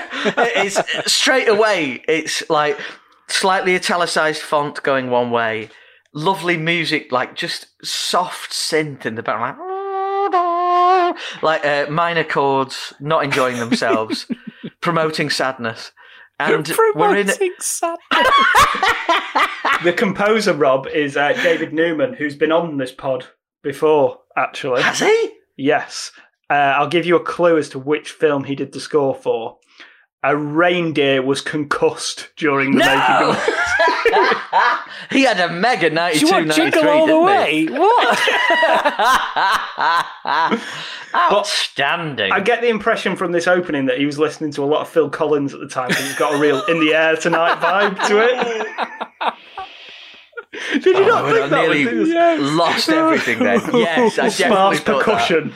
[0.54, 0.80] It's
[1.12, 2.04] straight away.
[2.06, 2.78] It's like
[3.26, 5.70] slightly italicized font going one way,
[6.12, 9.58] lovely music, like just soft synth in the background,
[11.42, 14.26] like, like uh, minor chords, not enjoying themselves,
[14.80, 15.92] promoting sadness.
[16.38, 17.26] And we're in.
[17.26, 17.98] Promoting sadness.
[19.84, 23.26] the composer Rob is uh, David Newman, who's been on this pod
[23.62, 24.18] before.
[24.36, 25.30] Actually, Has he?
[25.56, 26.10] yes.
[26.50, 29.58] Uh, I'll give you a clue as to which film he did the score for.
[30.26, 33.54] A reindeer was concussed during the making of it.
[35.10, 37.66] he had a mega Do 92, you want 93, jingle all the way?
[37.66, 38.18] What?
[40.54, 40.58] he?
[41.14, 42.32] Outstanding.
[42.32, 44.88] I get the impression from this opening that he was listening to a lot of
[44.88, 48.06] Phil Collins at the time because he's got a real in the air tonight vibe
[48.08, 48.66] to it.
[50.82, 52.40] Did you Oh, not I think that nearly was yes.
[52.40, 53.60] lost everything then.
[53.74, 55.52] Yes, I definitely sparse thought percussion?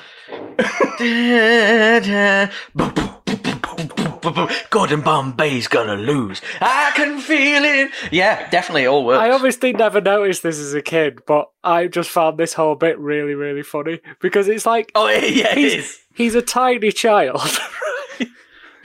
[4.70, 6.41] Gordon Bombay's gonna lose.
[6.61, 7.91] I can feel it.
[8.11, 9.20] Yeah, definitely, it all works.
[9.20, 12.99] I obviously never noticed this as a kid, but I just found this whole bit
[12.99, 15.99] really, really funny because it's like oh, yeah, he's, is.
[16.14, 17.41] he's a tiny child.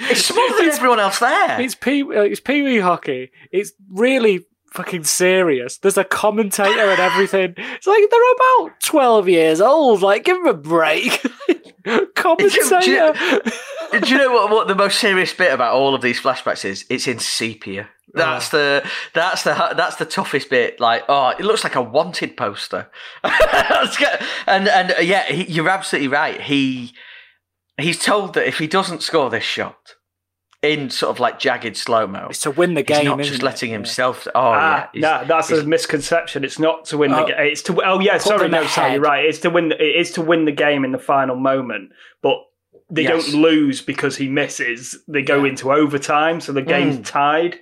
[0.09, 1.61] It's smaller than everyone else there.
[1.61, 3.31] it's pee uh, it's pee wee hockey.
[3.51, 5.77] It's really fucking serious.
[5.77, 7.53] There's a commentator and everything.
[7.57, 10.01] It's like they're about twelve years old.
[10.01, 11.25] Like, give them a break.
[12.15, 13.13] Commentator.
[13.91, 16.85] Do you know what, what the most serious bit about all of these flashbacks is?
[16.89, 17.89] It's in sepia.
[18.13, 20.79] That's the that's the that's the toughest bit.
[20.79, 22.89] Like, oh, it looks like a wanted poster.
[24.45, 26.39] And and yeah, he, you're absolutely right.
[26.39, 26.93] He
[27.77, 29.95] he's told that if he doesn't score this shot
[30.63, 33.05] in sort of like jagged slow mo, It's to win the he's game.
[33.05, 33.45] not isn't just it?
[33.45, 33.75] letting Yeah.
[33.77, 34.27] himself.
[34.33, 36.43] Oh Ah, yeah, no, that's a misconception.
[36.43, 37.27] It's not to win the Oh.
[37.27, 37.35] game.
[37.39, 39.25] It's to oh yeah, sorry, no, sorry, you're right.
[39.25, 39.71] It's to win.
[39.73, 41.91] It is to win the game in the final moment,
[42.21, 42.37] but
[42.89, 43.31] they Yes.
[43.31, 45.03] don't lose because he misses.
[45.07, 47.05] They go into overtime, so the game's Mm.
[47.05, 47.59] tied.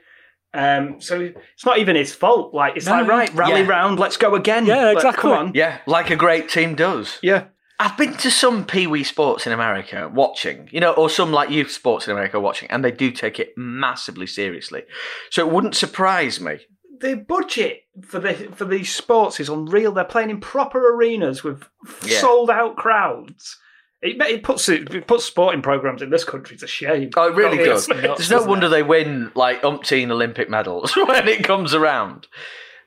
[0.53, 2.53] Um, so it's not even his fault.
[2.53, 3.67] Like it's No, like right, rally yeah.
[3.67, 4.65] round, let's go again.
[4.65, 5.21] Yeah, Like, exactly.
[5.21, 5.51] come on.
[5.55, 7.17] yeah, like a great team does.
[7.21, 7.43] Yeah.
[7.81, 11.49] I've been to some Pee Wee sports in America watching, you know, or some like
[11.49, 14.83] youth sports in America watching, and they do take it massively seriously.
[15.31, 16.59] So it wouldn't surprise me.
[16.99, 19.91] the budget for the for these sports is unreal.
[19.91, 21.63] They're playing in proper arenas with
[22.05, 22.19] Yeah.
[22.19, 23.57] sold out crowds.
[24.03, 27.09] It, it puts it, it puts sporting programs in this country to shame.
[27.17, 27.87] Oh, it really does.
[27.87, 28.69] nuts, There's no wonder it?
[28.69, 32.27] they win like umpteen Olympic medals when it comes around.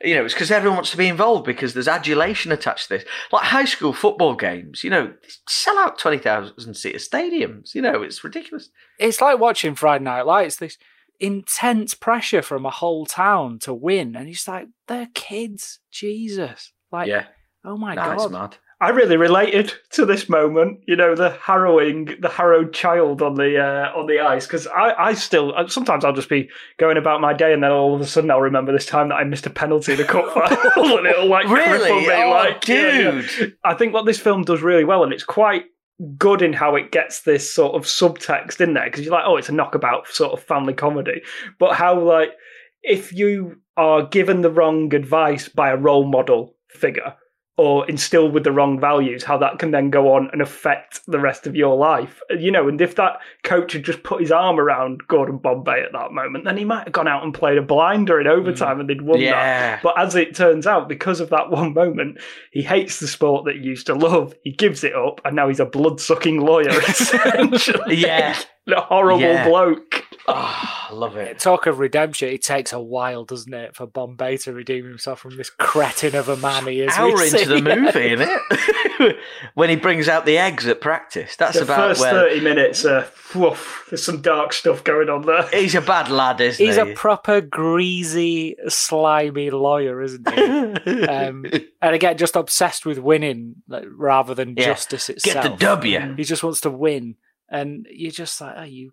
[0.04, 3.04] You know, it's because everyone wants to be involved because there's adulation attached to this.
[3.32, 5.14] Like high school football games, you know,
[5.48, 7.74] sell out 20,000 seater stadiums.
[7.74, 8.68] You know, it's ridiculous.
[8.98, 10.56] It's like watching Friday Night Lights.
[10.56, 10.76] This
[11.20, 15.80] intense pressure from a whole town to win, and it's like they're kids.
[15.90, 17.26] Jesus, like yeah,
[17.64, 18.32] oh my nah, it's god.
[18.32, 18.56] mad.
[18.80, 20.80] I really related to this moment.
[20.86, 24.46] You know, the harrowing, the harrowed child on the uh, on the ice.
[24.46, 27.94] Because I, I still sometimes I'll just be going about my day, and then all
[27.94, 30.32] of a sudden I'll remember this time that I missed a penalty in a cup
[30.74, 31.90] final, and it'll like Really?
[31.90, 32.22] cripple me.
[32.24, 33.10] Oh, like, yeah, yeah.
[33.38, 33.56] dude.
[33.64, 35.64] I think what this film does really well, and it's quite
[36.18, 39.36] good in how it gets this sort of subtext in there, because you're like, oh,
[39.36, 41.22] it's a knockabout sort of family comedy,
[41.58, 42.30] but how like
[42.82, 47.14] if you are given the wrong advice by a role model figure
[47.56, 51.20] or instilled with the wrong values, how that can then go on and affect the
[51.20, 52.20] rest of your life.
[52.30, 55.92] You know, and if that coach had just put his arm around Gordon Bombay at
[55.92, 58.80] that moment, then he might have gone out and played a blinder in overtime mm.
[58.80, 59.82] and they'd won that.
[59.82, 62.18] But as it turns out, because of that one moment,
[62.50, 64.34] he hates the sport that he used to love.
[64.42, 67.96] He gives it up, and now he's a blood sucking lawyer, essentially.
[67.96, 68.36] Yeah.
[68.66, 69.48] a horrible Yeah.
[69.48, 70.03] bloke.
[70.26, 71.38] Oh, I love it.
[71.40, 75.36] Talk of redemption, it takes a while, doesn't it, for Bombay to redeem himself from
[75.36, 76.92] this cretin of a man he is.
[76.96, 77.44] Hour we into see.
[77.44, 78.28] the movie, isn't
[79.00, 79.16] it?
[79.54, 81.36] when he brings out the eggs at practice.
[81.36, 85.26] That's The about first where 30 minutes, uh, woof, there's some dark stuff going on
[85.26, 85.46] there.
[85.48, 86.82] he's a bad lad, isn't He's he?
[86.82, 87.40] He's a proper
[87.84, 90.42] greasy, slimy lawyer, isn't he?
[91.06, 91.44] um,
[91.82, 94.66] and again, just obsessed with winning like, rather than Yeah.
[94.66, 95.34] justice itself.
[95.44, 96.14] Get the W.
[96.16, 97.16] He just wants to win,
[97.50, 98.92] and you're just like, oh, you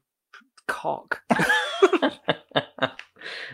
[0.67, 1.21] cock.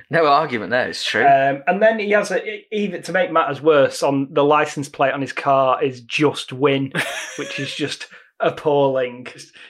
[0.10, 0.88] No argument there.
[0.88, 1.26] It's true.
[1.26, 5.12] Um, and then he has a, even to make matters worse, on the license plate
[5.12, 6.93] on his car is just win,
[7.38, 8.08] which is just
[8.39, 9.28] appalling.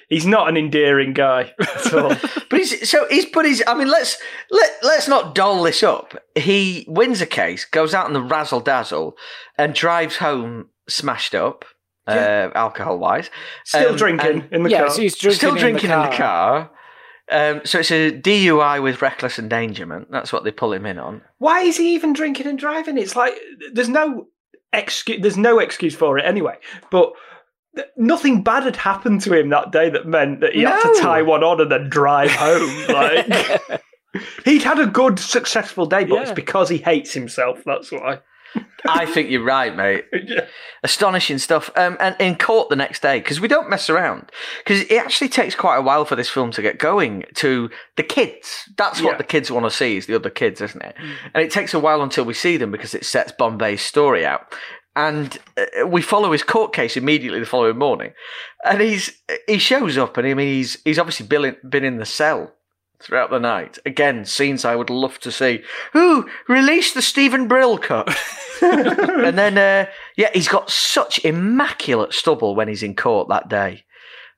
[0.10, 2.10] He's not an endearing guy at all.
[2.50, 4.18] But he's so he's but he's I mean let's
[4.52, 6.14] let let's not doll this up.
[6.36, 9.18] He wins a case, goes out in the razzle dazzle,
[9.58, 11.66] and drives home smashed up,
[12.06, 13.32] uh, alcohol wise.
[13.66, 14.92] Still Um, drinking and in the yeah, car.
[14.92, 16.70] so he's drinking Still in drinking the in the car.
[17.30, 20.10] Um, so it's a DUI with reckless endangerment.
[20.12, 21.22] That's what they pull him in on.
[21.40, 22.98] Why is he even drinking and driving?
[22.98, 23.34] It's like
[23.74, 24.28] there's no
[24.74, 25.22] excuse.
[25.22, 26.56] There's no excuse for it anyway.
[26.90, 27.14] But
[27.76, 31.02] th- nothing bad had happened to him that day that meant that he had to
[31.02, 32.86] tie one on and then drive home.
[32.88, 33.82] Like
[34.46, 37.62] he'd had a good, successful day, but it's because he hates himself.
[37.66, 38.20] That's why.
[38.88, 40.06] I think you're right, mate.
[40.28, 40.46] Yeah.
[40.84, 41.70] Astonishing stuff.
[41.76, 44.32] Um, and in court the next day, because we don't mess around.
[44.60, 48.04] Because it actually takes quite a while for this film to get going to the
[48.04, 48.70] kids.
[48.78, 49.18] That's what Yeah.
[49.18, 50.96] the kids want to see, is the other kids, isn't it?
[51.34, 54.54] And it takes a while until we see them because it sets Bombay's story out.
[54.96, 58.14] And uh, we follow his court case immediately the following morning.
[58.66, 59.12] And he's
[59.48, 62.52] he shows up, and I mean, he's, he's obviously been in the cell
[63.02, 63.78] throughout the night.
[63.86, 65.64] Again, scenes I would love to see.
[65.96, 68.16] Ooh, release the Stephen Brill cut.
[68.62, 73.84] and then, uh, yeah, he's got such immaculate stubble when he's in court that day.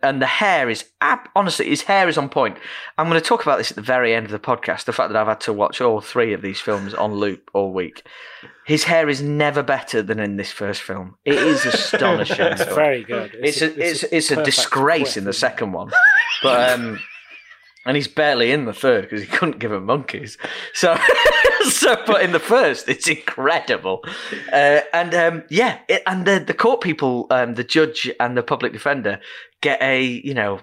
[0.01, 2.57] And the hair is, ab- honestly, his hair is on point.
[2.97, 5.12] I'm going to talk about this at the very end of the podcast the fact
[5.12, 8.07] that I've had to watch all three of these films on loop all week.
[8.66, 11.18] His hair is never better than in this first film.
[11.26, 12.45] It is astonishing.
[12.45, 13.36] It's very good.
[13.41, 15.91] It's a, it's, it's a disgrace in the second one,
[16.41, 16.99] but um,
[17.86, 20.38] and he's barely in the third because he couldn't give him monkeys.
[20.73, 20.97] So,
[21.69, 24.03] so but in the first, it's incredible,
[24.51, 28.43] uh, and um, yeah, it, and the the court people, um, the judge and the
[28.43, 29.19] public defender
[29.61, 30.59] get a you know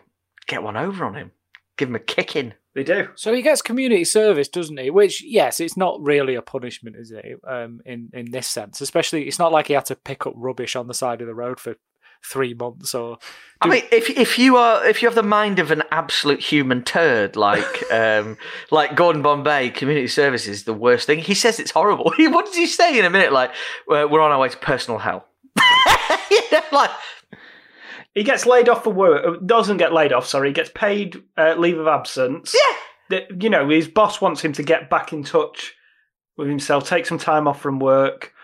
[0.46, 1.32] get one over on him,
[1.76, 2.54] give him a kicking.
[2.74, 3.08] They do.
[3.14, 4.90] So he gets community service, doesn't he?
[4.90, 7.40] Which, yes, it's not really a punishment, is it?
[7.48, 10.76] Um, in in this sense, especially, it's not like he had to pick up rubbish
[10.76, 11.76] on the side of the road for
[12.24, 13.18] three months or.
[13.62, 16.82] I mean, if if you are if you have the mind of an absolute human
[16.82, 18.36] turd like um,
[18.70, 21.20] like Gordon Bombay, community service is the worst thing.
[21.20, 22.12] He says it's horrible.
[22.18, 23.32] what does he say in a minute?
[23.32, 23.52] Like
[23.88, 25.26] we're we're on our way to personal hell.
[26.30, 26.90] you know, like
[28.14, 29.24] He gets laid off for work.
[29.26, 30.26] uh, Doesn't get laid off.
[30.26, 32.54] Sorry, he gets paid uh, leave of absence.
[32.54, 32.76] yeah.
[33.08, 35.74] That you know, his boss wants him to get back in touch
[36.36, 38.35] with himself, take some time off from work, or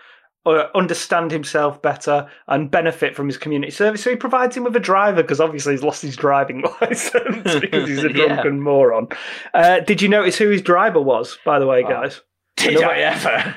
[0.45, 4.03] understand himself better, and benefit from his community service.
[4.03, 7.87] So he provides him with a driver because obviously he's lost his driving license because
[7.87, 8.27] he's a Yeah.
[8.27, 9.07] drunken moron.
[9.53, 11.37] Uh, did you notice who his driver was?
[11.45, 12.21] By the way, guys,
[12.57, 13.55] Did I ever?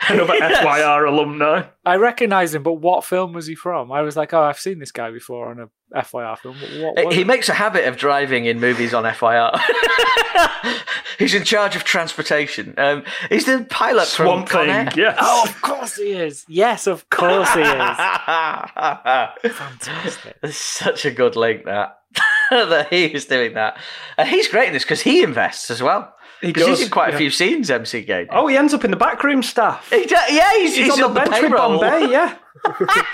[0.08, 0.64] another Yes.
[0.64, 1.62] FYR alumni.
[1.84, 3.90] I recognise him, but what film was he from?
[3.90, 5.68] I was like, oh, I've seen this guy before on a
[6.02, 6.56] FYR film.
[6.60, 7.26] But what was He it?
[7.26, 9.58] makes a habit of driving in movies on FYR.
[11.18, 12.74] he's in charge of transportation.
[12.78, 14.74] Um, he's the pilot Swamp from Con Thing.
[14.74, 14.92] Air.
[14.96, 15.18] Yes.
[15.20, 16.44] Oh, of course he is.
[16.48, 17.66] Yes, of course he is.
[19.56, 20.36] Fantastic.
[20.42, 21.96] It's such a good link that
[22.50, 23.76] that he is doing that,
[24.16, 26.14] and he's great in this because he invests as well.
[26.40, 27.14] He Because he's in quite yeah.
[27.16, 27.70] a few scenes.
[27.70, 28.28] MC Gate.
[28.30, 29.90] Oh, he ends up in the backroom staff.
[29.90, 31.52] He do- yeah, he's, He's, he's, on the bench with.
[31.52, 32.10] Bombay.
[32.10, 32.36] Yeah,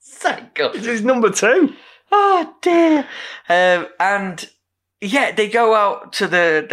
[0.00, 0.76] So good.
[0.76, 1.74] he's number two.
[2.10, 3.06] Oh dear.
[3.48, 4.48] Um, and
[5.00, 6.66] yeah, they go out to the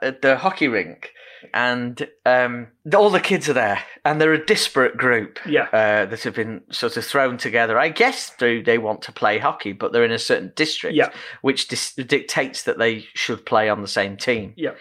[0.00, 1.12] the the hockey rink,
[1.54, 5.38] and um, all the kids are there, and they're a disparate group.
[5.46, 5.64] Yeah.
[5.72, 7.78] Uh, that have been sort of thrown together.
[7.78, 11.10] I guess through they want to play hockey, but they're in a certain district, Yeah.
[11.42, 14.54] which dis- dictates that they should play on the same team.
[14.56, 14.72] Yeah.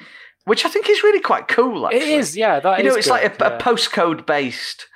[0.45, 1.87] Which I think is really quite cool.
[1.87, 2.01] Actually.
[2.13, 2.59] It is, yeah.
[2.59, 4.87] That you know, is it's like a, good, a postcode based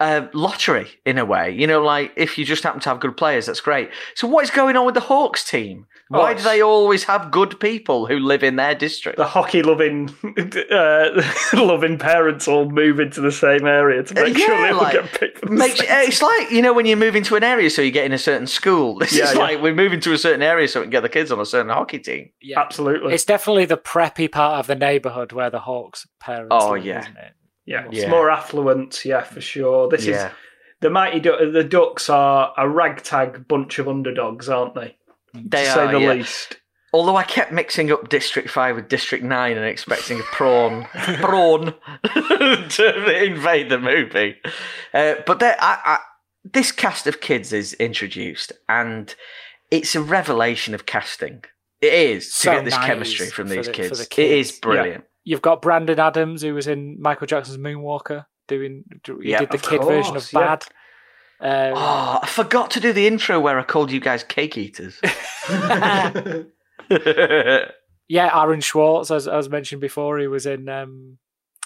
[0.00, 1.52] uh, lottery in a way.
[1.52, 3.90] You know, like if you just happen to have good players, that's great.
[4.16, 5.86] So, what is going on with the Hawks team?
[6.14, 9.16] Oh, Why do they always have good people who live in their district?
[9.18, 10.10] The hockey loving,
[10.70, 11.22] uh,
[11.54, 14.92] loving parents all move into the same area to make sure Yeah, they all like,
[14.94, 15.38] get picked.
[15.38, 17.82] For the Makes, same- it's like you know when you move into an area, so
[17.82, 18.98] you get in a certain school.
[19.02, 19.40] This Yeah, is yeah.
[19.40, 21.46] like we're moving to a certain area so we can get the kids on a
[21.46, 22.30] certain hockey team.
[22.40, 22.60] Yeah.
[22.60, 23.14] Absolutely.
[23.14, 27.00] It's definitely the preppy part of the neighbourhood where the Hawks parents Oh, live, yeah.
[27.00, 27.32] isn't it?
[27.66, 28.10] yeah, it's Yeah.
[28.10, 29.04] more affluent.
[29.04, 29.88] Yeah, for sure.
[29.88, 30.32] This yeah, is
[30.80, 31.20] the mighty.
[31.20, 34.96] Du- the Ducks are a ragtag bunch of underdogs, aren't they?
[35.34, 35.74] They to are.
[35.74, 36.12] say the yeah.
[36.12, 36.56] least.
[36.94, 40.84] Although I kept mixing up District 5 with District 9 and expecting a prawn
[41.20, 41.74] prawn
[42.04, 44.36] to invade the movie.
[44.92, 45.98] Uh, but there, I, I,
[46.44, 49.14] this cast of kids is introduced and
[49.70, 51.44] it's a revelation of casting.
[51.80, 53.98] It is to So get this nice chemistry from these the- kids.
[54.06, 54.60] the It is kids.
[54.60, 55.04] brilliant.
[55.24, 58.84] You've got Brandon Adams, who was in Michael Jackson's Moonwalker, doing.
[59.22, 60.64] He Yeah, did the of kid version of Bad.
[60.68, 60.76] yeah.
[61.42, 61.72] Bad.
[61.72, 65.00] Um, Oh, I forgot to do the intro where I called you guys cake eaters.
[68.08, 71.16] Yeah, Aaron Schwartz, as, as mentioned before, he was in um,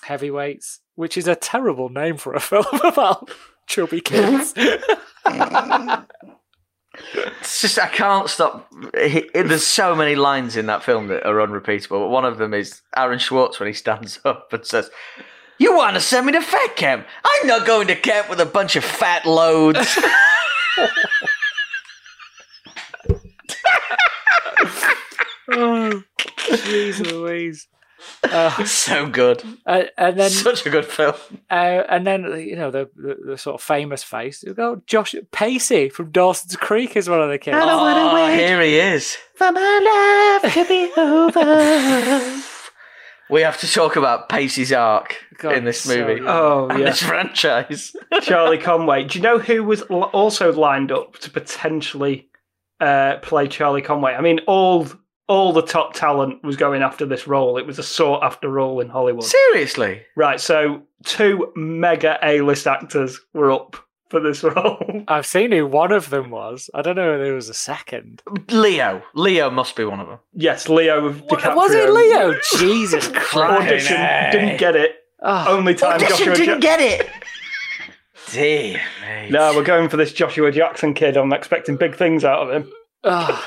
[0.05, 3.31] Heavyweights, which is a terrible name for a film about
[3.67, 4.55] chubby kids.
[4.57, 4.87] It's
[7.61, 8.71] just I can't stop.
[8.97, 11.99] he- There's so many lines in that film that are unrepeatable.
[12.01, 14.89] But one of them is Aaron Schwartz when he stands up and says,
[15.59, 17.07] "You want to send me to fat camp?
[17.25, 19.79] I'm not going to camp with a bunch of fat loads."
[25.53, 27.69] oh, jeez Louise.
[28.23, 31.15] Uh, so good, uh, and then, such a good film.
[31.51, 34.43] uh, and then you know the, the, the sort of famous face.
[34.43, 37.57] You go, Josh Pacey from Dawson's Creek is one of the kids.
[37.61, 39.17] Oh, here he is.
[39.35, 42.43] For my life to be over.
[43.29, 46.21] We have to talk about Pacey's arc God, in this so movie.
[46.21, 46.29] good.
[46.29, 47.97] Oh and yeah, this franchise.
[48.23, 49.05] Charlie Conway.
[49.05, 52.29] Do you know who was also lined up to potentially
[52.81, 54.15] uh, play Charlie Conway?
[54.15, 54.87] I mean, all
[55.29, 57.59] all the top talent was going after this role.
[57.59, 59.25] It was a sought after role in Hollywood.
[59.25, 60.03] Seriously.
[60.15, 63.77] Right, so two mega A list actors were up
[64.09, 65.05] for this role.
[65.09, 66.71] I've seen who one of them was.
[66.75, 68.23] I don't know if there was a second.
[68.51, 69.03] Leo.
[69.15, 70.19] Leo must be one of them.
[70.33, 71.57] yes, Leo of DiCaprio.
[71.57, 72.35] Was it Leo?
[72.59, 73.63] Jesus Christ.
[73.67, 74.97] Audition Fucking didn't get it.
[75.23, 77.09] Oh, Only time Audition Joshua didn't Ja- get it.
[78.33, 79.31] Dear mate.
[79.31, 81.17] No, we're going for this Joshua Jackson kid.
[81.17, 82.73] I'm expecting big things out of him.
[83.05, 83.45] oh.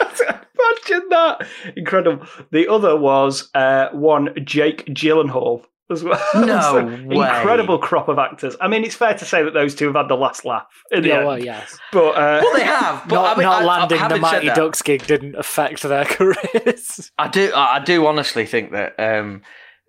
[0.92, 1.48] Imagine that.
[1.76, 2.26] Incredible.
[2.52, 6.22] The other was uh, one Jake Gyllenhaal as well.
[6.36, 7.28] No So, way.
[7.28, 8.56] Incredible crop of actors.
[8.62, 11.02] I mean, it's fair to say that those two have had the last laugh in
[11.04, 11.28] the Yeah, end.
[11.28, 11.78] well, yes.
[11.92, 14.48] But uh, Well, they have, but not I mean, not I- I- landing the Mighty
[14.48, 17.12] Ducks gig didn't affect their careers.
[17.18, 17.52] I do.
[17.56, 19.42] I I do honestly think that um,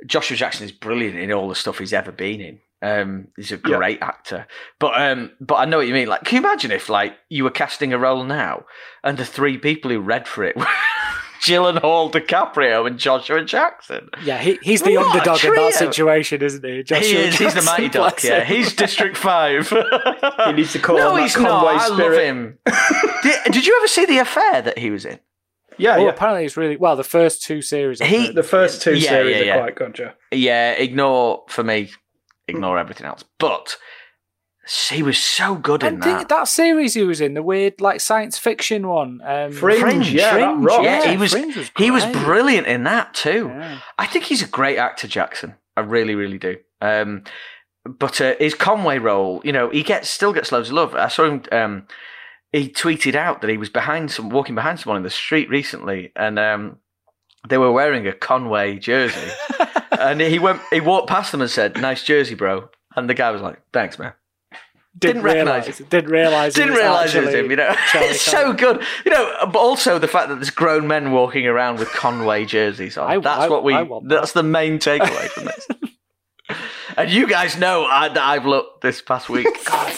[0.07, 2.59] Joshua Jackson is brilliant in all the stuff he's ever been in.
[2.83, 3.77] Um, he's a Yeah.
[3.77, 4.47] great actor,
[4.79, 6.09] but um, but I know what you mean.
[6.09, 8.65] Like, can you imagine if like you were casting a role now,
[9.05, 10.57] and the three people who read for it
[11.43, 14.09] Gyllenhaal, DiCaprio, and Joshua Jackson.
[14.23, 16.77] Yeah, he, he's the What underdog in that situation, isn't he?
[16.77, 17.39] he Joshua is.
[17.39, 18.17] He's the Jackson mighty dog.
[18.17, 19.73] plays Yeah, he's District Five.
[20.47, 21.65] He needs to call no, on that he's Conway not.
[21.81, 21.99] I spirit.
[22.17, 22.59] love him.
[23.23, 25.19] did, did you ever see the affair that he was in?
[25.79, 26.09] Yeah, Oh, yeah.
[26.11, 26.97] apparently it's really well.
[26.97, 28.01] The first two series.
[28.03, 29.57] He- The first two Yeah, series yeah, yeah.
[29.57, 30.11] are quite good, yeah.
[30.33, 31.91] Yeah, ignore for me.
[32.49, 33.25] Ignore everything else.
[33.39, 33.77] But
[34.71, 36.29] he was so good in that.
[36.29, 39.21] that series he was in, the weird like science fiction one.
[39.25, 40.85] Um, Fringe, yeah, Fringe, rocked.
[40.85, 41.35] yeah, yeah, he was.
[41.35, 43.49] Was he was brilliant in that too.
[43.49, 43.81] Yeah.
[43.99, 45.57] I think he's a great actor, Jackson.
[45.77, 46.57] I really, really do.
[46.81, 47.25] Um,
[47.85, 50.95] but uh, his Conway role, you know, he gets still gets loads of love.
[50.95, 51.43] I saw him.
[51.51, 51.87] Um,
[52.53, 56.13] he tweeted out that he was behind some, walking behind someone in the street recently,
[56.15, 56.79] and um,
[57.49, 59.33] they were wearing a Conway jersey,
[59.99, 63.31] and he went, he walked past them and said, "Nice jersey, bro." And the guy
[63.31, 64.13] was like, "Thanks, man."
[64.99, 66.55] Didn't recognise realise- Didn't realize.
[66.55, 67.75] Didn't realise it was him, you know.
[67.95, 69.33] It's so good, you know.
[69.47, 73.11] But also the fact that there's grown men walking around with Conway jerseys on.
[73.11, 73.81] I- that's I- what we.
[73.83, 74.15] Want that.
[74.17, 75.69] that's the main takeaway from this.
[76.97, 79.47] and you guys know I, that I've looked this past week.
[79.65, 79.93] God,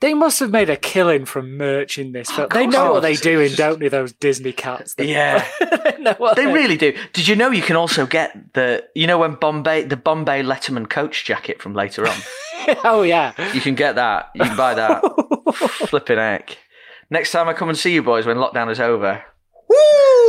[0.00, 2.48] They must have made a killing from merch in this oh, film.
[2.50, 3.88] They know what they're doing, don't they?
[3.88, 4.94] Those Disney cats.
[4.94, 6.96] They, yeah, they know they really do.
[7.12, 10.88] Did you know you can also get the, you know, when Bombay, the Bombay Letterman
[10.88, 12.16] coach jacket from later on.
[12.84, 13.32] oh yeah.
[13.52, 14.30] You can get that.
[14.34, 15.02] You can buy that.
[15.88, 16.56] Flipping heck.
[17.10, 19.24] Next time I come and see you boys when lockdown is over.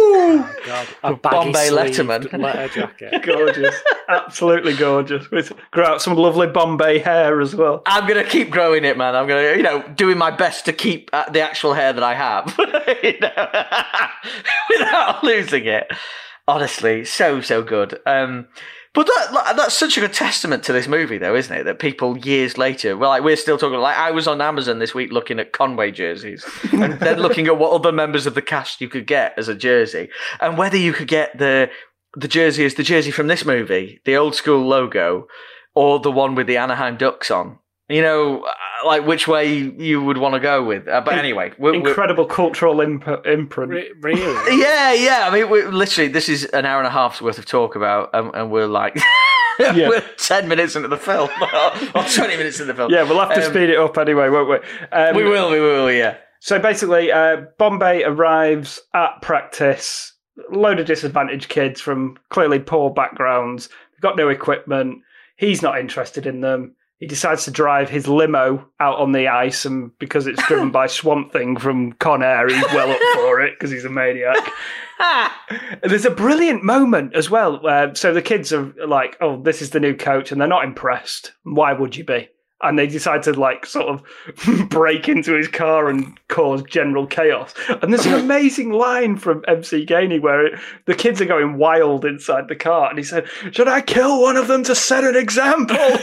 [0.10, 0.44] Woo!
[0.66, 2.40] God, a baggy Bombay Letterman.
[2.40, 3.22] letter jacket.
[3.26, 3.76] Gorgeous.
[4.08, 5.30] Absolutely gorgeous.
[5.30, 7.84] With grow out some lovely Bombay hair as well.
[7.86, 9.16] I'm gonna keep growing it, man.
[9.16, 12.16] I'm gonna, you know, doing my best to keep uh, the actual hair that I
[12.16, 12.56] have,
[13.04, 13.48] you know,
[14.70, 15.92] without losing it.
[16.48, 18.00] Honestly, so so good.
[18.08, 18.48] Um,
[19.00, 21.64] but that that's such a good testament to this movie, though, isn't it?
[21.64, 23.80] That people years later, well, like we're still talking.
[23.80, 27.58] Like I was on Amazon this week looking at Conway jerseys, and then looking at
[27.58, 30.10] what other members of the cast you could get as a jersey,
[30.42, 31.70] and whether you could get the
[32.18, 35.28] the jersey as the jersey from this movie, the old school logo,
[35.76, 37.60] or the one with the Anaheim Ducks on.
[37.90, 38.52] You know, uh,
[38.86, 40.88] like which way you would want to go with.
[40.88, 43.72] Uh, but anyway, we're, we're- Incredible cultural imp- imprint.
[43.72, 44.62] Re- really?
[44.62, 45.28] yeah, yeah.
[45.28, 48.14] I mean, we're, literally, this is an hour and a half's worth of talk about,
[48.14, 48.96] um, and we're like,
[49.60, 51.30] we're ten minutes into the film,
[51.96, 52.92] or twenty minutes into the film.
[52.92, 54.58] Yeah, we'll have to Um, speed it up anyway, won't we?
[54.92, 56.18] Um, We will, we will, yeah.
[56.42, 60.14] So basically, uh, Bombay arrives at practice.
[60.52, 63.68] Load of disadvantaged kids from clearly poor backgrounds.
[64.00, 65.00] Got no equipment.
[65.36, 66.76] He's not interested in them.
[67.00, 70.88] He decides to drive his limo out on the ice, and because it's driven by
[70.88, 74.36] Swamp Thing from Con Air, he's well up for it because he's a maniac.
[75.84, 77.66] There's a brilliant moment as well.
[77.66, 80.66] Uh, so the kids are like, "Oh, this is the new coach," and they're not
[80.66, 81.32] impressed.
[81.44, 82.28] Why would you be?
[82.62, 84.04] And they decide to like sort of
[84.70, 87.54] break into his car and cause general chaos.
[87.82, 92.04] And there's an amazing line from MC Gainey where it, the kids are going wild
[92.04, 95.16] inside the car, and he said, "Should I kill one of them to set an
[95.16, 95.78] example?"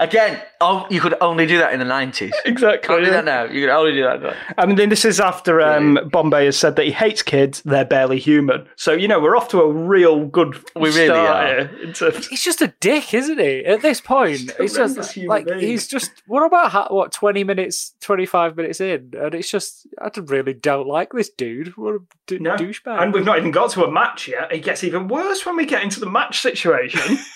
[0.00, 2.32] Again, oh, you could only do that in the nineties.
[2.44, 2.86] exactly.
[2.88, 3.44] Can't do that now.
[3.44, 4.22] You could only do that.
[4.22, 4.34] Now.
[4.58, 8.18] I mean, this is after um, Bombay has said that he hates kids; they're barely
[8.18, 8.66] human.
[8.76, 11.46] So you know, we're off to a real good We really start are.
[11.46, 13.64] here in terms- He's just a dick, isn't he?
[13.64, 15.60] At this point, he's horrendous just human like being.
[15.60, 16.10] he's just.
[16.26, 20.86] What about what twenty minutes, twenty five minutes in, and it's just I really don't
[20.86, 21.76] like this dude.
[21.76, 22.56] What a d- No.
[22.56, 23.02] douchebag!
[23.02, 24.52] And we've not even got to a match yet.
[24.52, 27.18] It gets even worse when we get into the match situation.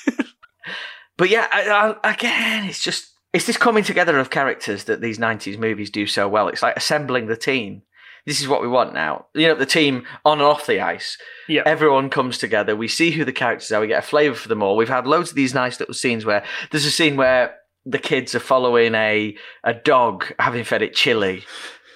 [1.16, 5.18] But yeah, I, I, again, it's just it's this coming together of characters that these
[5.18, 6.46] '90s movies do so well.
[6.48, 7.82] It's like assembling the team.
[8.28, 9.24] This is what we want now.
[9.34, 11.16] You know, the team on and off the ice.
[11.48, 11.62] yeah.
[11.64, 12.76] Everyone comes together.
[12.76, 13.80] We see who the characters are.
[13.80, 14.76] We get a flavour for them all.
[14.76, 17.54] We've had loads of these nice little scenes where there's a scene where
[17.86, 21.44] the kids are following a a dog having fed it chili,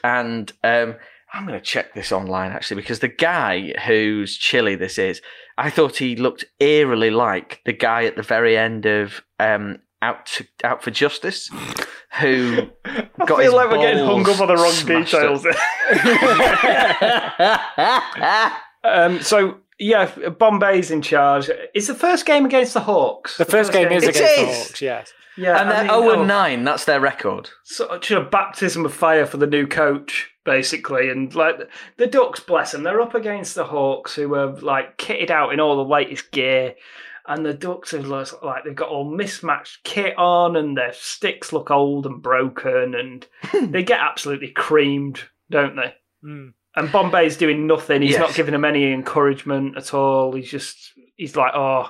[0.03, 0.95] and um,
[1.35, 5.21] I'm going to check this online actually because the guy whose chili this is,
[5.59, 10.27] I thought he looked eerily like the guy at the very end of um, Out
[10.27, 11.49] to, Out for Justice,
[12.21, 15.47] who I got feel his like we're getting hung up on the wrong details.
[18.85, 21.51] um, so yeah, Bombay's in charge.
[21.75, 23.37] It's the first game against the Hawks.
[23.37, 24.47] the first game is It against the!
[24.47, 24.83] Hawks.
[24.83, 25.13] Yes.
[25.37, 26.65] yeah, and I they're mean, 0 oh, and 9.
[26.65, 27.51] That's their record.
[27.65, 31.11] such a baptism of fire for the new coach, basically.
[31.11, 31.57] And like
[31.97, 35.61] the Ducks, bless them, they're up against the Hawks, who are like kitted out in
[35.61, 36.75] all the latest gear.
[37.27, 41.53] And the Ducks are like like, they've got all mismatched kit on, and their sticks
[41.53, 43.27] look old and broken, and
[43.73, 45.21] they get absolutely creamed,
[45.51, 45.95] don't they?
[46.25, 46.53] Mm.
[46.75, 48.03] And Bombay's doing nothing.
[48.03, 48.21] He's Yes.
[48.21, 50.33] not giving them any encouragement at all.
[50.33, 51.89] He's just he's like, oh,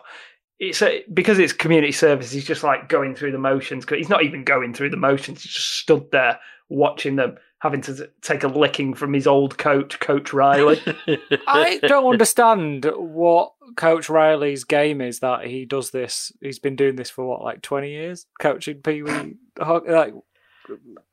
[0.59, 2.31] it's a, because it's community service.
[2.31, 3.87] He's just like going through the motions.
[3.89, 5.43] He's not even going through the motions.
[5.43, 6.39] He's just stood there
[6.69, 10.81] watching them having to t- take a licking from his old coach, Coach Riley.
[11.47, 16.33] I don't understand what Coach Riley's game is that he does this.
[16.41, 19.37] He's been doing this for what, like twenty years, coaching Pee Wee.
[19.59, 20.13] Like,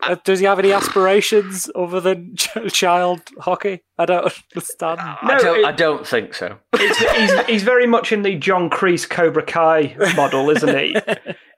[0.01, 3.81] uh, does he have any aspirations other than ch- child hockey?
[3.97, 4.99] I don't understand.
[5.01, 6.57] I, No, don't, it- I don't think so.
[6.73, 10.95] It's- he's, he's very much in the John Kreese Cobra Kai model, isn't he?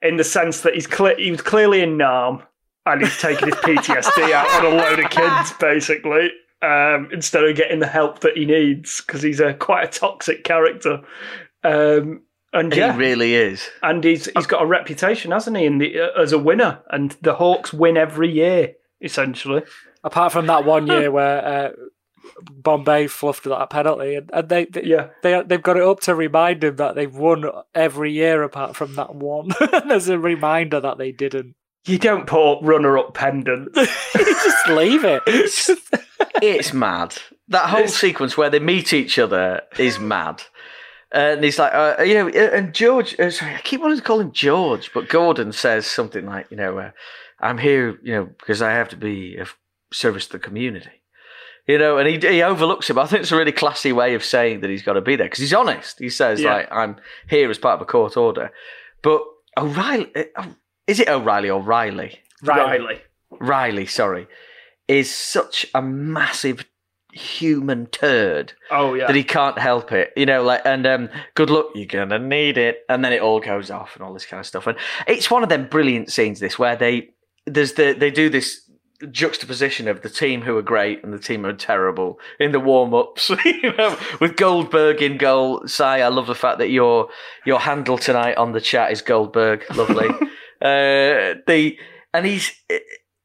[0.02, 2.44] In the sense that he's cle- he was clearly in Nam
[2.86, 6.30] and he's taking his PTSD out on a load of kids, basically,
[6.62, 10.44] um, instead of getting the help that he needs because he's a quite a toxic
[10.44, 11.02] character.
[11.64, 13.70] Um, and yeah, He really is.
[13.82, 16.80] and he's he's got a reputation, hasn't he, in the, uh, as a winner?
[16.90, 19.64] And the Hawks win every year, essentially.
[20.04, 21.70] Apart from that one year where uh,
[22.42, 25.08] Bombay fluffed that penalty, and, and they, they Yeah.
[25.24, 28.96] they they've got it up to remind him that they've won every year apart from
[28.96, 29.50] that one.
[29.90, 31.56] As a reminder that they didn't.
[31.86, 33.74] You don't put runner-up pendant.
[33.76, 35.22] Just leave it.
[36.42, 37.16] It's mad.
[37.48, 40.44] That whole sequence where they meet each other is mad.
[41.12, 44.22] And he's like, uh, you know, and George, uh, sorry, I keep wanting to call
[44.22, 46.92] him George, but Gordon says something like, you know, uh,
[47.40, 49.56] I'm here, you know, because I have to be of
[49.92, 50.90] service to the community.
[51.68, 52.98] You know, and he, he overlooks him.
[52.98, 55.28] I think it's a really classy way of saying that he's got to be there
[55.28, 56.00] because he's honest.
[56.00, 56.54] He says, Yeah.
[56.54, 56.96] like, I'm
[57.30, 58.52] here as part of a court order.
[59.04, 59.22] But
[59.58, 60.46] O'Reilly, uh,
[60.92, 62.20] is it O'Reilly or Riley?
[62.44, 63.02] Riley.
[63.40, 64.28] Riley, sorry,
[64.88, 66.66] is such a massive
[67.14, 69.08] human turd Oh yeah.
[69.08, 70.12] that he can't help it.
[70.18, 73.40] You know, like and um, good luck, you're gonna need it, and then it all
[73.40, 74.68] goes off and all this kind of stuff.
[74.68, 74.78] And
[75.08, 76.42] it's one of them brilliant scenes.
[76.42, 77.10] This where they
[77.46, 78.70] there's the they do this
[79.10, 82.60] juxtaposition of the team who are great and the team who are terrible in the
[82.60, 83.30] warm ups.
[83.46, 85.66] you know, with Goldberg in goal.
[85.68, 87.08] Si, I love the fact that your
[87.46, 89.64] your handle tonight on the chat is Goldberg.
[89.74, 90.10] Lovely.
[90.62, 91.78] uh, the
[92.14, 92.52] and he's.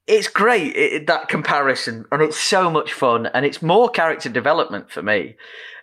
[0.07, 4.89] It's great it, that comparison, and it's so much fun, and it's more character development
[4.89, 5.35] for me.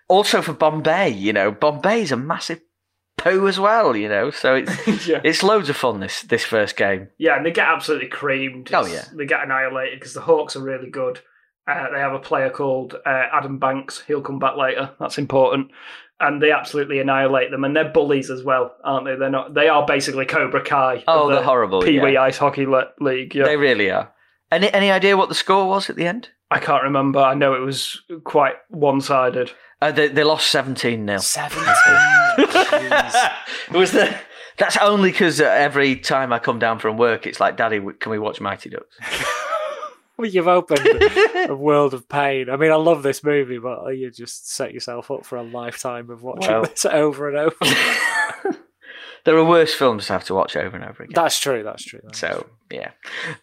[0.08, 2.62] Also for Bombay, you know, Bombay's a massive
[3.18, 4.32] poo as well, you know.
[4.32, 5.22] So it's yeah.
[5.24, 7.10] it's loads of fun this this first game.
[7.18, 8.70] Yeah, and they get absolutely creamed.
[8.74, 9.06] Oh, yeah.
[9.14, 11.20] They get annihilated because the Hawks are really good.
[11.66, 14.04] Uh, they have a player called uh, Adam Banks.
[14.06, 14.92] He'll come back later.
[15.00, 15.72] That's important.
[16.24, 17.64] And they absolutely annihilate them.
[17.64, 19.16] And they're bullies as well, aren't they?
[19.16, 19.54] They're not.
[19.54, 21.04] They are basically Cobra Kai.
[21.08, 21.82] Oh, the they're horrible.
[21.82, 22.24] Pee Wee yeah.
[22.24, 23.36] Ice Hockey Le- League.
[23.36, 23.46] Yeah.
[23.46, 24.12] They really are.
[24.52, 26.30] Any any idea what the score was at the end?
[26.52, 27.20] I can't remember.
[27.20, 29.52] I know it was quite one sided.
[29.82, 31.66] Uh, they they lost seventeen 0 Seventeen.
[32.38, 34.16] It was the.
[34.58, 38.12] That's only because uh, every time I come down from work, it's like, Daddy, can
[38.12, 38.96] we watch Mighty Ducks?
[40.18, 40.80] Well, you've opened
[41.50, 42.50] a world of pain.
[42.50, 46.10] I mean, I love this movie, but you just set yourself up for a lifetime
[46.12, 47.56] of watching Well- this over and over.
[49.26, 51.14] There are worse films to have to watch over and over again.
[51.16, 51.64] that's true.
[51.64, 52.02] That's true.
[52.04, 52.92] that's So yeah,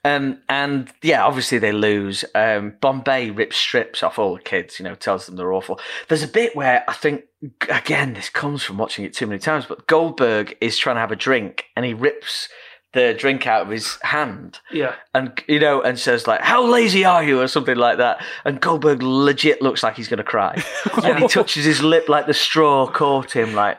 [0.05, 2.23] um, and yeah, obviously they lose.
[2.35, 4.79] Um, Bombay rips strips off all the kids.
[4.79, 5.81] You know, tells them they're awful.
[6.09, 7.25] There's a bit where I think
[7.71, 11.13] again this comes from watching it too many times, but Goldberg is trying to have
[11.13, 12.51] a drink and he rips
[12.93, 14.59] the drink out of his hand.
[14.73, 14.95] Yeah.
[15.15, 17.41] and you know and says like how lazy are you?
[17.41, 18.25] or something like that.
[18.45, 20.63] And goldberg legit looks like he's going to cry.
[21.05, 23.79] And he touches his lip like the straw caught him like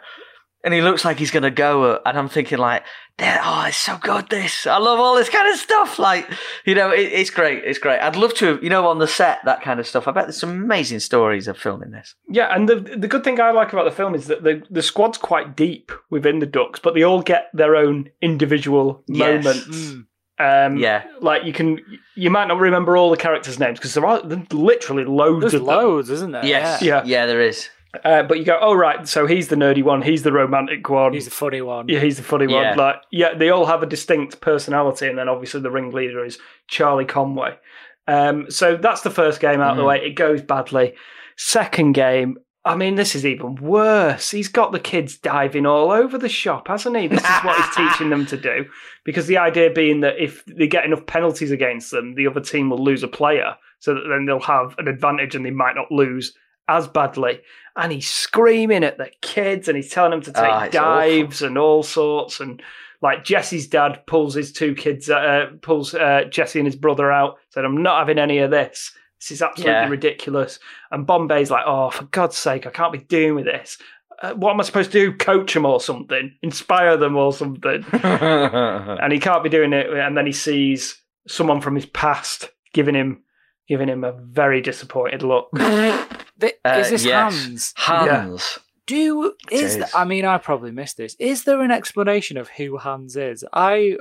[0.63, 3.10] and he looks like he's going to go and i'm thinking like "There-
[3.43, 6.29] oh it's so good this i love all this kind of stuff like
[6.65, 9.39] you know it, it's great it's great i'd love to you know on the set
[9.45, 12.67] that kind of stuff i bet there's some amazing stories of filming this Yeah, and
[12.67, 15.55] the the good thing I like about the film is that the the squad's quite
[15.55, 19.43] deep within the Ducks, but they all get their own individual Yes.
[19.43, 19.77] moments.
[19.77, 20.05] Mm.
[20.39, 21.03] Um, Yeah.
[21.21, 21.79] like you can,
[22.15, 24.21] you might not remember all the characters' names because there are
[24.51, 25.75] literally loads There's of them.
[25.75, 26.45] loads, isn't there?
[26.45, 27.03] yes Yeah.
[27.05, 27.69] yeah there is
[28.05, 31.11] Uh, but you go, oh right, so he's the nerdy one, he's the romantic one,
[31.13, 31.89] He's the funny one.
[31.89, 32.69] yeah, he's the funny Yeah.
[32.69, 32.77] one.
[32.77, 37.03] Like, yeah, they all have a distinct personality, and then obviously the ringleader is Charlie
[37.05, 37.57] Conway.
[38.07, 39.87] Um, so that's the first game out of the Mhm.
[39.87, 40.05] way.
[40.05, 40.93] It goes badly.
[41.37, 44.29] Second game, I mean, this is even worse.
[44.31, 47.07] He's got the kids diving all over the shop, hasn't he?
[47.07, 48.65] This is what he's teaching them to do.
[49.03, 52.69] Because the idea being that if they get enough penalties against them, the other team
[52.69, 55.91] will lose a player, so that then they'll have an advantage and they might not
[55.91, 56.37] lose
[56.77, 57.41] as badly.
[57.75, 61.57] And he's screaming at the kids and he's telling them to take Ah, dives and
[61.57, 62.39] all sorts.
[62.39, 62.61] And
[63.01, 67.37] like Jesse's dad pulls his two kids, uh, pulls uh, Jesse and his brother out,
[67.49, 68.91] said, I'm not having any of this.
[69.19, 69.87] This is absolutely Yeah.
[69.87, 70.59] ridiculous.
[70.91, 73.77] And Bombay's like, oh, for God's sake, I can't be doing with this.
[74.21, 75.17] Uh, what am I supposed to do?
[75.17, 76.31] Coach them or something?
[76.43, 77.85] Inspire them or something?
[77.93, 79.89] and he can't be doing it.
[79.91, 83.23] And then he sees someone from his past giving him
[83.71, 85.47] giving him a very disappointed look.
[85.55, 87.33] Th- Uh, is this yes.
[87.45, 87.73] Hans?
[87.77, 88.59] Hans.
[88.85, 89.75] Do is is.
[89.77, 91.15] th- I mean I probably missed this.
[91.19, 93.45] Is there an explanation of who Hans is?
[93.53, 93.95] I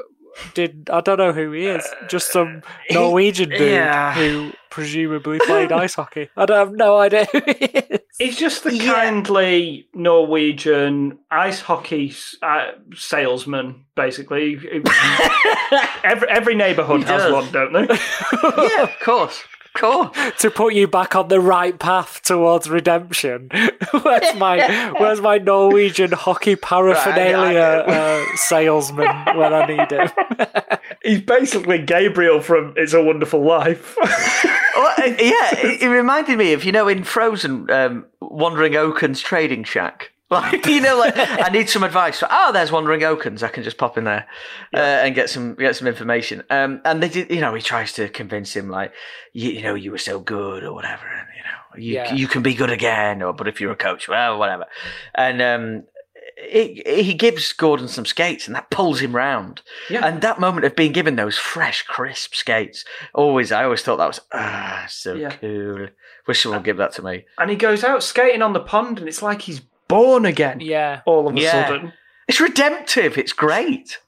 [0.55, 1.87] did I don't know who he is.
[2.09, 4.13] Just some Norwegian dude yeah.
[4.15, 6.31] who presumably played ice hockey.
[6.37, 8.01] I don't have no idea who he is.
[8.19, 8.93] He's just the Yeah.
[8.95, 14.57] kindly Norwegian ice hockey uh, salesman, basically.
[16.05, 17.33] every every neighbourhood has does.
[17.33, 17.87] one, don't they?
[18.69, 19.41] yeah, of course.
[19.83, 20.41] Of course.
[20.41, 23.51] to put you back on the right path towards redemption.
[24.03, 30.11] where's my Where's my Norwegian hockey paraphernalia Right, uh, salesman when I need him?
[31.03, 33.97] He's basically Gabriel from It's a Wonderful Life.
[34.73, 39.21] Well, uh, yeah, it, it reminded me of you know in Frozen, um, Wandering Oaken's
[39.21, 40.13] trading shack.
[40.31, 42.23] Like you know, like I need some advice.
[42.31, 43.43] Oh, there's Wandering Oakens.
[43.43, 44.29] I can just pop in there
[44.73, 46.45] uh, and get some get some information.
[46.51, 48.93] Um, and they did, you know, he tries to convince him like,
[49.33, 52.15] you, you know, you were so good or whatever, and you know, you Yeah.
[52.15, 53.23] you can be good again.
[53.23, 54.67] Or but if you're a coach, well, whatever.
[55.17, 55.83] And um,
[56.37, 59.63] it, he gives Gordon some skates, and that pulls him round.
[59.89, 60.07] Yeah.
[60.07, 62.85] And that moment of being given those fresh, crisp skates,
[63.15, 65.31] always, I always thought that was ah so Yeah.
[65.31, 65.89] cool.
[66.29, 67.25] Wish someone would give that to me.
[67.39, 69.61] and he goes out skating on the pond, and it's like he's
[69.91, 71.01] born again Yeah.
[71.07, 71.67] all of a Yeah.
[71.67, 71.93] sudden.
[72.29, 73.19] It's redemptive.
[73.19, 73.99] It's great.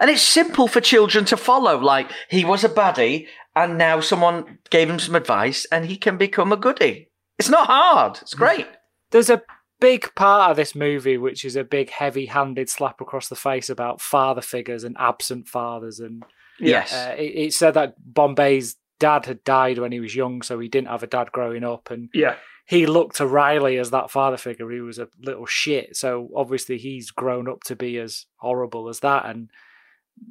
[0.00, 1.78] And it's simple for children to follow.
[1.78, 3.26] Like, he was a baddie,
[3.56, 7.08] and now someone gave him some advice, and he can become a goodie.
[7.38, 8.18] It's not hard.
[8.22, 8.66] It's great.
[9.10, 9.42] There's a
[9.80, 14.00] big part of this movie which is a big heavy-handed slap across the face about
[14.00, 16.24] father figures and absent fathers and
[16.58, 16.92] Yes.
[16.94, 20.68] uh, it, it said that Bombay's dad had died when he was young so he
[20.68, 22.36] didn't have a dad growing up and Yeah.
[22.66, 24.70] He looked to Riley as that father figure.
[24.70, 25.96] He was a little shit.
[25.96, 29.26] So obviously he's grown up to be as horrible as that.
[29.26, 29.50] And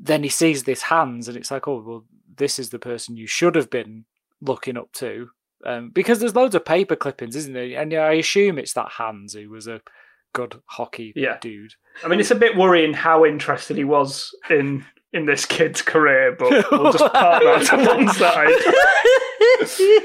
[0.01, 2.05] then he sees this Hans and it's like oh well
[2.35, 4.05] this is the person you should have been
[4.41, 5.29] looking up to.
[5.65, 7.79] Um, because there's loads of paper clippings isn't there?
[7.79, 9.81] And I assume it's that Hans who was a
[10.33, 11.37] good hockey Yeah.
[11.39, 11.73] dude.
[12.03, 14.83] I mean, it's a bit worrying how interested he was in
[15.13, 18.49] in this kid's career, but we'll just park that to one side.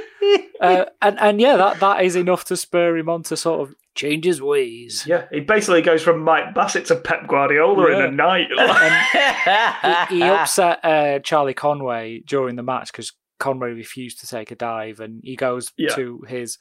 [0.61, 3.75] uh, and and yeah that that is enough to spur him on to sort of
[3.95, 8.11] change his ways Yeah, he basically goes from Mike Bassett to Pep Guardiola in a
[8.13, 8.47] night.
[8.55, 14.51] Like, he, he upset uh, Charlie Conway during the match because Conway refused to take
[14.53, 15.95] a dive, and he goes Yeah.
[15.97, 16.59] to his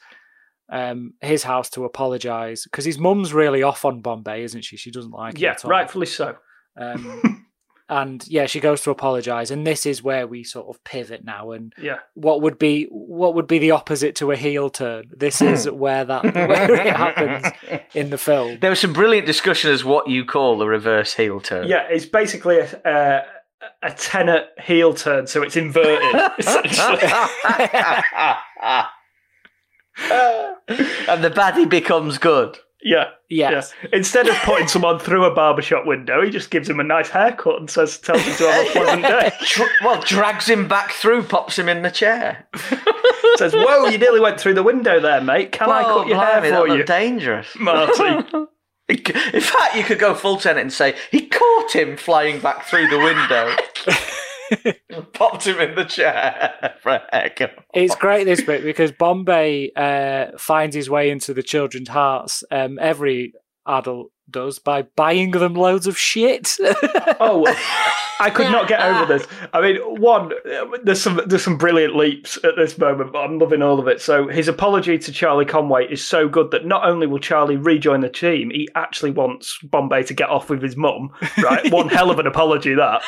[0.69, 4.75] um his house to apologise because his mum's really off on Bombay, isn't she?
[4.75, 5.71] She doesn't like him yeah, at all.
[5.71, 6.35] rightfully so.
[6.79, 7.36] Um,
[7.89, 11.51] and yeah, she goes to apologise, and this is where we sort of pivot now.
[11.51, 15.09] And Yeah, what would be what would be the opposite to a heel turn?
[15.15, 15.77] This is hmm.
[15.77, 17.47] where that where it happens
[17.93, 18.59] in the film.
[18.59, 21.67] There was some brilliant discussion as what you call the reverse heel turn.
[21.67, 23.23] yeah, it's basically a a,
[23.83, 26.31] a tenet heel turn, so it's inverted.
[26.37, 26.99] essentially.
[31.07, 32.57] and the baddie becomes good.
[32.83, 33.73] Yeah, Yes.
[33.83, 33.89] yeah.
[33.91, 37.59] Instead of putting someone through a barbershop window, he just gives him a nice haircut
[37.59, 39.31] and says, tells him to have a pleasant day.
[39.83, 42.47] Well, drags him back through, pops him in the chair.
[43.37, 45.51] says, "Whoa, you nearly went through the window there, mate.
[45.51, 47.47] Can I cut your hair for you, dangerous.
[47.59, 48.03] Marty?"
[48.89, 52.87] In fact, you could go full Tenet and say he caught him flying back through
[52.87, 53.55] the window.
[55.13, 56.77] Popped him in the chair.
[57.73, 62.43] It's great this bit because Bombay uh, finds his way into the children's hearts.
[62.51, 63.33] Um, every
[63.67, 66.57] adult does by buying them loads of shit.
[67.19, 67.45] Oh,
[68.19, 69.27] I could not get over this.
[69.51, 70.31] I mean, one,
[70.83, 74.01] there's some there's some brilliant leaps at this moment, but I'm loving all of it.
[74.01, 78.01] So his apology to Charlie Conway is so good that not only will Charlie rejoin
[78.01, 81.11] the team, he actually wants Bombay to get off with his mum.
[81.41, 83.01] Right, one hell of an apology that.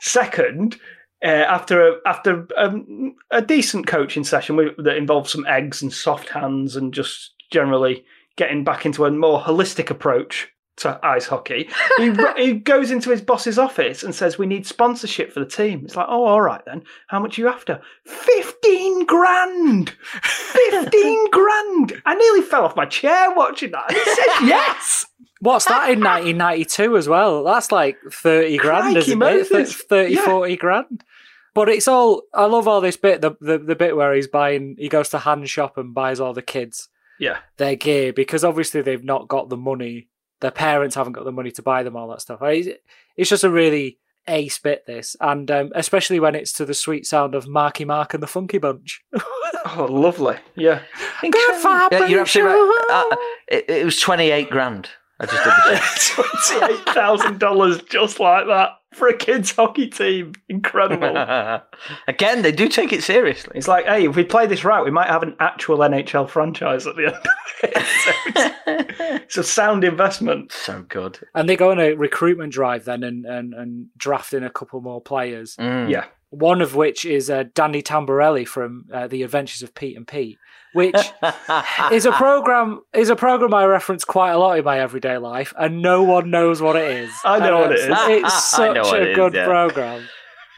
[0.00, 0.78] Second.
[1.24, 5.90] Uh, after a, after um, a decent coaching session with, that involves some eggs and
[5.90, 8.04] soft hands and just generally
[8.36, 11.68] getting back into a more holistic approach to ice hockey,
[11.98, 15.82] he, he goes into his boss's office and says, "We need sponsorship for the team."
[15.84, 16.82] It's like, "Oh, all right then.
[17.08, 19.90] How much are you after?" Fifteen grand.
[20.22, 22.02] Fifteen grand.
[22.06, 23.90] I nearly fell off my chair watching that.
[23.92, 25.06] He said yes.
[25.40, 27.44] What's that in 1992 as well?
[27.44, 29.16] That's like 30 grand, Crikey isn't it?
[29.18, 29.74] Moses.
[29.74, 30.24] 30, Yeah.
[30.24, 31.04] 40 grand.
[31.52, 34.74] But it's all, I love all this bit, the, the, the bit where he's buying,
[34.78, 36.88] he goes to hand shop and buys all the kids
[37.20, 37.38] Yeah.
[37.58, 40.08] their gear because obviously they've not got the money.
[40.40, 42.40] Their parents haven't got the money to buy them all that stuff.
[42.42, 42.68] It's,
[43.16, 45.16] it's just a really ace bit, this.
[45.20, 48.58] And um, especially when it's to the sweet sound of Marky Mark and the Funky
[48.58, 49.02] Bunch.
[49.66, 50.36] Oh, lovely.
[50.56, 50.82] Yeah.
[51.22, 51.32] Good
[51.62, 53.06] for Yeah, you're absolutely right.
[53.10, 53.16] Uh,
[53.48, 54.90] it, it was 28 grand.
[55.20, 56.68] I just did the check.
[56.68, 60.32] Twenty-eight thousand dollars, just like that, for a kids' hockey team.
[60.48, 61.16] Incredible.
[62.08, 63.52] Again, they do take it seriously.
[63.54, 66.86] It's like, hey, if we play this right, we might have an actual NHL franchise
[66.86, 67.26] at the end.
[67.62, 67.86] It.
[67.86, 68.60] So it's,
[69.24, 70.52] it's a sound investment.
[70.52, 71.18] So good.
[71.34, 74.80] And they go on a recruitment drive then and, and, and draft in a couple
[74.80, 75.56] more players.
[75.56, 75.90] Mm.
[75.90, 76.04] Yeah.
[76.34, 80.38] One of which is uh, Danny Tamborelli from uh, The Adventures of Pete and Pete,
[80.72, 80.94] which
[81.92, 85.52] is a program is a program I reference quite a lot in my everyday life,
[85.58, 87.10] and no one knows what it is.
[87.24, 89.44] I know And what it's- It's such a it is, good yeah.
[89.46, 90.06] program.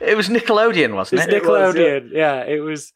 [0.01, 1.35] It was Nickelodeon, wasn't It's it?
[1.43, 1.83] It was, yeah.
[1.83, 2.11] Nickelodeon.
[2.13, 2.41] yeah.
[2.45, 2.93] it was.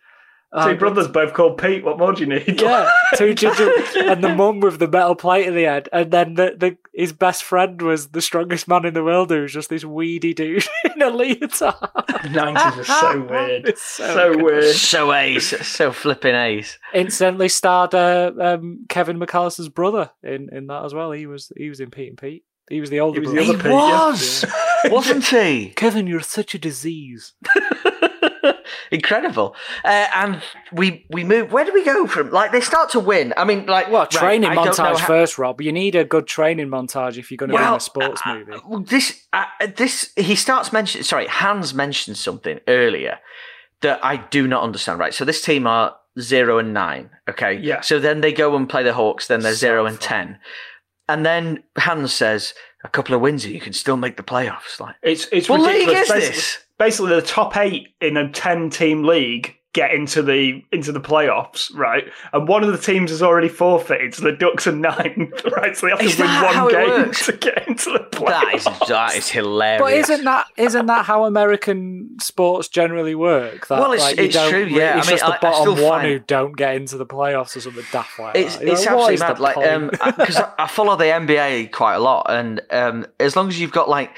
[0.52, 1.84] Two uh, brothers both called Pete.
[1.84, 2.60] What more do you need?
[2.60, 3.70] Yeah, two ginger,
[4.00, 7.12] and the mum with the metal plate in the head, and then the, the his
[7.12, 10.66] best friend was the strongest man in the world, who was just this weedy dude
[10.84, 12.32] in a leotard.
[12.32, 13.68] Nineties are so weird.
[13.68, 14.42] It's so so good.
[14.42, 14.74] weird.
[14.74, 16.78] So ace, so flipping ace.
[16.92, 21.12] Incidentally, starred uh, um, Kevin McAllister's brother in, in that as well.
[21.12, 22.44] He was he was in Pete and Pete.
[22.68, 23.52] He was the older He was the brother.
[23.52, 24.06] other He Pete, yeah.
[24.08, 24.44] was,
[24.86, 25.70] wasn't he?
[25.76, 27.34] Kevin, you're such a disease.
[28.90, 29.54] Incredible.
[29.84, 30.42] Uh, and
[30.72, 31.52] we we move.
[31.52, 32.30] Where do we go from?
[32.30, 33.32] Like they start to win.
[33.36, 35.60] I mean, like Well, right, training I montage how- first, Rob.
[35.60, 38.34] You need a good training montage if you're going to be in a sports uh,
[38.34, 38.52] movie.
[38.66, 39.44] well, this uh,
[39.76, 41.04] this he starts mentioning.
[41.04, 43.18] Sorry, Hans mentioned something earlier
[43.82, 44.98] that I do not understand.
[44.98, 47.10] Right, so this team are zero and nine.
[47.28, 47.80] Okay, Yeah.
[47.82, 49.26] So then they go and play the Hawks.
[49.28, 50.08] Then they're So zero and fun.
[50.08, 50.38] ten,
[51.08, 52.54] and then Hans says
[52.84, 54.80] a couple of wins and you can still make the playoffs.
[54.80, 56.02] Like, It's it's what league ridiculous.
[56.02, 56.58] is Basically- this?
[56.78, 61.72] basically the top eight in a 10 team league get into the into the playoffs
[61.76, 65.76] right and one of the teams has already forfeited so the ducks are nine right
[65.76, 67.26] so they have Is to win one game works?
[67.26, 69.80] to get into the playoffs that is hilarious.
[69.80, 73.68] But isn't that isn't that how American sports generally work?
[73.68, 74.94] That, Well, it's- like, it's true, re- yeah.
[74.94, 76.96] I It's mean, just the I- I bottom still one find- who don't get into
[76.96, 78.64] the playoffs or something daft like It's that.
[78.64, 79.56] You're it's like, what absolutely mad.
[79.56, 83.48] Like um, because I, I follow the NBA quite a lot, and um, as long
[83.48, 84.10] as you've got like,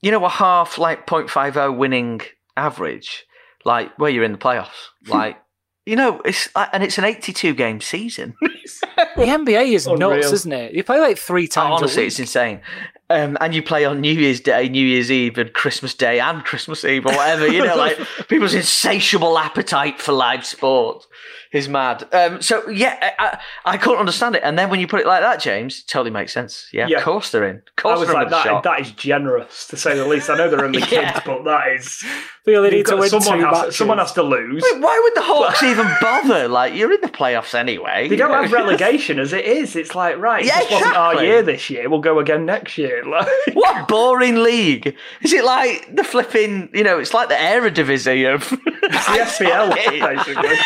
[0.00, 2.20] you know, a half like 0.50 winning
[2.56, 3.26] average,
[3.64, 5.38] like where you're in the playoffs, like.
[5.86, 8.32] You know, it's and it's an 82 game season.
[8.40, 10.12] the NBA is Unreal.
[10.14, 10.72] nuts, isn't it?
[10.72, 11.72] You play like three times.
[11.72, 12.06] a Honestly, week.
[12.06, 12.62] it's insane.
[13.10, 16.42] Um, and you play on New Year's Day, New Year's Eve, and Christmas Day, and
[16.42, 17.46] Christmas Eve, or whatever.
[17.46, 21.06] You know, like people's insatiable appetite for live sport
[21.54, 22.06] is mad.
[22.12, 23.38] Um, so yeah, I, I,
[23.74, 24.42] I couldn't understand it.
[24.44, 26.68] And then when you put it like that, James, totally makes sense.
[26.72, 26.98] Yeah, Yeah.
[26.98, 27.56] of course they're in.
[27.56, 28.62] Of I course was they're like in that, shot.
[28.64, 31.12] that is generous to say the least I know they're only Yeah.
[31.12, 32.04] kids but that is
[32.44, 33.76] They only need to win someone, two has, matches.
[33.76, 36.48] someone has to lose Wait, Why would the Hawks even bother?
[36.48, 38.08] Like you're in the playoffs anyway.
[38.08, 38.42] they don't know?
[38.42, 41.88] have relegation as it is it's like right Yeah, this wasn't our year this year
[41.88, 44.94] we'll go again next year like What boring league?
[45.22, 46.68] Is it like the flipping?
[46.74, 48.42] You know, it's like the Eredivisie of
[48.82, 50.56] it's the SPL basically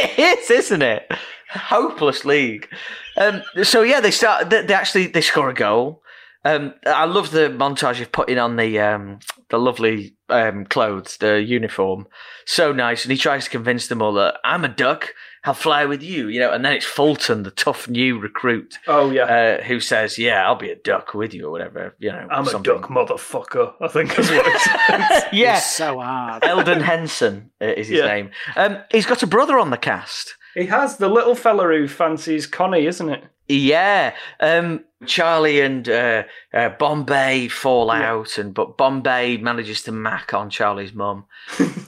[0.18, 1.10] it is, isn't it?
[1.50, 2.68] Hopeless league.
[3.16, 4.50] Um, so yeah, they start.
[4.50, 6.02] They, they actually they score a goal.
[6.44, 9.18] Um, I love the montage of putting on the um,
[9.50, 12.06] the lovely um, clothes, the uniform.
[12.46, 15.14] So nice, and he tries to convince them all that I'm a duck.
[15.44, 16.52] I'll fly with you, you know.
[16.52, 19.24] And then it's Fulton, the tough new recruit, oh yeah
[19.60, 22.46] uh, who says, "Yeah, I'll be a duck with you, or whatever." You know, I'm
[22.46, 26.44] a duck motherfucker I think is what it says Yeah, It's so hard.
[26.44, 28.06] Elden Henson uh, is his Yeah.
[28.06, 28.30] name.
[28.56, 30.34] Um, he's got a brother on the cast.
[30.54, 33.24] He has the little fella who fancies Connie, isn't it?
[33.48, 38.12] Yeah, um, Charlie and uh, uh, Bombay fall Yeah.
[38.12, 41.24] out, and but Bombay manages to mac on Charlie's mum.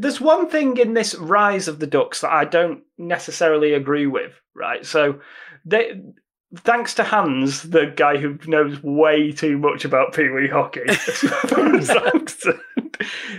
[0.00, 4.32] There's one thing in this rise of the Ducks that I don't necessarily agree with,
[4.54, 4.86] right?
[4.86, 5.20] So,
[5.64, 6.00] they,
[6.56, 10.80] thanks to Hans, the guy who knows way too much about Pee Wee hockey,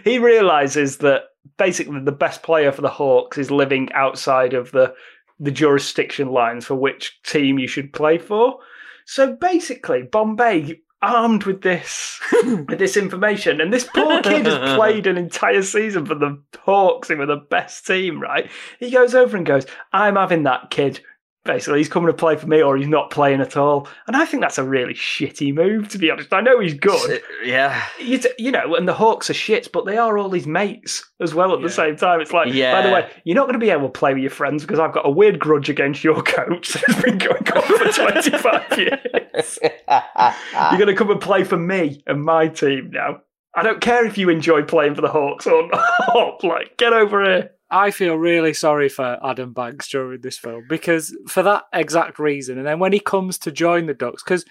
[0.03, 1.23] he realizes that
[1.57, 4.93] basically the best player for the Hawks is living outside of the
[5.39, 8.59] the jurisdiction lines for which team you should play for.
[9.05, 15.07] So basically, Bombay armed with this with this information, and this poor kid has played
[15.07, 18.21] an entire season for the Hawks, who were the best team.
[18.21, 18.49] Right?
[18.79, 21.01] He goes over and goes, "I'm having that kid."
[21.45, 23.87] Basically, he's coming to play for me, or he's not playing at all.
[24.07, 26.33] And I think that's a really shitty move, to be honest.
[26.33, 29.85] I know he's good, Yeah, you, t- you know, and the Hawks are shits, but
[29.85, 32.19] they are all his mates as well at the same time.
[32.19, 32.73] It's like, yeah.
[32.73, 34.79] by the way, you're not going to be able to play with your friends because
[34.79, 39.59] I've got a weird grudge against your coach that's been going on for 25 years.
[39.89, 43.21] You're going to come and play for me and my team now.
[43.55, 45.67] I don't care if you enjoy playing for the Hawks or
[46.13, 46.43] not.
[46.43, 47.51] Like, get over here.
[47.71, 52.57] I feel really sorry for Adam Banks during this film because for that exact reason.
[52.57, 54.45] And then when he comes to join the Ducks, because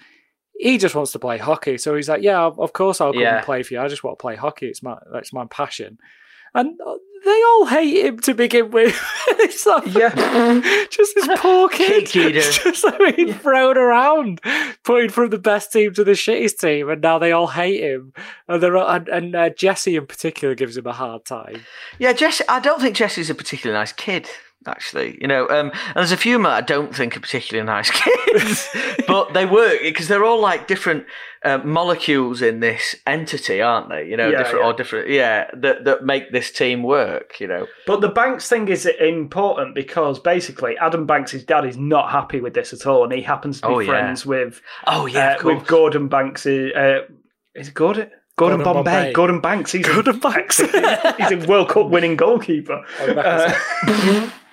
[0.57, 3.37] he just wants to play hockey, so he's like, "Yeah, of course I'll come Yeah.
[3.37, 3.81] and play for you.
[3.81, 4.67] I just want to play hockey.
[4.67, 5.97] It's my that's my passion."
[6.53, 6.95] And uh,
[7.25, 8.97] they all hate him to begin with.
[9.27, 10.09] it's like, Yeah.
[10.89, 14.39] just this poor kid, just like being thrown around,
[14.83, 18.13] putting from the best team to the shittiest team, and now they all hate him.
[18.47, 21.61] And they're all- and, and uh, Jesse in particular gives him a hard time.
[21.99, 22.45] Yeah, Jesse.
[22.47, 24.29] I don't think Jesse's a particularly nice kid.
[24.67, 27.89] Actually, you know, um, and there's a few men I don't think are particularly nice
[27.93, 28.67] kids,
[29.07, 31.05] but they work because they're all like different
[31.45, 34.05] uh, molecules in this entity, aren't they?
[34.05, 34.69] You know, Yeah, different yeah.
[34.69, 37.39] or different, yeah, that that make this team work.
[37.39, 42.11] You know, But the Banks thing is important because basically Adam Banks' dad is not
[42.11, 43.89] happy with this at all, and he happens to be Oh, yeah.
[43.91, 46.45] friends with oh yeah, uh, with Gordon Banks.
[46.45, 47.03] Uh,
[47.55, 48.11] is it Gordon?
[48.35, 48.91] Gordon, Gordon Bombay.
[48.91, 49.13] Bombay.
[49.13, 49.71] Gordon Banks.
[49.71, 50.57] He's Gordon a, Banks.
[51.17, 52.81] he's a World Cup winning goalkeeper.
[53.01, 54.33] Oh, back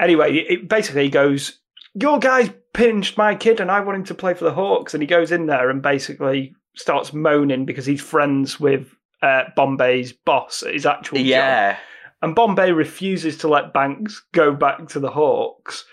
[0.00, 1.60] anyway, it, basically he goes,
[1.94, 5.02] "Your guys pinched my kid, and I want him to play for the Hawks." And
[5.02, 10.62] he goes in there and basically starts moaning because he's friends with uh, Bombay's boss
[10.62, 11.26] at his actual job.
[11.26, 11.78] yeah,
[12.22, 15.84] And Bombay refuses to let Banks go back to the Hawks.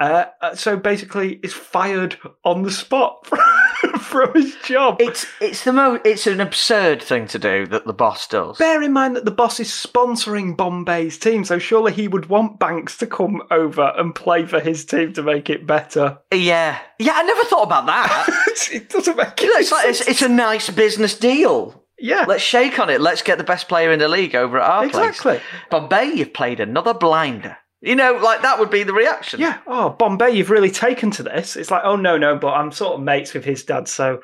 [0.00, 3.26] Uh, uh, so basically, is fired on the spot
[4.00, 4.96] from his job.
[5.00, 8.58] it's it's the mo it's an absurd thing to do that the boss does.
[8.58, 12.58] Bear in mind that the boss is sponsoring Bombay's team, so surely he would want
[12.58, 16.18] Banks to come over and play for his team to make it better.
[16.32, 18.26] Yeah, yeah, I never thought about that.
[18.72, 20.10] it doesn't make You know, it's like it's, sense.
[20.10, 21.84] it's a nice business deal.
[21.98, 23.00] yeah, Let's shake on it.
[23.00, 25.20] Let's get the best player in the league over at our exactly.
[25.20, 25.42] place.
[25.70, 27.56] Bombay, you've played another blinder.
[27.80, 29.40] You know, like that would be the reaction.
[29.40, 29.58] Yeah.
[29.66, 31.54] Oh, Bombay, you've really taken to this.
[31.54, 34.20] It's like, oh no, no, but I'm sort of mates with his dad, so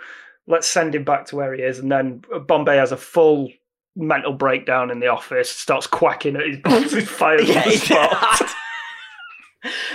[0.47, 1.78] let's send him back to where he is.
[1.78, 3.51] And then Bombay has a full
[3.94, 8.51] mental breakdown in the office, starts quacking at his boss, who's fired on the spot.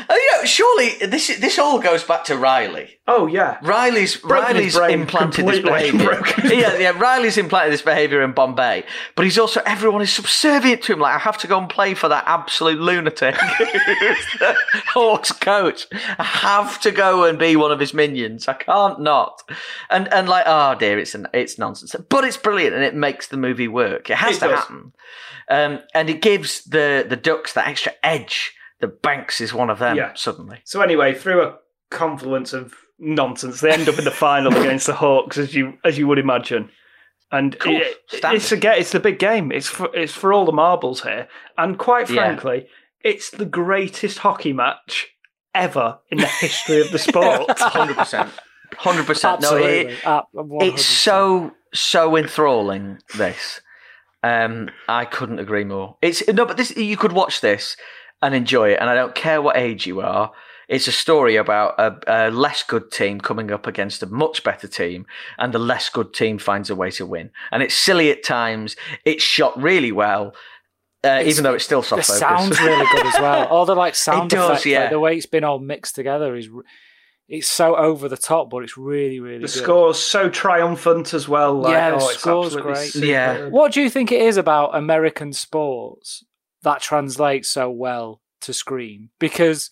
[0.09, 2.99] Oh, you know, surely this this all goes back to Riley.
[3.07, 3.57] Oh yeah.
[3.61, 6.21] Riley's Broken Riley's implanted this behaviour.
[6.43, 6.89] Yeah, yeah.
[6.99, 8.83] Riley's implanted this behaviour in Bombay,
[9.15, 10.99] but he's also everyone is subservient to him.
[10.99, 13.35] Like I have to go and play for that absolute lunatic,
[14.93, 15.87] Hawks coach.
[16.17, 18.47] I have to go and be one of his minions.
[18.47, 19.41] I can't not.
[19.89, 23.27] And and like, oh dear, it's an it's nonsense, but it's brilliant and it makes
[23.27, 24.09] the movie work.
[24.09, 24.59] It has It to does.
[24.59, 24.93] happen,
[25.49, 28.53] um, and it gives the the Ducks that extra edge.
[28.79, 29.97] The Banks is one of them.
[29.97, 30.13] Yeah.
[30.15, 31.57] Suddenly, So anyway, through a
[31.89, 35.97] confluence of nonsense, they end up in the final against the Hawks, as you as
[35.97, 36.69] you would imagine.
[37.31, 37.77] And Cool.
[37.81, 38.37] it- Standard.
[38.37, 39.51] it's again, it's the big game.
[39.51, 41.27] It's for it's for all the marbles here.
[41.57, 42.15] And quite Yeah.
[42.23, 42.67] frankly,
[43.03, 45.07] it's the greatest hockey match
[45.53, 47.49] ever in the history of the sport.
[47.59, 48.29] hundred percent,
[48.77, 49.41] hundred percent.
[49.41, 50.59] No, it, Absolutely.
[50.59, 50.73] 100%.
[50.73, 53.61] it's so so enthralling this
[54.23, 57.77] um i couldn't agree more it's no but this you could watch this
[58.21, 60.31] and enjoy it and i don't care what age you are
[60.67, 64.67] it's a story about a, a less good team coming up against a much better
[64.67, 65.05] team
[65.39, 68.75] and the less good team finds a way to win and it's silly at times
[69.05, 70.33] it's shot really well
[71.03, 72.19] uh, even though it's still The soft focus.
[72.19, 73.47] sound's really good as well.
[73.51, 74.81] All the like sound does, effects, yeah.
[74.81, 76.49] like, the way it's been all mixed together is,
[77.29, 79.49] it's so over the top, but it's really, really the good.
[79.63, 81.53] score's so triumphant as well.
[81.61, 82.89] Like, Yeah, the oh, score's great.
[82.89, 83.07] superb.
[83.07, 83.47] Yeah.
[83.47, 86.25] What do you think it is about American sports
[86.63, 89.09] that translates so well to screen?
[89.19, 89.69] Because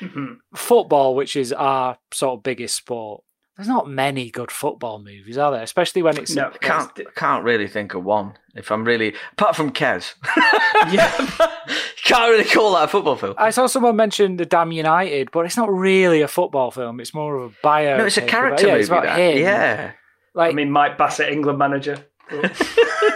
[0.00, 0.38] Mhm.
[0.54, 3.22] football, which is our sort of biggest sport,
[3.56, 5.62] there's not many good football movies, are there?
[5.62, 9.72] Especially when it's No, can't can't really think of one if I'm really apart from
[9.72, 10.14] Kes.
[10.92, 11.10] Yeah.
[12.04, 13.34] can't really call that a football film.
[13.36, 17.00] I saw someone mention the Damned United, but it's not really a football film.
[17.00, 17.98] It's more of a bio.
[17.98, 18.80] No, it's a character yeah, movie.
[18.80, 19.18] It's about that.
[19.18, 19.38] him.
[19.38, 19.92] Yeah.
[20.34, 22.04] Like I mean, Mike Bassett, England manager.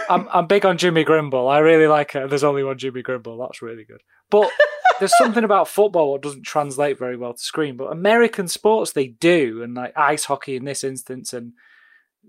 [0.09, 1.47] I'm, I'm big on Jimmy Grimble.
[1.47, 2.29] I really like it.
[2.29, 3.37] There's only one Jimmy Grimble.
[3.39, 4.01] That's really good.
[4.29, 4.51] But
[4.99, 7.77] there's something about football that doesn't translate very well to screen.
[7.77, 9.63] But American sports, they do.
[9.63, 11.53] And like ice hockey in this instance, and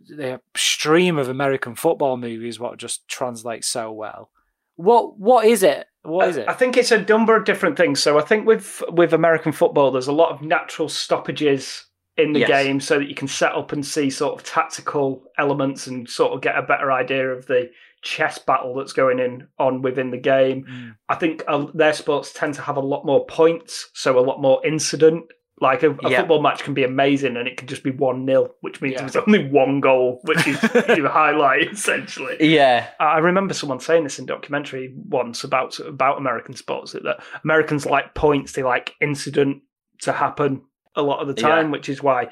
[0.09, 4.31] the stream of American football movies, what just translates so well.
[4.77, 5.87] What What is it?
[6.03, 6.49] What is it?
[6.49, 8.01] I think it's a number of different things.
[8.01, 12.41] So I think with with American football, there's a lot of natural stoppages in the
[12.41, 12.49] Yes.
[12.49, 16.33] game, so that you can set up and see sort of tactical elements and sort
[16.33, 17.71] of get a better idea of the
[18.03, 20.65] chess battle that's going in on within the game.
[20.71, 20.97] Mm.
[21.09, 24.41] I think uh, their sports tend to have a lot more points, so a lot
[24.41, 25.25] more incident.
[25.61, 26.19] Like a, a Yeah.
[26.21, 29.01] football match can be amazing, and it can just be one 0 which means Yeah.
[29.03, 30.61] there's only one goal, which is
[30.97, 32.37] your highlight essentially.
[32.41, 32.89] Yeah.
[33.01, 38.15] I remember someone saying this in documentary once about about American sports that Americans like
[38.15, 39.63] points, they like incident
[40.01, 40.63] to happen
[40.97, 41.73] a lot of the time, Yeah.
[41.73, 42.29] which is why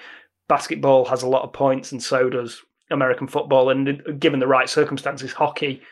[0.49, 3.71] basketball has a lot of points and so does American football.
[3.71, 5.83] And given the right circumstances, hockey,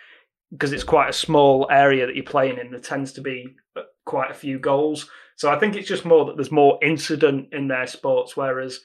[0.53, 3.83] because it's quite a small area that you're playing in, there tends to be uh,
[4.05, 5.09] quite a few goals.
[5.37, 8.81] So I think it's just more that there's more incident in their sports, whereas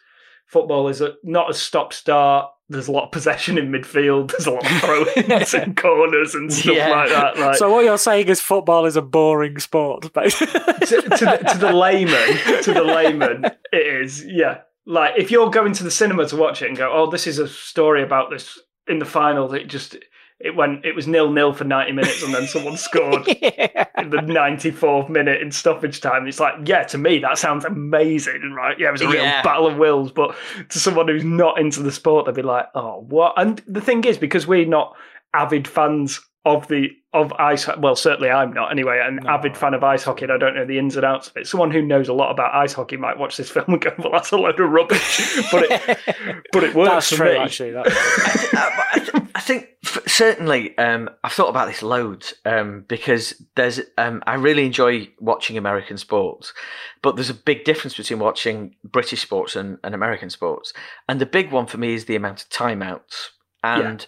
[0.45, 2.49] football is a, not a stop start.
[2.69, 4.31] There's a lot of possession in midfield.
[4.31, 6.89] There's a lot of throw-ins and corners and stuff Yeah.
[6.89, 7.37] like that.
[7.37, 10.59] Like, So what you're saying is football is a boring sport, basically.
[10.61, 14.25] to, to, the, to the layman, to the layman, it is.
[14.25, 17.27] Yeah, like if you're going to the cinema to watch it and go, "Oh, this
[17.27, 19.95] is a story about this." In the final, it just
[20.39, 20.85] it went.
[20.85, 23.27] It was nil nil for ninety minutes, and then someone scored
[23.97, 26.27] in the ninety fourth minute in stoppage time.
[26.27, 28.77] It's like, yeah, to me that sounds amazing, right?
[28.79, 29.41] Yeah, it was a real Yeah.
[29.41, 30.11] battle of wills.
[30.11, 30.35] But
[30.69, 34.03] to someone who's not into the sport, they'd be like, "Oh, what?" And the thing
[34.03, 34.95] is, because we're not
[35.33, 37.67] avid fans of the of ice.
[37.77, 38.71] Well, certainly I'm not.
[38.71, 39.29] Anyway, an No.
[39.29, 41.47] avid fan of ice hockey, and I don't know the ins and outs of it.
[41.47, 44.11] Someone who knows a lot about ice hockey might watch this film and go, "Well,
[44.11, 45.99] that's a load of rubbish," but it
[46.51, 47.37] but it works That's for true, me.
[47.39, 47.71] actually.
[47.71, 52.33] That, Uh, but I, th- I think f- certainly um, I've thought about this loads
[52.45, 56.53] um, because there's um, I really enjoy watching American sports,
[57.01, 60.73] but there's a big difference between watching British sports and, and American sports,
[61.09, 63.29] and the big one for me is the amount of timeouts
[63.63, 64.05] and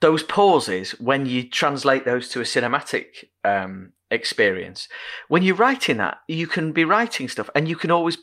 [0.00, 4.88] those pauses when you translate those to a cinematic um, experience.
[5.28, 8.18] When you're writing that, you can be writing stuff, and you can always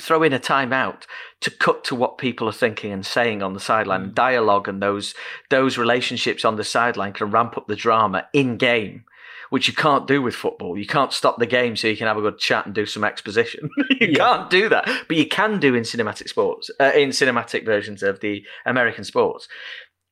[0.00, 1.02] throw in a timeout
[1.40, 4.02] to cut to what people are thinking and saying on the sideline.
[4.02, 5.14] And dialogue and those
[5.50, 9.04] those relationships on the sideline can ramp up the drama in game,
[9.50, 10.76] which you can't do with football.
[10.76, 13.04] You can't stop the game so you can have a good chat and do some
[13.04, 13.70] exposition.
[14.00, 14.16] you Yeah.
[14.18, 18.18] can't do that, but you can do in cinematic sports, uh, in cinematic versions of
[18.20, 19.46] the American sports.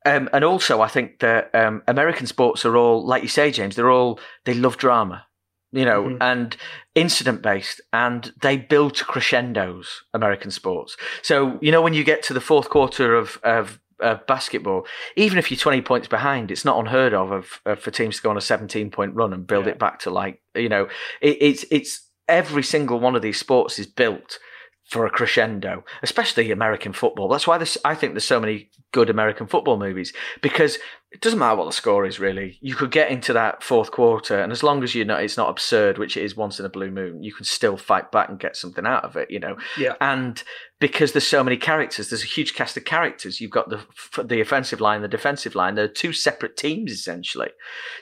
[0.04, 3.74] Um, and also, I think that um, American sports are all, like you say, James,
[3.76, 5.26] they're all they love drama,
[5.72, 6.18] you know, Mhm.
[6.20, 6.56] and
[6.94, 10.02] incident based, and they build to crescendos.
[10.12, 10.96] American sports.
[11.22, 14.86] So you know, when you get to the fourth quarter of of uh, basketball,
[15.16, 18.22] even if you're 20 points behind, it's not unheard of, of, of for teams to
[18.22, 19.72] go on a 17 point run and build Yeah.
[19.72, 20.88] it back to like you know,
[21.20, 24.38] it, it's it's every single one of these sports is built
[24.84, 27.28] for a crescendo, especially American football.
[27.28, 30.78] That's why this, I think there's so many good American football movies because
[31.10, 32.58] it doesn't matter what the score is really.
[32.60, 35.48] You could get into that fourth quarter, and as long as you know it's not
[35.48, 38.38] absurd, which it is once in a blue moon, you can still fight back and
[38.38, 39.30] get something out of it.
[39.30, 39.94] You know, Yeah.
[40.00, 40.42] and
[40.84, 43.40] because there's so many characters, there's a huge cast of characters.
[43.40, 43.80] You've got the
[44.22, 45.76] the offensive line, the defensive line.
[45.76, 47.48] They're two separate teams essentially,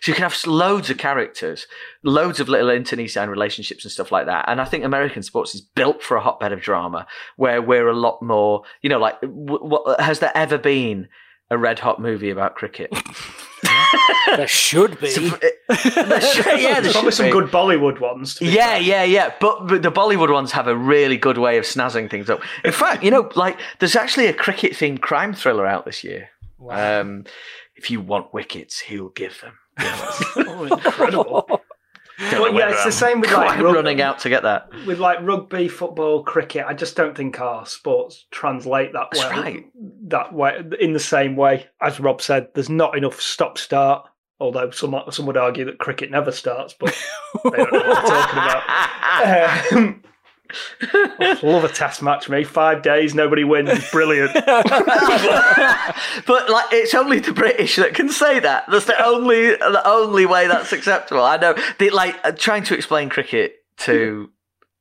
[0.00, 1.68] so you can have loads of characters,
[2.02, 4.46] loads of little internecine relationships and stuff like that.
[4.48, 7.06] And I think American sports is built for a hotbed of drama
[7.36, 9.16] where we're a lot more, you know, like
[10.00, 11.06] has there ever been
[11.52, 12.92] a red hot movie about cricket?
[14.36, 15.10] there should be.
[15.10, 17.32] So, there should- yeah, there There's probably some be.
[17.32, 18.34] good Bollywood ones.
[18.36, 18.80] to be Yeah, fair.
[18.80, 19.34] yeah, yeah.
[19.40, 22.40] But, but the Bollywood ones have a really good way of snazzing things up.
[22.64, 26.30] In fact, you know, like there's actually a cricket themed crime thriller out this year.
[26.58, 27.00] Wow.
[27.00, 27.24] Um,
[27.76, 29.58] if you want wickets, he'll give them.
[30.34, 31.61] Oh, incredible.
[32.32, 34.68] Well, yeah, it's the same with, like, rug- running out to get that.
[34.86, 39.42] With like rugby, football, cricket, I just don't think our sports translate that That's well.
[39.42, 39.64] right.
[40.08, 44.08] That way, in the same way as Rob said, there's not enough stop start.
[44.40, 46.96] Although some some would argue that cricket never starts, but
[47.44, 48.62] they don't know what they're talking about.
[49.72, 50.02] Um,
[50.94, 52.44] Oh, love a test match, me.
[52.44, 53.90] Five days, nobody wins.
[53.90, 54.32] Brilliant.
[54.34, 54.44] but
[56.50, 58.64] like, it's only the British that can say that.
[58.68, 61.22] That's the only the only way that's acceptable.
[61.22, 61.54] I know.
[61.92, 64.30] Like trying to explain cricket to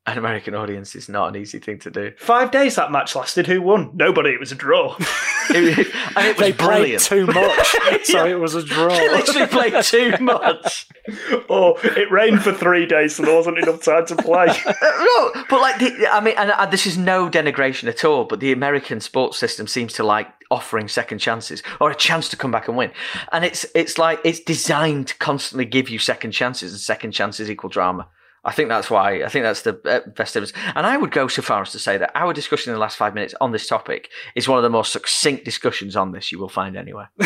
[0.07, 2.11] an American audience is not an easy thing to do.
[2.17, 3.45] Five days that match lasted.
[3.45, 3.91] Who won?
[3.93, 4.31] Nobody.
[4.31, 4.97] It was a draw.
[5.53, 7.75] It, and it was they played too much,
[8.05, 8.87] so it was a draw.
[8.87, 10.87] They literally played too much.
[11.49, 14.47] or it rained for three days, so there wasn't enough time to play.
[14.47, 18.23] Uh, no, but like, the, I mean, and uh, this is no denigration at all,
[18.23, 22.37] but the American sports system seems to like offering second chances or a chance to
[22.37, 22.91] come back and win,
[23.33, 27.49] and it's it's like it's designed to constantly give you second chances, and second chances
[27.49, 28.07] equal drama.
[28.43, 29.23] I think that's why.
[29.23, 30.57] I think that's the uh, best evidence.
[30.75, 32.97] And I would go so far as to say that our discussion in the last
[32.97, 36.39] five minutes on this topic is one of the most succinct discussions on this you
[36.39, 37.11] will find anywhere.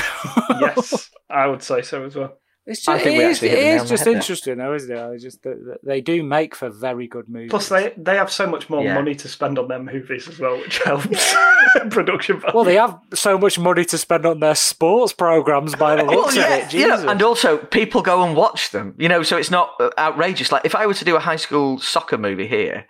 [0.59, 2.37] yes, I would say so as well.
[2.67, 3.89] It's I just, think it we is, actually hit the it nail is on the
[3.89, 4.15] just head there.
[4.21, 5.13] interesting, though, isn't it?
[5.13, 7.51] It's just that that they do make for very good movies.
[7.51, 8.95] Plus, they they have so much more Yeah.
[8.95, 11.35] money to spend on their movies as well, which helps
[11.91, 12.55] production value.
[12.55, 16.21] well, they have so much money to spend on their sports programs by the Well,
[16.21, 16.73] looks of it.
[16.73, 18.95] you know, and also people go and watch them.
[18.97, 20.51] You know, so it's not uh, outrageous.
[20.51, 22.85] Like if I were to do a high school soccer movie here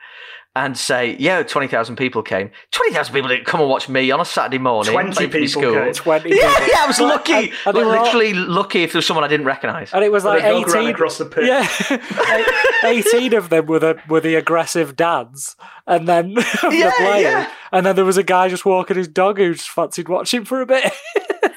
[0.57, 4.09] and say, "Yeah, twenty thousand people came," twenty thousand people didn't come and watch me
[4.11, 4.93] on a Saturday morning.
[4.93, 5.83] 20 playing for my people school.
[5.83, 5.93] came.
[5.93, 6.67] 20 Yeah, people.
[6.67, 7.33] yeah, I was lucky.
[7.33, 9.91] And- and they Like, were all- literally lucky if there was someone I didn't recognise.
[9.93, 11.45] And it was like They dog ran 18 across the pitch.
[11.45, 11.67] Yeah,
[12.83, 15.55] eighteen of them were the were the aggressive dads,
[15.87, 17.51] and then of Yeah, the yeah.
[17.71, 20.61] and then there was a guy just walking his dog who just fancied watching for
[20.61, 20.91] a bit.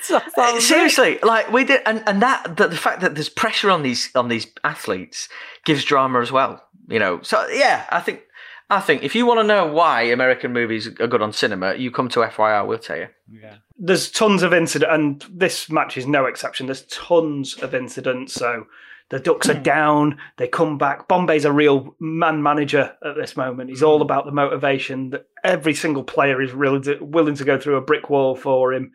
[0.01, 0.67] So that was it.
[0.69, 4.11] Seriously, like we did, and, and that the, the fact that there's pressure on these
[4.15, 5.29] on these athletes
[5.65, 6.63] gives drama as well.
[6.89, 8.21] You know, so yeah, I think
[8.71, 11.91] I think if you want to know why American movies are good on cinema, you
[11.91, 12.67] come to FYR.
[12.67, 13.09] We'll tell you.
[13.31, 13.57] Yeah.
[13.79, 16.67] There's tons of incident, and this match is no exception.
[16.67, 18.35] There's tons of incidents.
[18.35, 18.67] So
[19.09, 19.63] the Ducks are hmm.
[19.63, 20.19] down.
[20.37, 21.09] They come back.
[21.09, 23.71] Bombay's a real man manager at this moment.
[23.71, 24.03] He's all hmm.
[24.03, 25.11] about the motivation.
[25.11, 28.93] That every single player is really willing to go through a brick wall for him.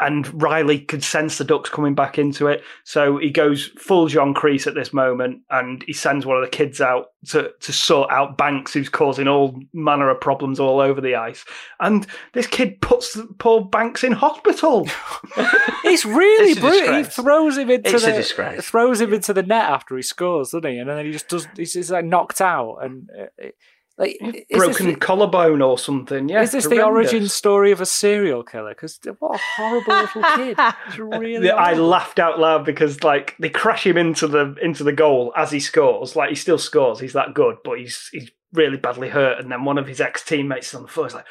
[0.00, 2.62] And Riley could sense the Ducks coming back into it.
[2.84, 6.48] So he goes full John Kreese at this moment and he sends one of the
[6.56, 11.00] kids out to, to sort out Banks, who's causing all manner of problems all over
[11.00, 11.44] the ice.
[11.80, 14.86] And this kid puts poor Banks in hospital.
[15.84, 16.94] It's really It's a brutal.
[16.96, 18.64] He throws him into It's a the disgrace.
[18.68, 20.78] throws him into the net after he scores, doesn't he?
[20.78, 21.46] And then he just does.
[21.56, 23.08] He's just like knocked out and.
[23.18, 23.56] Uh, it-
[23.98, 26.28] like, is Broken the- collarbone or something.
[26.28, 26.42] Yeah.
[26.42, 28.70] is this the origin story of a serial killer?
[28.70, 30.56] Because what a horrible little kid!
[30.88, 31.50] It's really.
[31.50, 31.86] I horrible.
[31.88, 35.60] laughed out loud because like they crash him into the into the goal as he
[35.60, 36.14] scores.
[36.16, 39.38] Like he still scores, he's that good, but he's he's really badly hurt.
[39.40, 41.06] And then one of his ex teammates is on the floor.
[41.06, 41.26] He's like,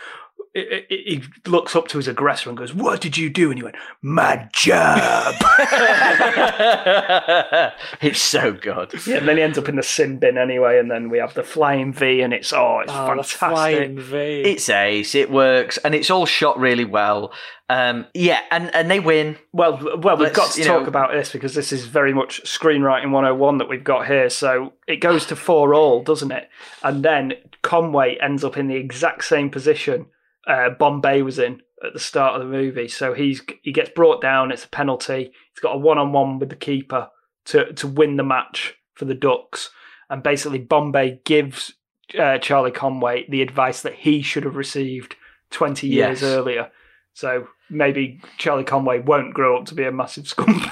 [0.62, 3.60] he- he he looks up to his aggressor and goes, "What did you do?" And
[3.60, 5.36] he went, "My job."
[8.02, 8.94] it's so good.
[9.06, 10.80] yeah, and then he ends up in the sin bin anyway.
[10.80, 13.40] And then we have the flying V, and it's oh, it's Oh, the fantastic.
[13.40, 14.18] flying V.
[14.46, 15.16] It's ace.
[15.16, 17.34] It works, and it's all shot really well.
[17.70, 19.38] Um, yeah, and and they win.
[19.52, 22.42] Well, well, we've Let's, got to talk know- about this because this is very much
[22.44, 24.30] screenwriting 101 that we've got here.
[24.30, 26.50] So it goes to four all, doesn't it?
[26.84, 30.06] And then Conway ends up in the exact same position
[30.48, 32.88] uh, Bombay was in at the start of the movie.
[32.88, 34.52] So he's he gets brought down.
[34.52, 35.26] It's a penalty.
[35.54, 37.10] He's got a one on one with the keeper
[37.46, 39.70] to to win the match for the Ducks.
[40.10, 41.74] And basically, Bombay gives
[42.18, 45.16] uh, Charlie Conway the advice that he should have received
[45.52, 46.24] 20 years Yes.
[46.24, 46.72] earlier.
[47.14, 50.72] So maybe Charlie Conway won't grow up to be a massive scumbag.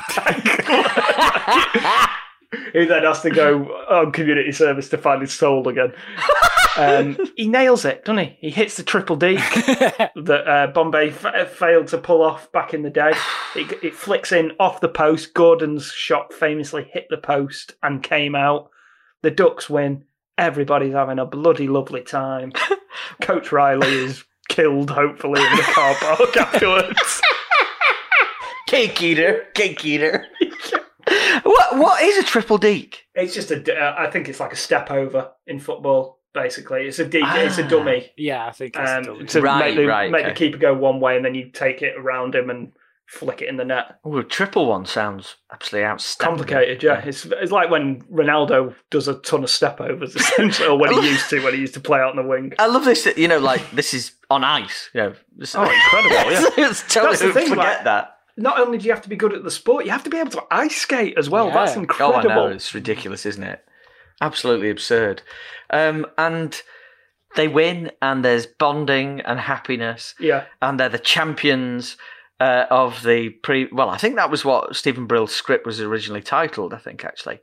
[2.74, 5.94] Who then has to go on community service to find his soul again.
[6.78, 8.38] Um, he nails it, doesn't he?
[8.42, 9.40] He hits the triple deke
[10.16, 13.14] that uh, Bombay f- failed to pull off back in the day.
[13.56, 15.34] It, it flicks in off the post.
[15.34, 18.70] Gordon's shot famously hit the post and came out.
[19.22, 20.04] The Ducks win.
[20.38, 22.52] Everybody's having a bloody lovely time.
[23.22, 27.22] Coach Riley is killed, hopefully, in the car park afterwards.
[28.68, 30.26] Cake eater, cake eater.
[31.44, 33.04] What what is a triple deke?
[33.16, 33.60] It's just a.
[33.60, 36.20] d- uh, I think it's like a step over in football.
[36.34, 38.76] Basically, it's a a D, it's a dummy yeah, I think.
[38.76, 39.26] It's um, dummy.
[39.26, 40.30] to Right, make, the, right, make okay.
[40.34, 42.74] the keeper go one way, and then you take it around him and
[43.08, 44.00] flick it in the net.
[44.04, 46.38] Oh, a triple one sounds absolutely outstanding.
[46.38, 47.00] Complicated, yeah.
[47.06, 51.08] It's it's like when Ronaldo does a ton of step overs, essentially, or when he
[51.10, 52.52] used to when he used to play out on the wing.
[52.60, 53.08] I love this.
[53.16, 54.90] You know, like this is on ice.
[54.94, 56.32] You know, this, Oh, incredible!
[56.58, 56.70] Yeah.
[56.70, 58.15] it's totally That's the thing, forget like- that.
[58.38, 60.18] Not only do you have to be good at the sport, you have to be
[60.18, 61.48] able to ice skate as well.
[61.48, 61.54] Yeah.
[61.54, 62.32] That's Oh, incredible.
[62.32, 62.48] I know.
[62.48, 63.64] It's ridiculous, isn't it?
[64.22, 65.22] Absolutely absurd.
[65.70, 66.62] Um, and
[67.36, 71.98] they win, and there's bonding and happiness, Yeah, and they're the champions
[72.40, 73.68] uh, of the pre.
[73.72, 76.74] Well, I think that was what Steven Brill's script was originally titled.
[76.74, 77.40] I think actually,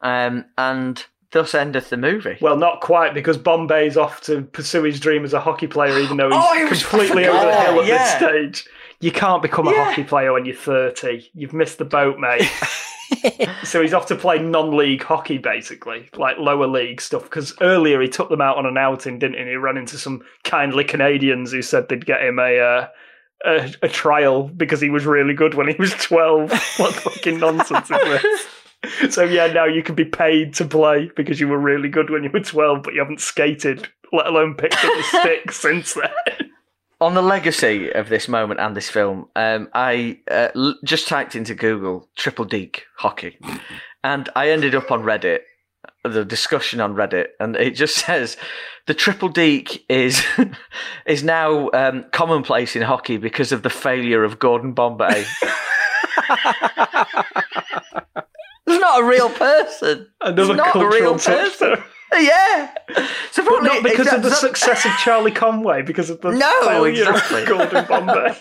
[0.00, 2.36] um, and thus endeth the movie.
[2.40, 6.16] well, not quite because Bombay's off to pursue his dream as a hockey player, even
[6.18, 8.68] though he's Oh, completely over the hill at that, this stage.
[9.02, 9.84] You can't become a Yeah.
[9.84, 11.28] hockey player when you're 30.
[11.34, 12.48] You've missed the boat, mate.
[13.64, 17.24] so he's off to play non-league hockey, basically, like lower league stuff.
[17.24, 19.40] Because earlier he took them out on an outing, didn't he?
[19.40, 22.88] And he ran into some kindly Canadians who said they'd get him a uh,
[23.44, 26.50] a, a trial because he was really good when he was 12.
[26.78, 29.14] what fucking nonsense is this?
[29.14, 32.22] So yeah, now you can be paid to play because you were really good when
[32.22, 36.51] you were 12, but you haven't skated, let alone picked up the stick since then.
[37.02, 41.34] On the legacy of this moment and this film, um, I uh, l- just typed
[41.34, 43.38] into Google triple deke hockey,
[44.04, 45.40] and I ended up on Reddit,
[46.04, 48.36] the discussion on Reddit, and it just says
[48.86, 50.24] the triple deke is
[51.06, 55.24] is now um, commonplace in hockey because of the failure of Gordon Bombay.
[58.64, 60.08] It's not a real person.
[60.20, 61.82] Another It's not a real person.
[62.12, 62.18] Though.
[62.18, 62.74] Yeah.
[63.30, 66.62] So But not because it's- of the success of Charlie Conway, because of the No,
[66.66, 67.42] failure exactly.
[67.42, 68.36] of Gordon Bombay.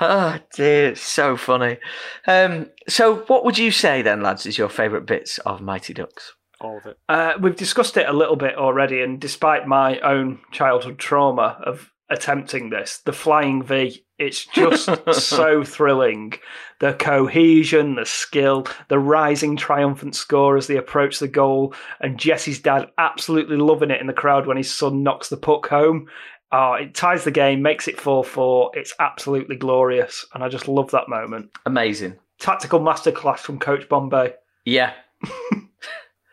[0.00, 1.78] Oh dear, so funny.
[2.26, 6.32] Um, so, what would you say then, lads, is your favourite bits of Mighty Ducks?
[6.60, 6.98] All of it.
[7.08, 11.90] Uh, we've discussed it a little bit already, and despite my own childhood trauma of
[12.08, 16.34] attempting this, the flying V, it's just so thrilling.
[16.78, 22.60] The cohesion, the skill, the rising triumphant score as they approach the goal, and Jesse's
[22.60, 26.08] dad absolutely loving it in the crowd when his son knocks the puck home.
[26.52, 28.70] Oh, it ties the game, makes it 4 4.
[28.74, 31.50] It's absolutely glorious, and I just love that moment.
[31.66, 32.16] Amazing.
[32.38, 34.34] Tactical masterclass from Coach Bombay.
[34.64, 34.92] Yeah.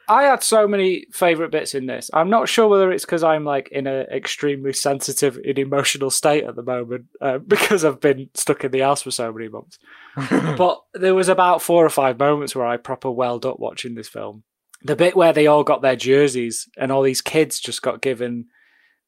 [0.10, 2.10] I had so many favorite bits in this.
[2.14, 6.46] I'm not sure whether it's because I'm like in an extremely sensitive and emotional state
[6.46, 9.78] at the moment uh, because I've been stuck in the house for so many months.
[10.58, 14.10] but there was about four or five moments where I proper welled up watching this
[14.10, 14.44] film.
[14.82, 18.46] The bit where they all got their jerseys and all these kids just got given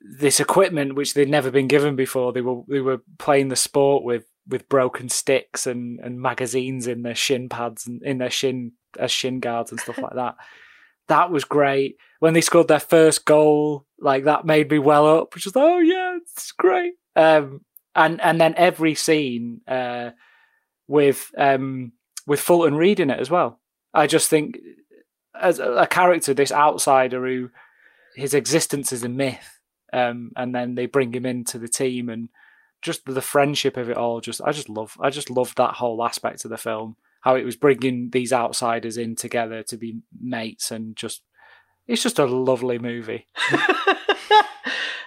[0.01, 2.31] this equipment which they'd never been given before.
[2.31, 7.03] They were they were playing the sport with with broken sticks and, and magazines in
[7.03, 10.35] their shin pads and in their shin as shin guards and stuff like that.
[11.07, 11.97] That was great.
[12.19, 15.79] When they scored their first goal, like that made me well up, which was oh
[15.79, 16.93] yeah, it's great.
[17.15, 17.61] Um,
[17.95, 20.11] and and then every scene uh,
[20.87, 21.93] with um,
[22.27, 23.59] with Fulton Reed in it as well.
[23.93, 24.57] I just think
[25.39, 27.49] as a character, this outsider who
[28.15, 29.59] his existence is a myth,
[29.91, 32.29] um, and then they bring him into the team and
[32.81, 34.21] just the friendship of it all.
[34.21, 36.95] Just I just love I just love that whole aspect of the film.
[37.21, 41.21] How it was bringing these outsiders in together to be mates and just
[41.87, 43.27] it's just a lovely movie.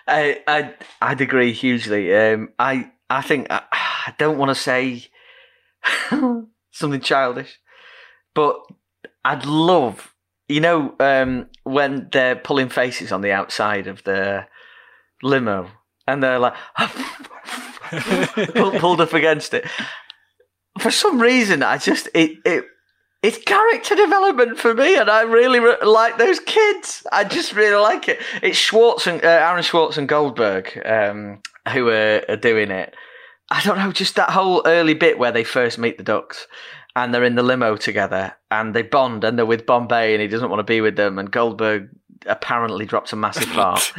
[0.06, 2.14] I I I'd agree hugely.
[2.14, 5.06] Um, I I think I, I don't want to say
[6.70, 7.58] something childish,
[8.34, 8.56] but
[9.24, 10.14] I'd love
[10.48, 14.46] you know um, when they're pulling faces on the outside of the
[15.22, 15.70] limo
[16.06, 16.54] and they're like
[18.54, 19.66] pulled up against it.
[20.84, 22.66] For some reason, I just it it
[23.22, 27.06] it's character development for me, and I really re- like those kids.
[27.10, 28.20] I just really like it.
[28.42, 31.40] It's Schwartz and uh, Aaron Schwartz and Goldberg um,
[31.72, 32.94] who are, are doing it.
[33.50, 36.46] I don't know, just that whole early bit where they first meet the Ducks
[36.94, 40.28] and they're in the limo together and they bond and they're with Bombay and he
[40.28, 41.88] doesn't want to be with them and Goldberg
[42.26, 43.92] apparently dropped a massive fart,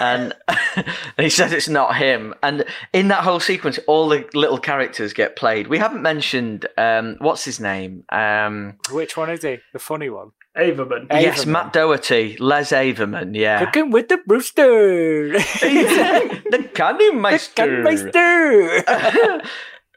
[0.00, 0.86] and, and
[1.18, 2.34] he says it's not him.
[2.42, 5.66] And in that whole sequence, all the little characters get played.
[5.68, 8.04] We haven't mentioned um, what's his name.
[8.10, 9.58] Um, Which one is he?
[9.72, 10.32] The funny one.
[10.56, 11.06] Averman.
[11.10, 11.48] Yes, Averman.
[11.48, 13.34] Matt Doherty, Les Averman.
[13.34, 15.28] Yeah, Cooking with the Brewster.
[15.32, 17.82] the Candy Meister.
[17.82, 18.82] Meister.
[18.86, 19.42] I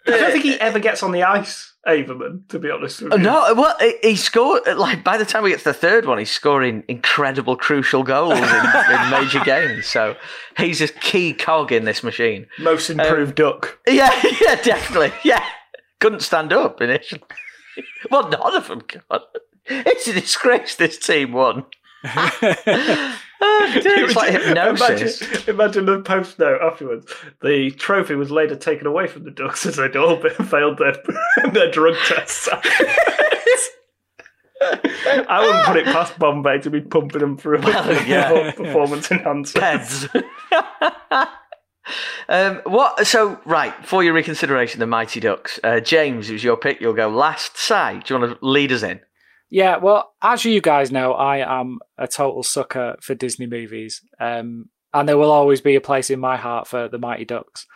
[0.06, 3.24] don't think he ever gets on the ice, Averman, to be honest with oh, you.
[3.24, 6.20] No, well, he- he scored like by the time we get to the third one,
[6.20, 9.88] he's scoring incredible, crucial goals in, in major games.
[9.88, 10.16] So
[10.58, 12.46] he's a key cog in this machine.
[12.60, 13.80] Most um, improved duck.
[13.88, 15.12] Yeah, yeah, definitely.
[15.24, 15.44] Yeah,
[16.00, 17.22] couldn't stand up initially.
[18.10, 19.02] Well, none of them could.
[19.66, 21.66] It's a disgrace this team won.
[23.74, 25.22] It's like hypnosis.
[25.22, 27.12] Imagine, imagine the post note afterwards.
[27.42, 30.96] The trophy was later taken away from the Ducks as they'd all been, failed their,
[31.52, 32.48] their drug tests.
[34.62, 38.52] I wouldn't put it past Bombay to be pumping them through Well, yeah.
[38.52, 40.08] performance enhancers.
[40.12, 41.28] Peds.
[42.30, 43.08] um, what?
[43.08, 45.60] So, right for your reconsideration, the Mighty Ducks.
[45.64, 46.80] Uh, James, it was your pick.
[46.80, 47.58] You'll go last.
[47.58, 48.04] Side.
[48.04, 49.00] Do you want to lead us in?
[49.52, 54.70] Yeah, well, as you guys know, I am a total sucker for Disney movies, um,
[54.94, 57.68] and there will always be a place in my heart for the Mighty Ducks.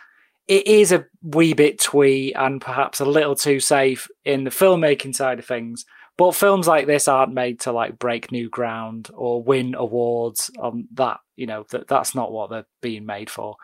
[0.48, 5.14] It is a wee bit twee and perhaps a little too safe in the filmmaking
[5.14, 5.84] side of things,
[6.16, 10.88] but films like this aren't made to like break new ground or win awards on
[10.94, 11.18] that.
[11.36, 13.56] You know, that that's not what they're being made for.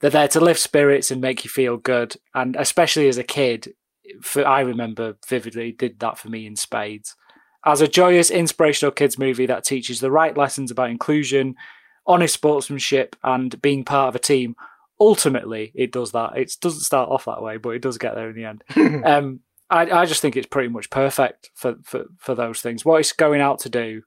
[0.00, 3.74] They're there to lift spirits and make you feel good, and especially as a kid,
[4.20, 7.14] for, I remember vividly did that for me in spades
[7.64, 11.54] as a joyous, inspirational kids movie that teaches the right lessons about inclusion,
[12.06, 14.56] honest sportsmanship, and being part of a team.
[15.00, 16.36] Ultimately, it does that.
[16.36, 19.04] It doesn't start off that way, but it does get there in the end.
[19.04, 19.40] um,
[19.70, 22.84] I, I just think it's pretty much perfect for, for, for those things.
[22.84, 24.02] What it's going out to do,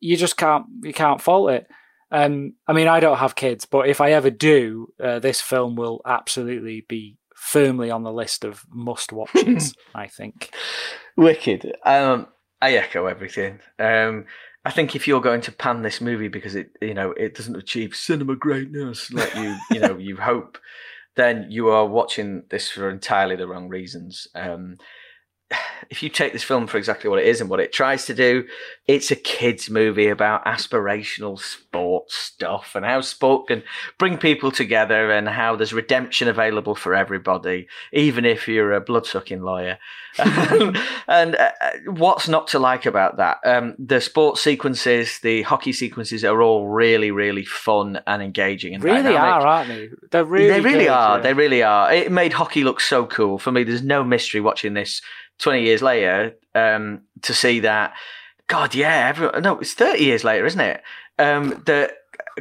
[0.00, 1.66] you just can't you can't fault it.
[2.10, 5.76] Um, I mean, I don't have kids, but if I ever do, uh, this film
[5.76, 9.74] will absolutely be firmly on the list of must watches.
[9.94, 10.50] I think.
[11.16, 11.74] Wicked.
[11.84, 12.28] Um,
[12.60, 13.60] I echo everything.
[13.78, 14.26] Um,
[14.64, 17.56] I think if you're going to pan this movie because it, you know, it doesn't
[17.56, 20.58] achieve cinema greatness like you, you know, you hope,
[21.16, 24.28] then you are watching this for entirely the wrong reasons.
[24.34, 24.76] Um,
[25.90, 28.14] if you take this film for exactly what it is and what it tries to
[28.14, 28.44] do,
[28.86, 33.62] it's a kids' movie about aspirational sports stuff and how sport can
[33.96, 39.40] bring people together and how there's redemption available for everybody, even if you're a blood-sucking
[39.40, 39.78] lawyer.
[40.18, 41.50] and uh,
[41.86, 43.38] what's not to like about that?
[43.44, 48.84] Um, the sports sequences, the hockey sequences are all really, really fun and engaging and
[48.84, 49.20] really dynamic.
[49.20, 49.88] are, aren't they?
[50.10, 51.16] They're really, they really good, are.
[51.16, 51.22] yeah.
[51.22, 51.92] They really are.
[51.92, 53.64] It made hockey look so cool for me.
[53.64, 55.00] There's no mystery watching this
[55.38, 57.94] 20 years later um, to see that.
[58.46, 59.42] God, yeah, everyone.
[59.42, 60.82] No, it's 30 years later, isn't it?
[61.18, 61.92] Um, that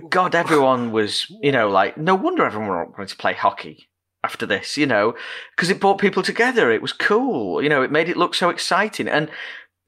[0.09, 3.89] God, everyone was, you know, like no wonder everyone wanted to play hockey
[4.23, 5.15] after this, you know,
[5.55, 6.71] because it brought people together.
[6.71, 7.81] It was cool, you know.
[7.81, 9.29] It made it look so exciting, and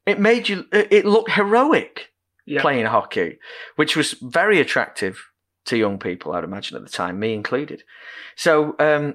[0.06, 0.66] it made you.
[0.72, 2.08] It looked heroic.
[2.46, 2.62] Yeah.
[2.62, 3.38] playing hockey,
[3.76, 5.30] which was very attractive
[5.66, 7.84] to young people, I'd imagine at the time, me included.
[8.36, 9.14] So, um,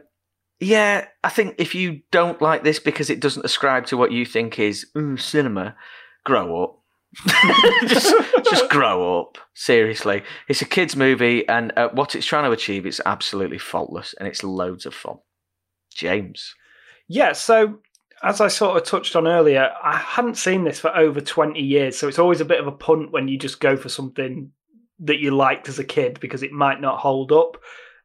[0.60, 4.26] yeah, I think if you don't like this because it doesn't ascribe to what you
[4.26, 5.76] think is "Ooh, cinema,
[6.23, 6.80] grow up.
[7.88, 8.14] just,
[8.44, 9.38] just grow up.
[9.53, 14.14] Seriously, it's a kids' movie, and uh, what it's trying to achieve is absolutely faultless,
[14.19, 15.18] and it's loads of fun.
[15.94, 16.53] James,
[17.07, 17.80] Yeah, so
[18.23, 21.98] as I sort of touched on earlier, I hadn't seen this for over 20 years,
[21.98, 24.52] so it's always a bit of a punt when you just go for something
[24.99, 27.57] that you liked as a kid because it might not hold up.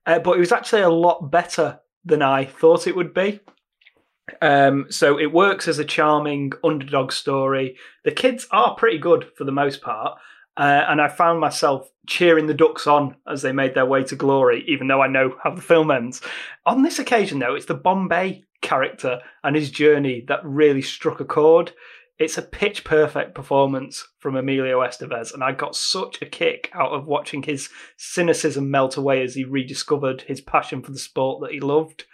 [0.06, 3.40] Uh, but it was actually a lot better than I thought it would be.
[4.40, 7.76] Um, so it works as a charming underdog story.
[8.04, 10.18] The kids are pretty good for the most part.
[10.56, 14.16] Uh, and I found myself cheering the Ducks on as they made their way to
[14.16, 16.20] glory, even though I know how the film ends.
[16.66, 21.24] On this occasion, though, it's the Bombay character and his journey that really struck a
[21.24, 21.72] chord.
[22.20, 26.92] It's a pitch perfect performance from Emilio Estevez, and I got such a kick out
[26.92, 31.52] of watching his cynicism melt away as he rediscovered his passion for the sport that
[31.52, 32.04] he loved.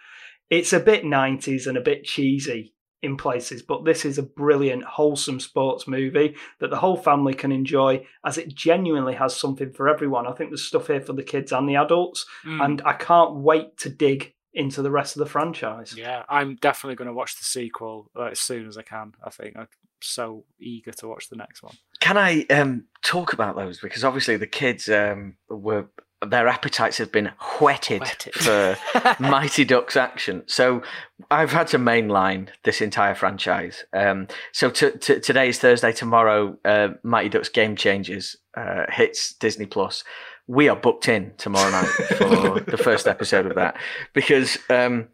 [0.48, 2.72] It's a bit 90s and a bit cheesy
[3.02, 7.50] in places, but this is a brilliant, wholesome sports movie that the whole family can
[7.52, 10.26] enjoy as it genuinely has something for everyone.
[10.26, 12.64] I think there's stuff here for the kids and the adults, Mm.
[12.64, 15.94] and I can't wait to dig into the rest of the franchise.
[15.98, 19.12] Yeah, I'm definitely going to watch the sequel uh, as soon as I can.
[19.22, 19.68] I think I'm
[20.06, 21.74] so eager to watch the next one.
[22.00, 25.86] can I um, talk about those because obviously the kids um, were
[26.26, 27.30] their appetites have been
[27.60, 28.32] whetted, Whetted.
[28.34, 28.76] for
[29.20, 30.44] Mighty Ducks action.
[30.46, 30.82] So
[31.30, 33.84] I've had to mainline this entire franchise.
[33.92, 35.92] Um, so t- t- today's Thursday.
[35.92, 40.04] Tomorrow, uh, Mighty Ducks Game Changers uh, hits Disney Plus.
[40.46, 43.76] We are booked in tomorrow night for the first episode of that
[44.14, 45.08] because um,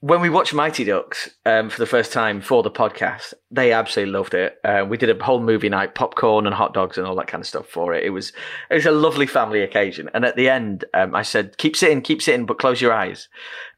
[0.00, 4.12] when we watched Mighty Ducks um, for the first time for the podcast, they absolutely
[4.12, 4.58] loved it.
[4.62, 7.40] Uh, we did a whole movie night, popcorn and hot dogs and all that kind
[7.40, 8.04] of stuff for it.
[8.04, 8.32] It was
[8.70, 10.10] it was a lovely family occasion.
[10.12, 13.28] And at the end, um, I said, "Keep sitting, keep sitting, but close your eyes."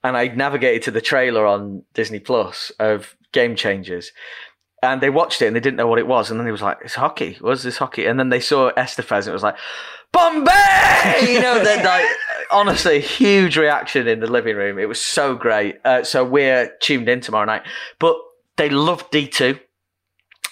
[0.03, 4.13] And I navigated to the trailer on Disney Plus of Game Changers.
[4.83, 6.31] And they watched it and they didn't know what it was.
[6.31, 7.39] And then it was like, it's hockey.
[7.41, 8.07] What's this hockey?
[8.07, 9.57] And then they saw Estevez and it was like,
[10.13, 10.53] Bombay!
[11.29, 12.07] You know, then like,
[12.51, 14.79] honestly, huge reaction in the living room.
[14.79, 15.77] It was so great.
[15.85, 17.63] Uh, so we're tuned in tomorrow night.
[17.99, 18.17] But
[18.57, 19.61] they loved D2.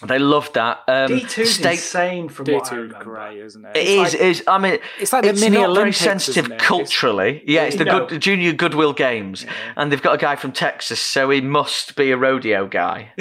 [0.06, 0.80] They loved that.
[0.88, 3.04] Um, D2 is State- insane from what I D2 remember.
[3.04, 3.76] great, isn't it?
[3.76, 4.44] It It's is, like- is.
[4.46, 6.52] I mean, it's like the it's mini not very sensitive isn't?
[6.52, 7.42] It's- culturally.
[7.46, 8.06] Yeah, it's the No.
[8.06, 9.46] good junior Goodwill Games,
[9.76, 13.12] and they've got a guy from Texas, so he must be a rodeo guy.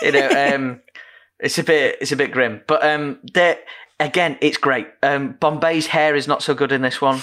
[0.00, 0.80] you know, um,
[1.40, 3.18] it's a bit, it's a bit grim, but um,
[3.98, 4.86] again, it's great.
[5.02, 7.20] Um, Bombay's hair is not so good in this one.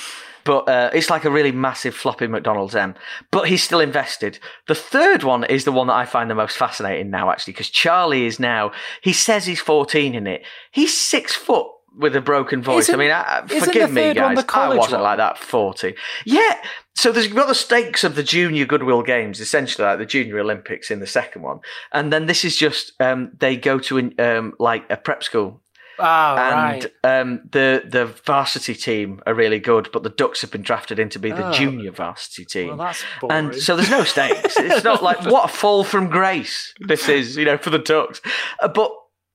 [0.47, 2.95] But uh, it's like a really massive floppy McDonald's M.
[3.31, 4.39] But he's still invested.
[4.69, 7.69] The third one is the one that I find the most fascinating now, actually, because
[7.69, 8.71] Charlie is now.
[9.01, 10.45] He says he's 14 in it.
[10.71, 11.67] He's six foot
[11.97, 12.83] with a broken voice.
[12.83, 14.45] Isn't- I mean, I, isn't forgive me, guys.
[14.47, 15.01] I wasn't one?
[15.01, 15.95] like that 40.
[16.25, 16.61] Yeah.
[16.95, 20.89] So there's got the stakes of the Junior Goodwill Games, essentially like the Junior Olympics
[20.89, 21.59] in the second one,
[21.91, 25.61] and then this is just um, they go to an, um, like a prep school
[25.99, 27.19] Oh, and right.
[27.21, 31.09] um, the the varsity team are really good, but the Ducks have been drafted in
[31.09, 31.51] to be the Oh.
[31.53, 32.77] junior varsity team.
[32.77, 32.93] Well,
[33.29, 34.55] and so there's no stakes.
[34.57, 38.21] it's not like what a fall from grace this is, you know, for the Ducks.
[38.61, 38.91] Uh, but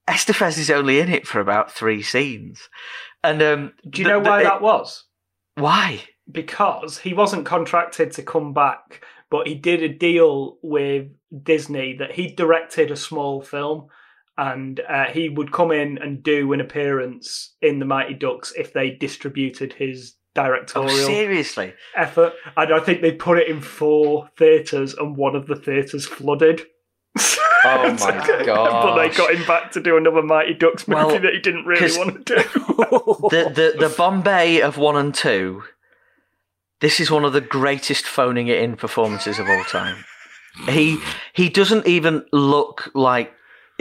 [0.08, 2.68] Estevez is only in it for about three scenes,
[3.24, 5.04] and um, Do you know why that was?
[5.56, 6.02] Why?
[6.30, 11.08] because he wasn't contracted to come back, but he did a deal with
[11.42, 13.88] Disney that he directed a small film
[14.38, 18.72] and uh, he would come in and do an appearance in the Mighty Ducks if
[18.72, 21.74] they distributed his directorial Oh, seriously?
[21.96, 22.32] effort.
[22.56, 26.62] And I think they put it in four theatres and one of the theatres flooded.
[27.64, 28.82] Oh my god!
[28.82, 31.66] but they got him back to do another Mighty Ducks movie Well, that he didn't
[31.66, 32.42] really want to do.
[33.30, 35.62] the the the Bombay of one and two.
[36.80, 40.04] This is one of the greatest phoning it in performances of all time.
[40.68, 40.98] He
[41.34, 43.32] he doesn't even look like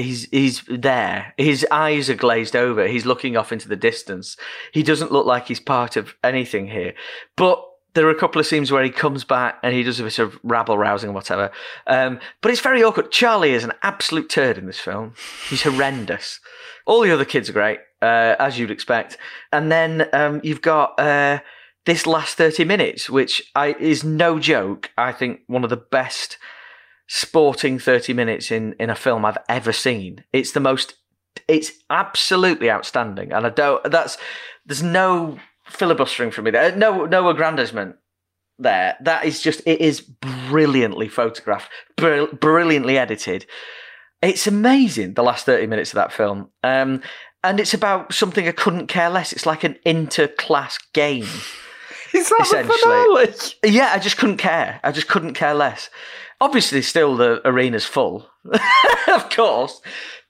[0.01, 1.33] he's he's there.
[1.37, 2.87] His eyes are glazed over.
[2.87, 4.37] He's looking off into the distance.
[4.73, 6.93] He doesn't look like he's part of anything here.
[7.35, 7.63] But
[7.93, 10.19] there are a couple of scenes where he comes back and he does a bit
[10.19, 11.51] of rabble rousing and whatever.
[11.87, 13.11] Um, but it's very awkward.
[13.11, 15.13] Charlie is an absolute turd in this film.
[15.49, 16.39] He's horrendous.
[16.85, 19.17] All the other kids are great, uh, as you'd expect.
[19.51, 21.39] And then um, you've got uh,
[21.85, 24.91] this last 30 minutes, which I, is no joke.
[24.97, 26.37] I think one of the best
[27.13, 30.23] sporting 30 minutes in, in a film I've ever seen.
[30.31, 30.93] It's the most,
[31.45, 33.33] it's absolutely outstanding.
[33.33, 34.17] And I don't, that's,
[34.65, 36.73] there's no filibustering from me there.
[36.73, 37.97] No, no aggrandizement
[38.57, 38.95] there.
[39.01, 43.45] That is just, it is brilliantly photographed, brill- brilliantly edited.
[44.21, 46.49] It's amazing, the last 30 minutes of that film.
[46.63, 47.01] Um,
[47.43, 49.33] and it's about something I couldn't care less.
[49.33, 51.23] It's like an inter-class game.
[52.13, 52.77] Is that the Essentially.
[52.77, 53.75] finale?
[53.75, 54.79] Yeah, I just couldn't care.
[54.81, 55.89] I just couldn't care less.
[56.41, 58.27] Obviously, still the arena's full,
[59.07, 59.81] of course,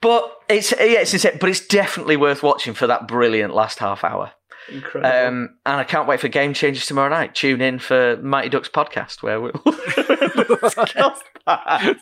[0.01, 1.25] but it's yeah, it's.
[1.39, 4.33] But it's definitely worth watching for that brilliant last half hour.
[4.69, 5.27] Incredible.
[5.27, 7.33] Um, and I can't wait for Game Changers tomorrow night.
[7.35, 9.51] Tune in for Mighty Ducks podcast where we'll.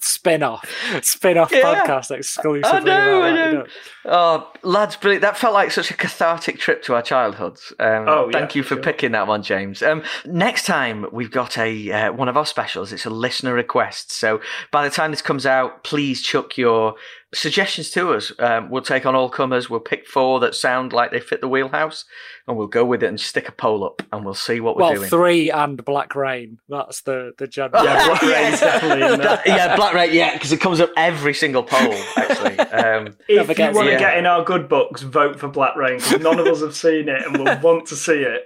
[0.01, 0.69] Spin off,
[1.01, 1.61] spin off Yeah.
[1.85, 2.63] podcast exclusively.
[2.65, 3.65] I know, I know.
[4.05, 5.21] Oh, lads, brilliant!
[5.21, 7.73] That felt like such a cathartic trip to our childhoods.
[7.79, 8.83] Um, Oh, yeah, thank you for for sure.
[8.83, 9.81] picking that one, James.
[9.81, 12.91] Um, next time we've got a uh, one of our specials.
[12.91, 14.11] It's a listener request.
[14.11, 14.41] So
[14.71, 16.95] by the time this comes out, please chuck your
[17.33, 18.31] suggestions to us.
[18.39, 19.69] Um, we'll take on all comers.
[19.69, 22.05] We'll pick four that sound like they fit the wheelhouse,
[22.47, 24.81] and we'll go with it and stick a poll up, and we'll see what we're
[24.83, 25.09] Well, doing.
[25.09, 26.59] three and Black Rain.
[26.69, 27.83] That's the the general.
[27.89, 29.17] Yeah, Black Rain's definitely.
[29.17, 30.13] That- yeah, Black Rain.
[30.13, 31.93] Yeah, because it comes up every single poll.
[32.17, 33.99] Actually, um, if you want to it.
[33.99, 35.99] get in our good books, vote for Black Rain.
[35.99, 38.43] 'cause none of us have seen it and we'll want to see it.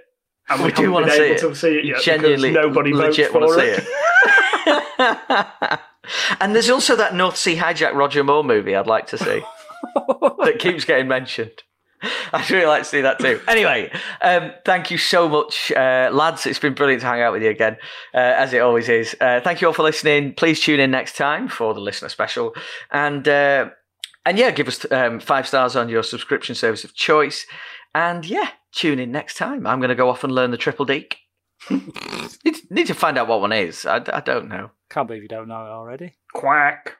[0.50, 1.38] And we, We do wanna see it.
[1.38, 3.82] to see it yet genuinely, because nobody votes legit for want to it.
[3.82, 3.88] see
[5.72, 5.80] it.
[6.40, 9.42] And there's also that North Sea hijack Roger Moore movie I'd like to see
[9.94, 11.62] that keeps getting mentioned.
[12.32, 13.40] I'd really like to see that too.
[13.48, 13.90] Anyway,
[14.20, 16.46] um, thank you so much, uh, lads.
[16.46, 17.76] It's been brilliant to hang out with you again,
[18.14, 19.16] uh, as it always is.
[19.20, 20.34] Uh, thank you all for listening.
[20.34, 22.54] Please tune in next time for the listener special,
[22.90, 23.70] and uh,
[24.26, 27.46] and yeah, give us um, five stars on your subscription service of choice.
[27.94, 29.66] And yeah, tune in next time.
[29.66, 31.18] I'm going to go off and learn the triple deke.
[31.70, 33.86] Need, need to find out what one is.
[33.86, 34.70] I, I don't know.
[34.90, 36.14] Can't believe you don't know it already.
[36.32, 36.96] Quack.